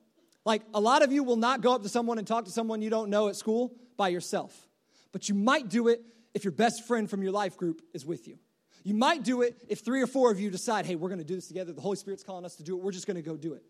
Like 0.45 0.63
a 0.73 0.79
lot 0.79 1.03
of 1.03 1.11
you 1.11 1.23
will 1.23 1.35
not 1.35 1.61
go 1.61 1.75
up 1.75 1.83
to 1.83 1.89
someone 1.89 2.17
and 2.17 2.25
talk 2.25 2.45
to 2.45 2.51
someone 2.51 2.81
you 2.81 2.89
don't 2.89 3.09
know 3.09 3.27
at 3.27 3.35
school 3.35 3.75
by 3.97 4.09
yourself, 4.09 4.67
but 5.11 5.29
you 5.29 5.35
might 5.35 5.69
do 5.69 5.89
it 5.89 6.01
if 6.33 6.43
your 6.43 6.53
best 6.53 6.87
friend 6.87 7.09
from 7.09 7.21
your 7.21 7.31
life 7.31 7.57
group 7.57 7.81
is 7.93 8.05
with 8.05 8.27
you. 8.27 8.39
You 8.83 8.93
might 8.93 9.23
do 9.23 9.41
it 9.41 9.61
if 9.67 9.79
three 9.79 10.01
or 10.01 10.07
four 10.07 10.31
of 10.31 10.39
you 10.39 10.49
decide, 10.49 10.85
hey, 10.85 10.95
we're 10.95 11.09
going 11.09 11.19
to 11.19 11.25
do 11.25 11.35
this 11.35 11.47
together. 11.47 11.73
The 11.73 11.81
Holy 11.81 11.97
Spirit's 11.97 12.23
calling 12.23 12.45
us 12.45 12.55
to 12.55 12.63
do 12.63 12.77
it. 12.77 12.83
We're 12.83 12.93
just 12.93 13.07
going 13.07 13.17
to 13.17 13.21
go 13.21 13.35
do 13.35 13.53
it. 13.53 13.63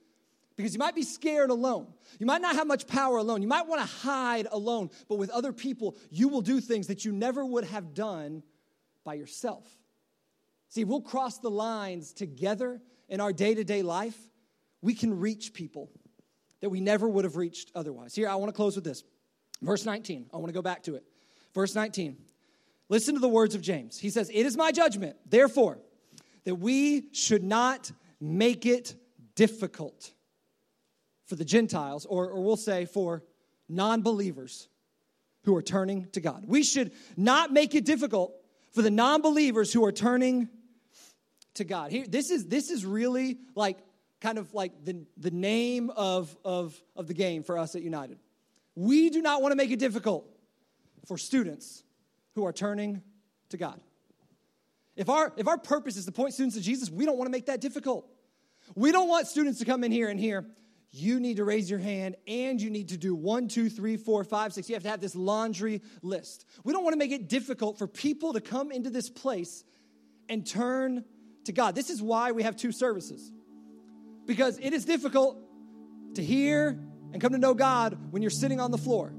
Because 0.60 0.74
you 0.74 0.80
might 0.80 0.94
be 0.94 1.04
scared 1.04 1.52
alone. 1.52 1.88
You 2.20 2.26
might 2.26 2.42
not 2.42 2.54
have 2.58 2.68
much 2.68 2.86
power 2.86 3.16
alone. 3.16 3.42
You 3.42 3.48
might 3.48 3.66
want 3.66 3.80
to 3.80 3.88
hide 3.88 4.46
alone. 4.52 4.90
But 5.08 5.16
with 5.16 5.30
other 5.30 5.54
people, 5.54 5.96
you 6.12 6.28
will 6.28 6.42
do 6.42 6.60
things 6.60 6.88
that 6.88 7.06
you 7.06 7.14
never 7.14 7.46
would 7.46 7.64
have 7.64 7.94
done 7.94 8.44
by 9.06 9.14
yourself. 9.14 9.66
See, 10.68 10.84
we'll 10.84 11.00
cross 11.00 11.38
the 11.38 11.50
lines 11.50 12.12
together 12.12 12.82
in 13.08 13.22
our 13.22 13.32
day 13.32 13.56
to 13.56 13.64
day 13.64 13.84
life. 13.84 14.18
We 14.82 14.96
can 14.96 15.18
reach 15.18 15.54
people 15.54 15.92
that 16.60 16.68
we 16.68 16.82
never 16.82 17.08
would 17.08 17.24
have 17.24 17.38
reached 17.38 17.72
otherwise. 17.74 18.14
Here, 18.14 18.28
I 18.28 18.36
want 18.36 18.50
to 18.50 18.54
close 18.54 18.76
with 18.76 18.84
this. 18.84 19.06
Verse 19.62 19.86
19. 19.86 20.30
I 20.34 20.38
want 20.40 20.48
to 20.48 20.54
go 20.54 20.62
back 20.62 20.84
to 20.84 20.96
it. 20.96 21.06
Verse 21.56 21.74
19. 21.74 22.18
Listen 22.90 23.14
to 23.14 23.22
the 23.22 23.30
words 23.30 23.56
of 23.56 23.62
James. 23.62 23.98
He 23.98 24.10
says, 24.10 24.30
It 24.30 24.46
is 24.46 24.58
my 24.58 24.74
judgment, 24.74 25.16
therefore, 25.26 25.80
that 26.44 26.56
we 26.56 27.14
should 27.14 27.44
not 27.46 27.94
make 28.20 28.66
it 28.66 28.94
difficult 29.36 30.12
for 31.30 31.36
the 31.36 31.46
Gentiles, 31.46 32.06
or, 32.06 32.28
or 32.30 32.44
we'll 32.44 32.58
say 32.58 32.86
for 32.86 33.24
non 33.70 34.02
believers 34.02 34.68
who 35.44 35.56
are 35.56 35.62
turning 35.62 36.08
to 36.08 36.20
God. 36.20 36.44
We 36.48 36.64
should 36.64 36.92
not 37.16 37.54
make 37.54 37.76
it 37.76 37.86
difficult 37.86 38.34
for 38.72 38.82
the 38.82 38.92
non 38.92 39.22
believers 39.22 39.72
who 39.72 39.86
are 39.86 39.92
turning 39.92 40.50
to 41.54 41.64
God. 41.64 41.92
Here, 41.92 42.06
this 42.08 42.32
is 42.32 42.48
this 42.48 42.72
is 42.72 42.86
really 42.86 43.38
like 43.56 43.78
kind 44.20 44.38
of 44.38 44.54
like 44.54 44.84
the, 44.84 45.06
the 45.18 45.32
name 45.32 45.90
of, 45.92 46.36
of, 46.44 46.80
of 46.96 47.08
the 47.08 47.14
game 47.14 47.44
for 47.44 47.58
us 47.58 47.76
at 47.76 47.82
United. 47.82 48.20
We 48.76 49.10
do 49.10 49.22
not 49.22 49.42
want 49.42 49.52
to 49.54 49.56
make 49.56 49.72
it 49.72 49.80
difficult 49.80 50.28
for 51.06 51.18
students 51.18 51.84
who 52.36 52.46
are 52.46 52.54
turning 52.54 53.02
to 53.50 53.58
God. 53.58 53.80
If 54.96 55.10
our, 55.10 55.32
if 55.38 55.48
our 55.48 55.58
purpose 55.58 55.96
is 55.96 56.06
to 56.06 56.12
point 56.12 56.34
students 56.34 56.58
to 56.58 56.62
Jesus, 56.62 56.90
we 56.90 57.06
don't 57.06 57.18
want 57.18 57.28
to 57.28 57.32
make 57.32 57.46
that 57.46 57.62
difficult. 57.62 58.06
We 58.76 58.92
don't 58.92 59.08
want 59.08 59.28
students 59.28 59.60
to 59.60 59.66
come 59.66 59.84
in 59.84 59.92
here 59.92 60.10
and 60.10 60.20
hear, 60.20 60.46
you 60.92 61.20
need 61.20 61.38
to 61.38 61.44
raise 61.44 61.70
your 61.70 61.80
hand 61.80 62.16
and 62.28 62.60
you 62.62 62.70
need 62.70 62.90
to 62.90 62.98
do 62.98 63.14
one, 63.14 63.48
two, 63.48 63.70
three, 63.70 63.96
four, 63.96 64.24
five, 64.24 64.54
six. 64.54 64.70
You 64.70 64.76
have 64.76 64.84
to 64.84 64.90
have 64.90 65.02
this 65.02 65.16
laundry 65.16 65.82
list. 66.02 66.46
We 66.64 66.74
don't 66.74 66.84
want 66.84 66.94
to 66.94 66.98
make 66.98 67.12
it 67.12 67.30
difficult 67.30 67.78
for 67.78 67.88
people 67.88 68.34
to 68.34 68.42
come 68.42 68.72
into 68.72 68.90
this 68.90 69.10
place 69.10 69.64
and 70.28 70.46
turn 70.46 71.06
to 71.46 71.52
God. 71.52 71.76
This 71.76 71.90
is 71.90 72.02
why 72.02 72.32
we 72.32 72.44
have 72.44 72.56
two 72.56 72.72
services. 72.72 73.32
Because 74.26 74.58
it 74.60 74.74
is 74.74 74.86
difficult 74.86 75.38
to 76.16 76.24
hear 76.24 76.80
and 77.14 77.22
come 77.22 77.34
to 77.34 77.38
know 77.38 77.54
God 77.54 77.98
when 78.12 78.22
you're 78.22 78.32
sitting 78.32 78.60
on 78.60 78.72
the 78.72 78.78
floor 78.78 79.14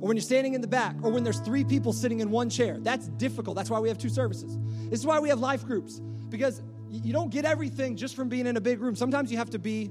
or 0.00 0.08
when 0.08 0.16
you're 0.16 0.22
standing 0.22 0.54
in 0.54 0.62
the 0.62 0.66
back, 0.66 0.96
or 1.02 1.10
when 1.10 1.24
there's 1.24 1.40
three 1.40 1.62
people 1.62 1.92
sitting 1.92 2.20
in 2.20 2.30
one 2.30 2.48
chair. 2.48 2.78
That's 2.80 3.08
difficult. 3.08 3.54
That's 3.54 3.68
why 3.68 3.80
we 3.80 3.88
have 3.88 3.98
two 3.98 4.08
services. 4.08 4.56
This 4.88 4.98
is 4.98 5.06
why 5.06 5.20
we 5.20 5.28
have 5.28 5.40
life 5.40 5.64
groups, 5.66 6.00
because 6.30 6.62
you 6.88 7.12
don't 7.12 7.30
get 7.30 7.44
everything 7.44 7.96
just 7.96 8.16
from 8.16 8.30
being 8.30 8.46
in 8.46 8.56
a 8.56 8.60
big 8.60 8.80
room. 8.80 8.96
Sometimes 8.96 9.30
you 9.30 9.36
have 9.36 9.50
to 9.50 9.58
be 9.58 9.90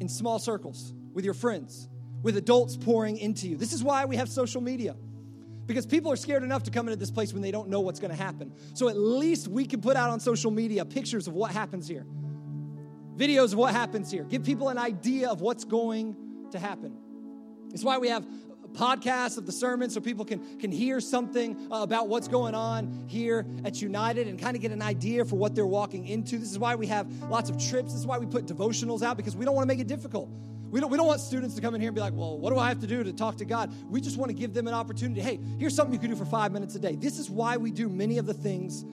in 0.00 0.08
small 0.08 0.38
circles 0.38 0.92
with 1.12 1.24
your 1.24 1.34
friends, 1.34 1.88
with 2.22 2.36
adults 2.36 2.76
pouring 2.76 3.18
into 3.18 3.48
you. 3.48 3.56
This 3.56 3.72
is 3.72 3.82
why 3.82 4.04
we 4.04 4.16
have 4.16 4.28
social 4.28 4.60
media. 4.60 4.96
Because 5.66 5.84
people 5.84 6.10
are 6.10 6.16
scared 6.16 6.42
enough 6.42 6.62
to 6.62 6.70
come 6.70 6.86
into 6.88 6.98
this 6.98 7.10
place 7.10 7.32
when 7.32 7.42
they 7.42 7.50
don't 7.50 7.68
know 7.68 7.80
what's 7.80 8.00
to 8.00 8.22
happen. 8.22 8.52
So 8.72 8.88
at 8.88 8.96
least 8.96 9.48
we 9.48 9.66
can 9.66 9.82
put 9.82 9.96
out 9.96 10.10
on 10.10 10.18
social 10.18 10.50
media 10.50 10.84
pictures 10.84 11.28
of 11.28 11.34
what 11.34 11.50
happens 11.50 11.86
here, 11.86 12.06
videos 13.16 13.52
of 13.52 13.58
what 13.58 13.74
happens 13.74 14.10
here, 14.10 14.24
give 14.24 14.44
people 14.44 14.70
an 14.70 14.78
idea 14.78 15.28
of 15.28 15.42
what's 15.42 15.64
going 15.64 16.16
to 16.52 16.58
happen. 16.58 16.96
It's 17.74 17.84
why 17.84 17.98
we 17.98 18.08
have 18.08 18.26
podcasts 18.72 19.38
of 19.38 19.46
the 19.46 19.52
sermon 19.52 19.90
so 19.90 20.00
people 20.00 20.24
can, 20.24 20.58
can 20.58 20.70
hear 20.70 21.00
something 21.00 21.68
uh, 21.70 21.76
about 21.82 22.08
what's 22.08 22.28
going 22.28 22.54
on 22.54 23.04
here 23.08 23.46
at 23.64 23.80
United 23.82 24.28
and 24.28 24.38
kind 24.38 24.56
of 24.56 24.62
get 24.62 24.72
an 24.72 24.82
idea 24.82 25.24
for 25.24 25.36
what 25.36 25.54
they're 25.54 25.66
walking 25.66 26.06
into. 26.06 26.38
This 26.38 26.50
is 26.50 26.58
why 26.58 26.74
we 26.74 26.86
have 26.86 27.10
lots 27.24 27.50
of 27.50 27.58
trips. 27.58 27.92
This 27.92 28.00
is 28.00 28.06
why 28.06 28.18
we 28.18 28.26
put 28.26 28.46
devotionals 28.46 29.02
out 29.02 29.16
because 29.16 29.36
we 29.36 29.44
don't 29.44 29.54
want 29.54 29.68
to 29.68 29.74
make 29.74 29.80
it 29.80 29.88
difficult. 29.88 30.30
We 30.70 30.80
don't, 30.80 30.90
we 30.90 30.98
don't 30.98 31.06
want 31.06 31.20
students 31.20 31.54
to 31.54 31.62
come 31.62 31.74
in 31.74 31.80
here 31.80 31.88
and 31.88 31.94
be 31.94 32.00
like, 32.00 32.12
well, 32.14 32.38
what 32.38 32.52
do 32.52 32.58
I 32.58 32.68
have 32.68 32.80
to 32.80 32.86
do 32.86 33.02
to 33.02 33.12
talk 33.12 33.38
to 33.38 33.46
God? 33.46 33.72
We 33.88 34.00
just 34.00 34.18
want 34.18 34.30
to 34.30 34.34
give 34.34 34.52
them 34.52 34.68
an 34.68 34.74
opportunity. 34.74 35.20
Hey, 35.20 35.40
here's 35.58 35.74
something 35.74 35.94
you 35.94 36.00
can 36.00 36.10
do 36.10 36.16
for 36.16 36.26
five 36.26 36.52
minutes 36.52 36.74
a 36.74 36.78
day. 36.78 36.94
This 36.94 37.18
is 37.18 37.30
why 37.30 37.56
we 37.56 37.70
do 37.70 37.88
many 37.88 38.18
of 38.18 38.26
the 38.26 38.34
things 38.34 38.84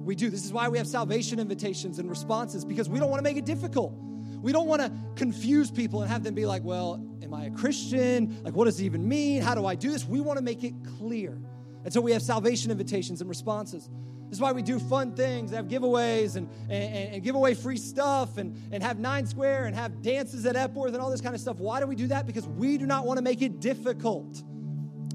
we 0.00 0.14
do. 0.14 0.28
This 0.28 0.44
is 0.44 0.52
why 0.52 0.68
we 0.68 0.78
have 0.78 0.86
salvation 0.86 1.38
invitations 1.38 1.98
and 1.98 2.10
responses 2.10 2.64
because 2.64 2.88
we 2.88 2.98
don't 2.98 3.10
want 3.10 3.20
to 3.20 3.24
make 3.24 3.36
it 3.36 3.46
difficult. 3.46 3.94
We 4.40 4.52
don't 4.52 4.66
want 4.66 4.82
to 4.82 4.92
confuse 5.16 5.70
people 5.70 6.02
and 6.02 6.10
have 6.10 6.22
them 6.22 6.34
be 6.34 6.46
like, 6.46 6.62
well, 6.62 7.04
am 7.22 7.34
I 7.34 7.46
a 7.46 7.50
Christian? 7.50 8.40
Like, 8.42 8.54
what 8.54 8.66
does 8.66 8.80
it 8.80 8.84
even 8.84 9.08
mean? 9.08 9.42
How 9.42 9.54
do 9.54 9.66
I 9.66 9.74
do 9.74 9.90
this? 9.90 10.04
We 10.04 10.20
want 10.20 10.38
to 10.38 10.44
make 10.44 10.64
it 10.64 10.74
clear. 10.98 11.38
And 11.84 11.92
so 11.92 12.00
we 12.00 12.12
have 12.12 12.22
salvation 12.22 12.70
invitations 12.70 13.20
and 13.20 13.28
responses. 13.28 13.88
This 14.28 14.36
is 14.36 14.40
why 14.42 14.52
we 14.52 14.62
do 14.62 14.78
fun 14.78 15.14
things, 15.14 15.52
have 15.52 15.68
giveaways 15.68 16.36
and, 16.36 16.50
and, 16.68 17.14
and 17.14 17.22
give 17.22 17.34
away 17.34 17.54
free 17.54 17.78
stuff 17.78 18.36
and, 18.36 18.54
and 18.70 18.82
have 18.82 18.98
Nine 18.98 19.26
Square 19.26 19.64
and 19.64 19.74
have 19.74 20.02
dances 20.02 20.44
at 20.44 20.54
Epworth 20.54 20.92
and 20.92 21.02
all 21.02 21.10
this 21.10 21.22
kind 21.22 21.34
of 21.34 21.40
stuff. 21.40 21.56
Why 21.56 21.80
do 21.80 21.86
we 21.86 21.96
do 21.96 22.08
that? 22.08 22.26
Because 22.26 22.46
we 22.46 22.76
do 22.76 22.84
not 22.84 23.06
want 23.06 23.16
to 23.16 23.22
make 23.22 23.40
it 23.40 23.58
difficult 23.58 24.42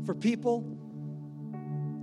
for 0.06 0.16
people 0.16 0.78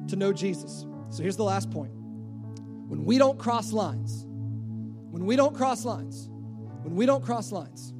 to 0.08 0.16
know 0.16 0.32
Jesus. 0.32 0.86
So 1.10 1.22
here's 1.22 1.36
the 1.36 1.44
last 1.44 1.70
point. 1.70 1.90
When 1.92 3.04
we 3.04 3.18
don't 3.18 3.38
cross 3.38 3.72
lines, 3.72 4.24
when 5.10 5.26
we 5.26 5.34
don't 5.34 5.56
cross 5.56 5.84
lines, 5.84 6.28
when 6.82 6.94
we 6.94 7.06
don't 7.06 7.24
cross 7.24 7.52
lines, 7.52 7.92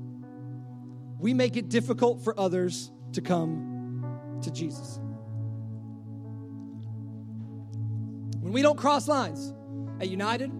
we 1.19 1.35
make 1.35 1.57
it 1.57 1.69
difficult 1.69 2.25
for 2.25 2.39
others 2.39 2.91
to 3.13 3.21
come 3.21 4.39
to 4.43 4.51
Jesus. 4.51 4.99
When 8.41 8.53
we 8.53 8.63
don't 8.63 8.79
cross 8.79 9.07
lines 9.07 9.53
at 10.01 10.09
United, 10.09 10.51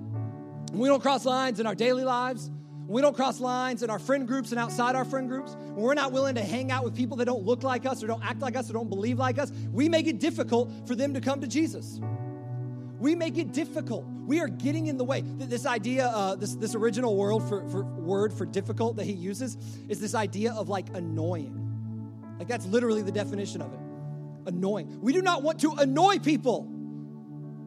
we 0.73 0.89
don't 0.89 1.01
cross 1.01 1.25
lines 1.25 1.61
in 1.61 1.67
our 1.67 1.75
daily 1.75 2.05
lives, 2.05 2.51
we 2.87 3.01
don't 3.01 3.15
cross 3.15 3.41
lines 3.41 3.83
in 3.83 3.89
our 3.89 3.99
friend 3.99 4.27
groups 4.27 4.51
and 4.51 4.59
outside 4.59 4.97
our 4.97 5.05
friend 5.05 5.29
groups, 5.29 5.55
when 5.55 5.77
we're 5.77 5.95
not 5.95 6.13
willing 6.13 6.35
to 6.35 6.43
hang 6.43 6.71
out 6.71 6.85
with 6.85 6.95
people 6.95 7.17
that 7.19 7.25
don't 7.25 7.45
look 7.45 7.63
like 7.63 7.87
us 7.87 8.03
or 8.03 8.09
don't 8.09 8.25
act 8.25 8.41
like 8.41 8.57
us 8.57 8.69
or 8.69 8.75
don't 8.75 8.91
believe 8.91 9.19
like 9.19 9.39
us, 9.39 9.53
we 9.73 9.89
make 9.89 10.07
it 10.07 10.19
difficult 10.19 10.71
for 10.87 10.95
them 10.95 11.15
to 11.15 11.21
come 11.21 11.41
to 11.41 11.47
Jesus. 11.47 12.01
We 13.01 13.15
make 13.15 13.39
it 13.39 13.53
difficult. 13.53 14.05
We 14.27 14.41
are 14.41 14.49
getting 14.49 14.87
in 14.87 14.99
the 14.99 15.05
way. 15.05 15.23
This 15.23 15.65
idea, 15.65 16.07
uh, 16.07 16.37
this, 16.37 16.55
this 16.55 16.75
original 16.75 17.17
word 17.17 17.41
for, 17.49 17.67
for 17.71 17.83
word 17.83 18.33
for 18.33 18.45
difficult 18.45 18.97
that 18.97 19.07
he 19.07 19.13
uses 19.13 19.57
is 19.89 19.99
this 19.99 20.15
idea 20.15 20.53
of 20.53 20.69
like 20.69 20.95
annoying. 20.95 21.57
Like 22.39 22.47
that's 22.47 22.67
literally 22.67 23.01
the 23.01 23.11
definition 23.11 23.63
of 23.63 23.73
it. 23.73 23.81
Annoying. 24.47 25.01
We 25.01 25.15
do 25.15 25.23
not 25.23 25.43
want 25.43 25.61
to 25.61 25.73
annoy 25.79 26.19
people 26.19 26.71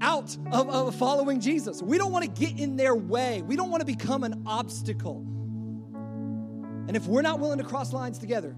out 0.02 0.38
of, 0.52 0.70
of 0.70 0.96
following 0.96 1.40
Jesus. 1.40 1.82
We 1.82 1.98
don't 1.98 2.12
want 2.12 2.26
to 2.26 2.46
get 2.46 2.60
in 2.60 2.76
their 2.76 2.94
way. 2.94 3.42
We 3.42 3.56
don't 3.56 3.72
want 3.72 3.82
to 3.82 3.88
become 3.88 4.24
an 4.24 4.44
obstacle. 4.46 5.26
And 6.88 6.96
if 6.96 7.08
we're 7.08 7.24
not 7.24 7.40
willing 7.40 7.58
to 7.58 7.64
cross 7.64 7.92
lines 7.92 8.20
together, 8.20 8.56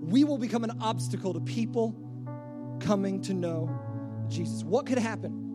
we 0.00 0.24
will 0.24 0.38
become 0.38 0.62
an 0.62 0.76
obstacle 0.80 1.32
to 1.32 1.40
people 1.40 1.96
coming 2.80 3.22
to 3.22 3.32
know 3.32 3.70
Jesus. 4.28 4.62
What 4.62 4.84
could 4.84 4.98
happen? 4.98 5.47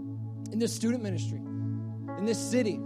In 0.51 0.59
this 0.59 0.73
student 0.73 1.03
ministry, 1.03 1.41
in 2.17 2.25
this 2.25 2.37
city, 2.37 2.79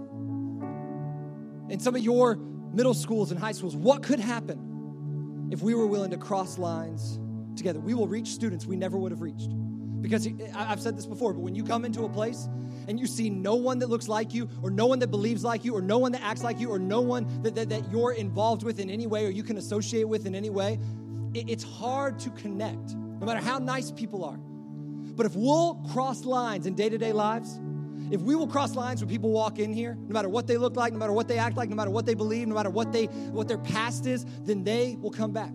in 1.69 1.79
some 1.79 1.95
of 1.95 2.01
your 2.01 2.35
middle 2.73 2.93
schools 2.93 3.31
and 3.31 3.39
high 3.39 3.51
schools, 3.51 3.75
what 3.75 4.03
could 4.03 4.19
happen 4.19 5.49
if 5.51 5.61
we 5.61 5.73
were 5.73 5.87
willing 5.87 6.11
to 6.11 6.17
cross 6.17 6.57
lines 6.57 7.19
together? 7.55 7.79
We 7.79 7.93
will 7.93 8.07
reach 8.07 8.27
students 8.27 8.65
we 8.65 8.75
never 8.75 8.97
would 8.97 9.11
have 9.11 9.21
reached. 9.21 9.49
Because 10.01 10.27
I've 10.55 10.79
said 10.79 10.95
this 10.95 11.05
before, 11.05 11.33
but 11.33 11.41
when 11.41 11.55
you 11.55 11.63
come 11.63 11.83
into 11.83 12.05
a 12.05 12.09
place 12.09 12.47
and 12.87 12.99
you 12.99 13.07
see 13.07 13.29
no 13.29 13.55
one 13.55 13.79
that 13.79 13.89
looks 13.89 14.07
like 14.07 14.33
you, 14.33 14.47
or 14.61 14.69
no 14.69 14.85
one 14.85 14.99
that 14.99 15.07
believes 15.07 15.43
like 15.43 15.65
you, 15.65 15.75
or 15.75 15.81
no 15.81 15.97
one 15.97 16.11
that 16.13 16.21
acts 16.23 16.43
like 16.43 16.59
you, 16.59 16.69
or 16.69 16.79
no 16.79 17.01
one 17.01 17.41
that, 17.41 17.55
that, 17.55 17.69
that 17.69 17.91
you're 17.91 18.13
involved 18.13 18.63
with 18.63 18.79
in 18.79 18.89
any 18.89 19.07
way, 19.07 19.25
or 19.25 19.29
you 19.29 19.43
can 19.43 19.57
associate 19.57 20.07
with 20.07 20.25
in 20.25 20.35
any 20.35 20.49
way, 20.49 20.79
it, 21.33 21.49
it's 21.49 21.63
hard 21.63 22.19
to 22.19 22.29
connect, 22.31 22.95
no 22.95 23.25
matter 23.25 23.39
how 23.39 23.57
nice 23.57 23.91
people 23.91 24.23
are. 24.23 24.39
But 25.17 25.25
if 25.25 25.35
we'll 25.35 25.73
cross 25.91 26.23
lines 26.23 26.67
in 26.67 26.75
day 26.75 26.89
to 26.89 26.97
day 26.97 27.11
lives, 27.11 27.59
if 28.11 28.21
we 28.21 28.35
will 28.35 28.47
cross 28.47 28.75
lines 28.75 29.01
when 29.01 29.09
people 29.09 29.31
walk 29.31 29.59
in 29.59 29.73
here, 29.73 29.97
no 29.99 30.13
matter 30.13 30.29
what 30.29 30.47
they 30.47 30.57
look 30.57 30.77
like, 30.77 30.93
no 30.93 30.99
matter 30.99 31.11
what 31.11 31.27
they 31.27 31.39
act 31.39 31.57
like, 31.57 31.69
no 31.69 31.75
matter 31.75 31.89
what 31.91 32.05
they 32.05 32.13
believe, 32.13 32.47
no 32.47 32.55
matter 32.55 32.69
what 32.69 32.93
they 32.93 33.05
what 33.05 33.47
their 33.47 33.57
past 33.57 34.05
is, 34.05 34.25
then 34.43 34.63
they 34.63 34.95
will 35.01 35.11
come 35.11 35.31
back. 35.33 35.51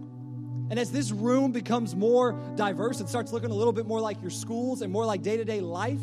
And 0.69 0.79
as 0.79 0.91
this 0.91 1.13
room 1.13 1.53
becomes 1.53 1.95
more 1.95 2.33
diverse 2.57 3.01
and 3.01 3.09
starts 3.09 3.33
looking 3.33 3.51
a 3.51 3.55
little 3.55 3.73
bit 3.73 3.87
more 3.87 4.01
like 4.01 4.21
your 4.21 4.31
schools 4.31 4.83
and 4.83 4.93
more 4.93 5.07
like 5.07 5.23
day-to-day 5.23 5.61
life, 5.61 6.01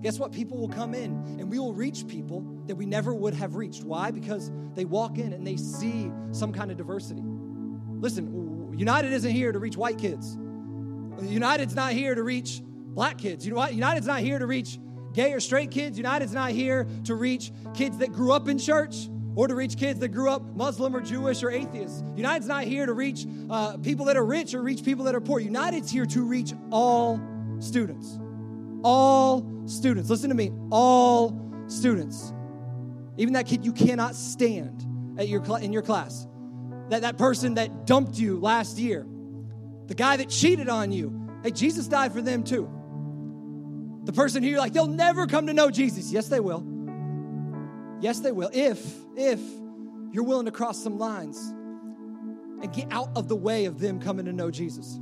guess 0.00 0.18
what? 0.18 0.32
People 0.32 0.58
will 0.58 0.68
come 0.68 0.94
in 0.94 1.10
and 1.38 1.50
we 1.50 1.58
will 1.58 1.72
reach 1.72 2.06
people 2.06 2.44
that 2.66 2.76
we 2.76 2.86
never 2.86 3.12
would 3.12 3.34
have 3.34 3.56
reached. 3.56 3.84
Why? 3.84 4.10
Because 4.10 4.52
they 4.74 4.84
walk 4.84 5.18
in 5.18 5.32
and 5.32 5.46
they 5.46 5.56
see 5.56 6.12
some 6.30 6.52
kind 6.52 6.70
of 6.70 6.76
diversity. 6.76 7.22
Listen, 8.00 8.74
United 8.76 9.12
isn't 9.12 9.32
here 9.32 9.50
to 9.50 9.58
reach 9.58 9.76
white 9.76 9.98
kids. 9.98 10.38
United's 11.22 11.74
not 11.74 11.92
here 11.92 12.14
to 12.14 12.22
reach 12.22 12.60
black 12.64 13.18
kids. 13.18 13.44
You 13.44 13.52
know 13.52 13.58
what? 13.58 13.74
United's 13.74 14.06
not 14.06 14.20
here 14.20 14.38
to 14.38 14.46
reach 14.46 14.78
gay 15.12 15.32
or 15.32 15.40
straight 15.40 15.70
kids. 15.70 15.96
United's 15.96 16.32
not 16.32 16.50
here 16.50 16.86
to 17.04 17.14
reach 17.14 17.52
kids 17.74 17.98
that 17.98 18.12
grew 18.12 18.32
up 18.32 18.48
in 18.48 18.58
church 18.58 19.08
or 19.34 19.46
to 19.46 19.54
reach 19.54 19.76
kids 19.76 20.00
that 20.00 20.08
grew 20.08 20.30
up 20.30 20.42
Muslim 20.56 20.94
or 20.94 21.00
Jewish 21.00 21.42
or 21.42 21.50
atheist. 21.50 22.04
United's 22.16 22.48
not 22.48 22.64
here 22.64 22.86
to 22.86 22.92
reach 22.92 23.26
uh, 23.50 23.76
people 23.78 24.06
that 24.06 24.16
are 24.16 24.24
rich 24.24 24.54
or 24.54 24.62
reach 24.62 24.84
people 24.84 25.04
that 25.04 25.14
are 25.14 25.20
poor. 25.20 25.38
United's 25.38 25.90
here 25.90 26.06
to 26.06 26.22
reach 26.24 26.52
all 26.70 27.20
students. 27.60 28.18
All 28.82 29.44
students. 29.66 30.10
Listen 30.10 30.28
to 30.28 30.34
me. 30.34 30.50
All 30.70 31.40
students. 31.68 32.32
Even 33.16 33.34
that 33.34 33.46
kid 33.46 33.64
you 33.64 33.72
cannot 33.72 34.14
stand 34.14 34.84
at 35.18 35.28
your 35.28 35.44
cl- 35.44 35.56
in 35.56 35.72
your 35.72 35.82
class. 35.82 36.26
That, 36.90 37.02
that 37.02 37.18
person 37.18 37.54
that 37.54 37.86
dumped 37.86 38.18
you 38.18 38.38
last 38.40 38.78
year. 38.78 39.06
The 39.88 39.94
guy 39.94 40.16
that 40.16 40.28
cheated 40.28 40.68
on 40.68 40.92
you. 40.92 41.28
Hey, 41.42 41.50
Jesus 41.50 41.88
died 41.88 42.12
for 42.12 42.22
them 42.22 42.44
too. 42.44 42.70
The 44.04 44.12
person 44.12 44.42
who 44.42 44.48
you're 44.48 44.58
like, 44.58 44.72
they'll 44.72 44.86
never 44.86 45.26
come 45.26 45.48
to 45.48 45.52
know 45.52 45.70
Jesus. 45.70 46.12
Yes, 46.12 46.28
they 46.28 46.40
will. 46.40 46.64
Yes, 48.00 48.20
they 48.20 48.32
will. 48.32 48.50
If, 48.52 48.78
if 49.16 49.40
you're 50.12 50.24
willing 50.24 50.46
to 50.46 50.52
cross 50.52 50.82
some 50.82 50.98
lines 50.98 51.38
and 52.62 52.72
get 52.72 52.90
out 52.90 53.10
of 53.16 53.28
the 53.28 53.36
way 53.36 53.66
of 53.66 53.80
them 53.80 54.00
coming 54.00 54.26
to 54.26 54.32
know 54.32 54.50
Jesus. 54.50 54.98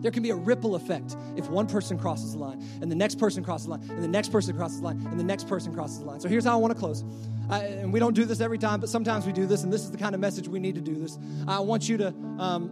There 0.00 0.12
can 0.12 0.22
be 0.22 0.30
a 0.30 0.36
ripple 0.36 0.76
effect 0.76 1.16
if 1.36 1.48
one 1.50 1.66
person 1.66 1.98
crosses 1.98 2.32
the 2.32 2.38
line, 2.38 2.64
and 2.80 2.90
the 2.90 2.96
next 2.96 3.18
person 3.18 3.42
crosses 3.42 3.66
the 3.66 3.72
line, 3.72 3.90
and 3.90 4.02
the 4.02 4.08
next 4.08 4.30
person 4.30 4.54
crosses 4.56 4.78
the 4.78 4.84
line, 4.84 5.04
and 5.10 5.18
the 5.18 5.24
next 5.24 5.48
person 5.48 5.74
crosses 5.74 5.98
the 5.98 6.04
line. 6.04 6.20
So 6.20 6.28
here's 6.28 6.44
how 6.44 6.52
I 6.52 6.56
want 6.56 6.72
to 6.72 6.78
close. 6.78 7.04
I, 7.50 7.64
and 7.64 7.92
we 7.92 7.98
don't 7.98 8.14
do 8.14 8.24
this 8.24 8.40
every 8.40 8.58
time, 8.58 8.78
but 8.80 8.88
sometimes 8.88 9.26
we 9.26 9.32
do 9.32 9.46
this, 9.46 9.64
and 9.64 9.72
this 9.72 9.82
is 9.82 9.90
the 9.90 9.98
kind 9.98 10.14
of 10.14 10.20
message 10.20 10.46
we 10.46 10.60
need 10.60 10.76
to 10.76 10.80
do 10.80 10.94
this. 10.94 11.18
I 11.48 11.58
want 11.60 11.88
you 11.88 11.96
to, 11.98 12.14
um, 12.38 12.70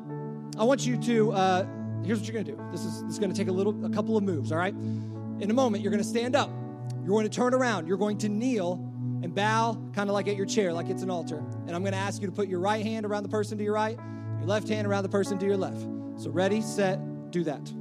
I 0.58 0.64
want 0.64 0.86
you 0.86 0.96
to. 0.96 1.32
Uh, 1.32 1.66
here's 2.04 2.18
what 2.18 2.26
you're 2.28 2.34
going 2.34 2.46
to 2.46 2.52
do. 2.52 2.68
This 2.72 2.84
is 2.84 3.02
this 3.02 3.12
is 3.12 3.18
going 3.18 3.32
to 3.32 3.36
take 3.36 3.48
a 3.48 3.52
little, 3.52 3.84
a 3.84 3.90
couple 3.90 4.16
of 4.16 4.24
moves. 4.24 4.52
All 4.52 4.58
right. 4.58 4.74
In 4.74 5.50
a 5.50 5.54
moment, 5.54 5.82
you're 5.82 5.90
going 5.90 6.02
to 6.02 6.08
stand 6.08 6.34
up. 6.34 6.50
You're 7.00 7.10
going 7.10 7.28
to 7.28 7.34
turn 7.34 7.52
around. 7.52 7.86
You're 7.86 7.98
going 7.98 8.18
to 8.18 8.28
kneel 8.28 8.74
and 9.22 9.34
bow, 9.34 9.76
kind 9.94 10.08
of 10.08 10.14
like 10.14 10.28
at 10.28 10.36
your 10.36 10.46
chair, 10.46 10.72
like 10.72 10.88
it's 10.88 11.02
an 11.02 11.10
altar. 11.10 11.38
And 11.66 11.74
I'm 11.74 11.82
going 11.82 11.92
to 11.92 11.98
ask 11.98 12.20
you 12.20 12.26
to 12.26 12.32
put 12.32 12.48
your 12.48 12.60
right 12.60 12.84
hand 12.84 13.04
around 13.04 13.22
the 13.22 13.28
person 13.28 13.58
to 13.58 13.64
your 13.64 13.74
right, 13.74 13.98
your 14.38 14.46
left 14.46 14.68
hand 14.68 14.86
around 14.86 15.02
the 15.02 15.08
person 15.08 15.38
to 15.38 15.46
your 15.46 15.56
left. 15.56 15.80
So, 16.16 16.30
ready, 16.30 16.62
set, 16.62 16.98
do 17.30 17.44
that. 17.44 17.72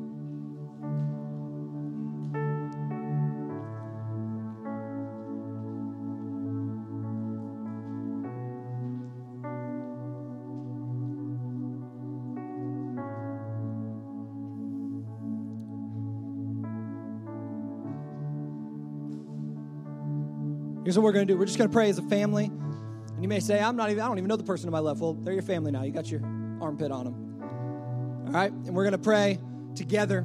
Here's 20.85 20.95
what 20.99 21.03
we're 21.03 21.13
going 21.13 21.27
to 21.27 21.33
do. 21.33 21.39
We're 21.39 21.47
just 21.47 21.57
going 21.57 21.67
to 21.67 21.73
pray 21.73 21.89
as 21.89 21.97
a 21.97 22.03
family. 22.03 22.45
And 22.45 23.23
you 23.23 23.27
may 23.27 23.39
say, 23.39 23.59
I'm 23.59 23.75
not 23.75 23.89
even, 23.89 24.03
I 24.03 24.07
don't 24.07 24.19
even 24.19 24.27
know 24.27 24.35
the 24.35 24.43
person 24.43 24.67
to 24.67 24.71
my 24.71 24.77
left. 24.77 25.01
Well, 25.01 25.15
they're 25.15 25.33
your 25.33 25.41
family 25.41 25.71
now. 25.71 25.81
You 25.81 25.91
got 25.91 26.11
your 26.11 26.21
armpit 26.61 26.91
on 26.91 27.05
them. 27.05 28.27
All 28.27 28.33
right? 28.33 28.51
And 28.51 28.75
we're 28.75 28.83
going 28.83 28.91
to 28.91 28.99
pray 28.99 29.39
together 29.73 30.23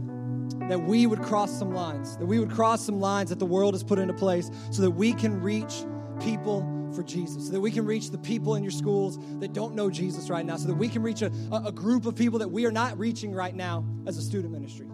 that 0.68 0.78
we 0.78 1.06
would 1.06 1.22
cross 1.22 1.50
some 1.58 1.72
lines, 1.72 2.18
that 2.18 2.26
we 2.26 2.38
would 2.38 2.50
cross 2.50 2.84
some 2.84 3.00
lines 3.00 3.30
that 3.30 3.38
the 3.38 3.46
world 3.46 3.72
has 3.72 3.82
put 3.82 3.98
into 3.98 4.12
place 4.12 4.50
so 4.70 4.82
that 4.82 4.90
we 4.90 5.14
can 5.14 5.40
reach 5.40 5.82
people 6.20 6.60
for 6.94 7.02
Jesus, 7.04 7.46
so 7.46 7.52
that 7.52 7.60
we 7.60 7.70
can 7.70 7.86
reach 7.86 8.10
the 8.10 8.18
people 8.18 8.56
in 8.56 8.62
your 8.62 8.70
schools 8.70 9.18
that 9.38 9.54
don't 9.54 9.74
know 9.74 9.88
Jesus 9.88 10.28
right 10.28 10.44
now, 10.44 10.56
so 10.56 10.68
that 10.68 10.74
we 10.74 10.90
can 10.90 11.02
reach 11.02 11.22
a, 11.22 11.32
a 11.52 11.72
group 11.72 12.04
of 12.04 12.16
people 12.16 12.38
that 12.40 12.50
we 12.50 12.66
are 12.66 12.72
not 12.72 12.98
reaching 12.98 13.32
right 13.32 13.54
now 13.54 13.82
as 14.06 14.18
a 14.18 14.22
student 14.22 14.52
ministry. 14.52 14.88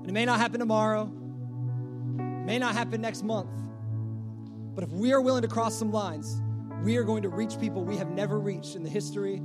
And 0.00 0.08
it 0.08 0.12
may 0.12 0.24
not 0.24 0.40
happen 0.40 0.58
tomorrow, 0.58 1.04
may 1.04 2.58
not 2.58 2.74
happen 2.74 3.00
next 3.00 3.22
month, 3.22 3.50
but 4.74 4.84
if 4.84 4.90
we 4.90 5.12
are 5.12 5.20
willing 5.20 5.42
to 5.42 5.48
cross 5.48 5.78
some 5.78 5.92
lines, 5.92 6.40
we 6.82 6.96
are 6.96 7.04
going 7.04 7.22
to 7.22 7.28
reach 7.28 7.58
people 7.60 7.84
we 7.84 7.96
have 7.96 8.10
never 8.10 8.38
reached 8.38 8.74
in 8.74 8.82
the 8.82 8.90
history 8.90 9.42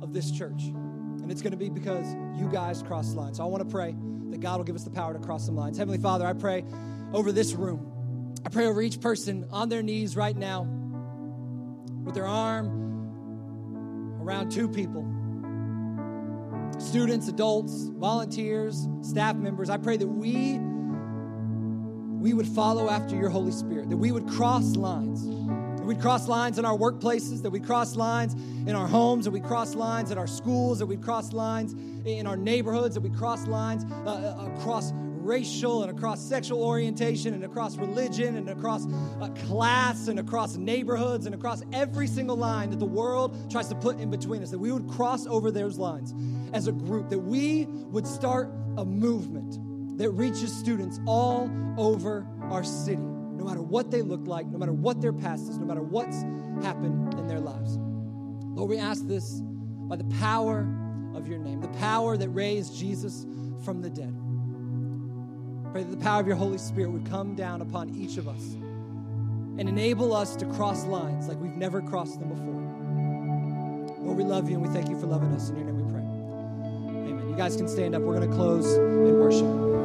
of 0.00 0.12
this 0.12 0.30
church. 0.30 0.62
And 0.62 1.30
it's 1.30 1.42
going 1.42 1.50
to 1.50 1.58
be 1.58 1.68
because 1.68 2.06
you 2.34 2.48
guys 2.50 2.82
cross 2.82 3.12
lines. 3.14 3.36
So 3.36 3.44
I 3.44 3.46
want 3.46 3.62
to 3.62 3.70
pray 3.70 3.94
that 4.30 4.40
God 4.40 4.58
will 4.58 4.64
give 4.64 4.76
us 4.76 4.84
the 4.84 4.90
power 4.90 5.12
to 5.12 5.18
cross 5.18 5.44
some 5.44 5.56
lines. 5.56 5.76
Heavenly 5.76 5.98
Father, 5.98 6.26
I 6.26 6.32
pray 6.32 6.64
over 7.12 7.32
this 7.32 7.54
room. 7.54 8.34
I 8.46 8.48
pray 8.48 8.66
over 8.66 8.80
each 8.80 9.00
person 9.00 9.46
on 9.50 9.68
their 9.68 9.82
knees 9.82 10.16
right 10.16 10.36
now 10.36 10.62
with 12.04 12.14
their 12.14 12.26
arm 12.26 12.86
around 14.20 14.50
two 14.50 14.68
people 14.68 15.06
students, 16.78 17.26
adults, 17.28 17.88
volunteers, 17.96 18.86
staff 19.02 19.34
members. 19.36 19.68
I 19.68 19.78
pray 19.78 19.96
that 19.96 20.06
we 20.06 20.60
we 22.20 22.34
would 22.34 22.46
follow 22.46 22.90
after 22.90 23.16
your 23.16 23.28
Holy 23.28 23.52
Spirit, 23.52 23.88
that 23.90 23.96
we 23.96 24.12
would 24.12 24.28
cross 24.28 24.76
lines. 24.76 25.26
That 25.78 25.84
we'd 25.84 26.00
cross 26.00 26.28
lines 26.28 26.58
in 26.58 26.64
our 26.64 26.76
workplaces, 26.76 27.42
that 27.42 27.50
we'd 27.50 27.64
cross 27.64 27.96
lines 27.96 28.34
in 28.68 28.74
our 28.74 28.86
homes, 28.86 29.24
that 29.24 29.30
we'd 29.30 29.44
cross 29.44 29.74
lines 29.74 30.10
in 30.10 30.18
our 30.18 30.26
schools, 30.26 30.80
that 30.80 30.86
we'd 30.86 31.02
cross 31.02 31.32
lines 31.32 31.74
in 32.04 32.26
our 32.26 32.36
neighborhoods, 32.36 32.94
that 32.94 33.00
we'd 33.00 33.16
cross 33.16 33.46
lines 33.46 33.84
uh, 34.04 34.10
uh 34.10 34.50
across 34.56 34.92
racial 35.28 35.82
and 35.82 35.96
across 35.96 36.20
sexual 36.20 36.62
orientation 36.62 37.34
and 37.34 37.44
across 37.44 37.76
religion 37.76 38.36
and 38.36 38.48
across 38.48 38.86
uh, 39.20 39.28
class 39.46 40.08
and 40.08 40.18
across 40.18 40.56
neighborhoods 40.56 41.26
and 41.26 41.34
across 41.34 41.62
every 41.72 42.06
single 42.06 42.36
line 42.36 42.70
that 42.70 42.78
the 42.78 42.86
world 42.86 43.50
tries 43.50 43.68
to 43.68 43.74
put 43.74 44.00
in 44.00 44.10
between 44.10 44.42
us, 44.42 44.50
that 44.50 44.58
we 44.58 44.72
would 44.72 44.88
cross 44.88 45.26
over 45.26 45.50
those 45.50 45.78
lines 45.78 46.14
as 46.54 46.66
a 46.66 46.72
group, 46.72 47.10
that 47.10 47.18
we 47.18 47.66
would 47.66 48.06
start 48.06 48.50
a 48.78 48.84
movement 48.84 49.58
that 49.98 50.10
reaches 50.10 50.56
students 50.56 51.00
all 51.06 51.50
over 51.76 52.26
our 52.42 52.64
city, 52.64 53.02
no 53.02 53.44
matter 53.44 53.60
what 53.60 53.90
they 53.90 54.00
look 54.00 54.26
like, 54.26 54.46
no 54.46 54.56
matter 54.56 54.72
what 54.72 55.00
their 55.00 55.12
past 55.12 55.48
is, 55.48 55.58
no 55.58 55.66
matter 55.66 55.82
what's 55.82 56.22
happened 56.62 57.14
in 57.14 57.26
their 57.26 57.40
lives. 57.40 57.76
Lord, 57.78 58.70
we 58.70 58.78
ask 58.78 59.06
this 59.06 59.40
by 59.88 59.96
the 59.96 60.04
power 60.18 60.66
of 61.14 61.26
your 61.26 61.38
name, 61.38 61.60
the 61.60 61.68
power 61.68 62.16
that 62.16 62.28
raised 62.28 62.76
Jesus 62.76 63.26
from 63.64 63.82
the 63.82 63.90
dead. 63.90 64.14
Pray 65.72 65.82
that 65.82 65.90
the 65.90 66.02
power 66.02 66.20
of 66.20 66.26
your 66.26 66.36
Holy 66.36 66.58
Spirit 66.58 66.90
would 66.90 67.04
come 67.10 67.34
down 67.34 67.60
upon 67.60 67.90
each 67.90 68.16
of 68.16 68.28
us 68.28 68.54
and 69.58 69.68
enable 69.68 70.14
us 70.14 70.36
to 70.36 70.46
cross 70.46 70.84
lines 70.84 71.28
like 71.28 71.38
we've 71.38 71.56
never 71.56 71.82
crossed 71.82 72.20
them 72.20 72.28
before. 72.28 73.98
Lord, 74.04 74.16
we 74.16 74.24
love 74.24 74.48
you 74.48 74.56
and 74.56 74.66
we 74.66 74.72
thank 74.72 74.88
you 74.88 74.98
for 74.98 75.06
loving 75.06 75.32
us. 75.32 75.50
In 75.50 75.56
your 75.56 75.66
name 75.66 75.84
we 75.84 75.92
pray. 75.92 76.00
Amen. 76.00 77.28
You 77.28 77.36
guys 77.36 77.56
can 77.56 77.68
stand 77.68 77.96
up. 77.96 78.02
We're 78.02 78.14
going 78.14 78.30
to 78.30 78.36
close 78.36 78.76
in 78.76 79.18
worship. 79.18 79.77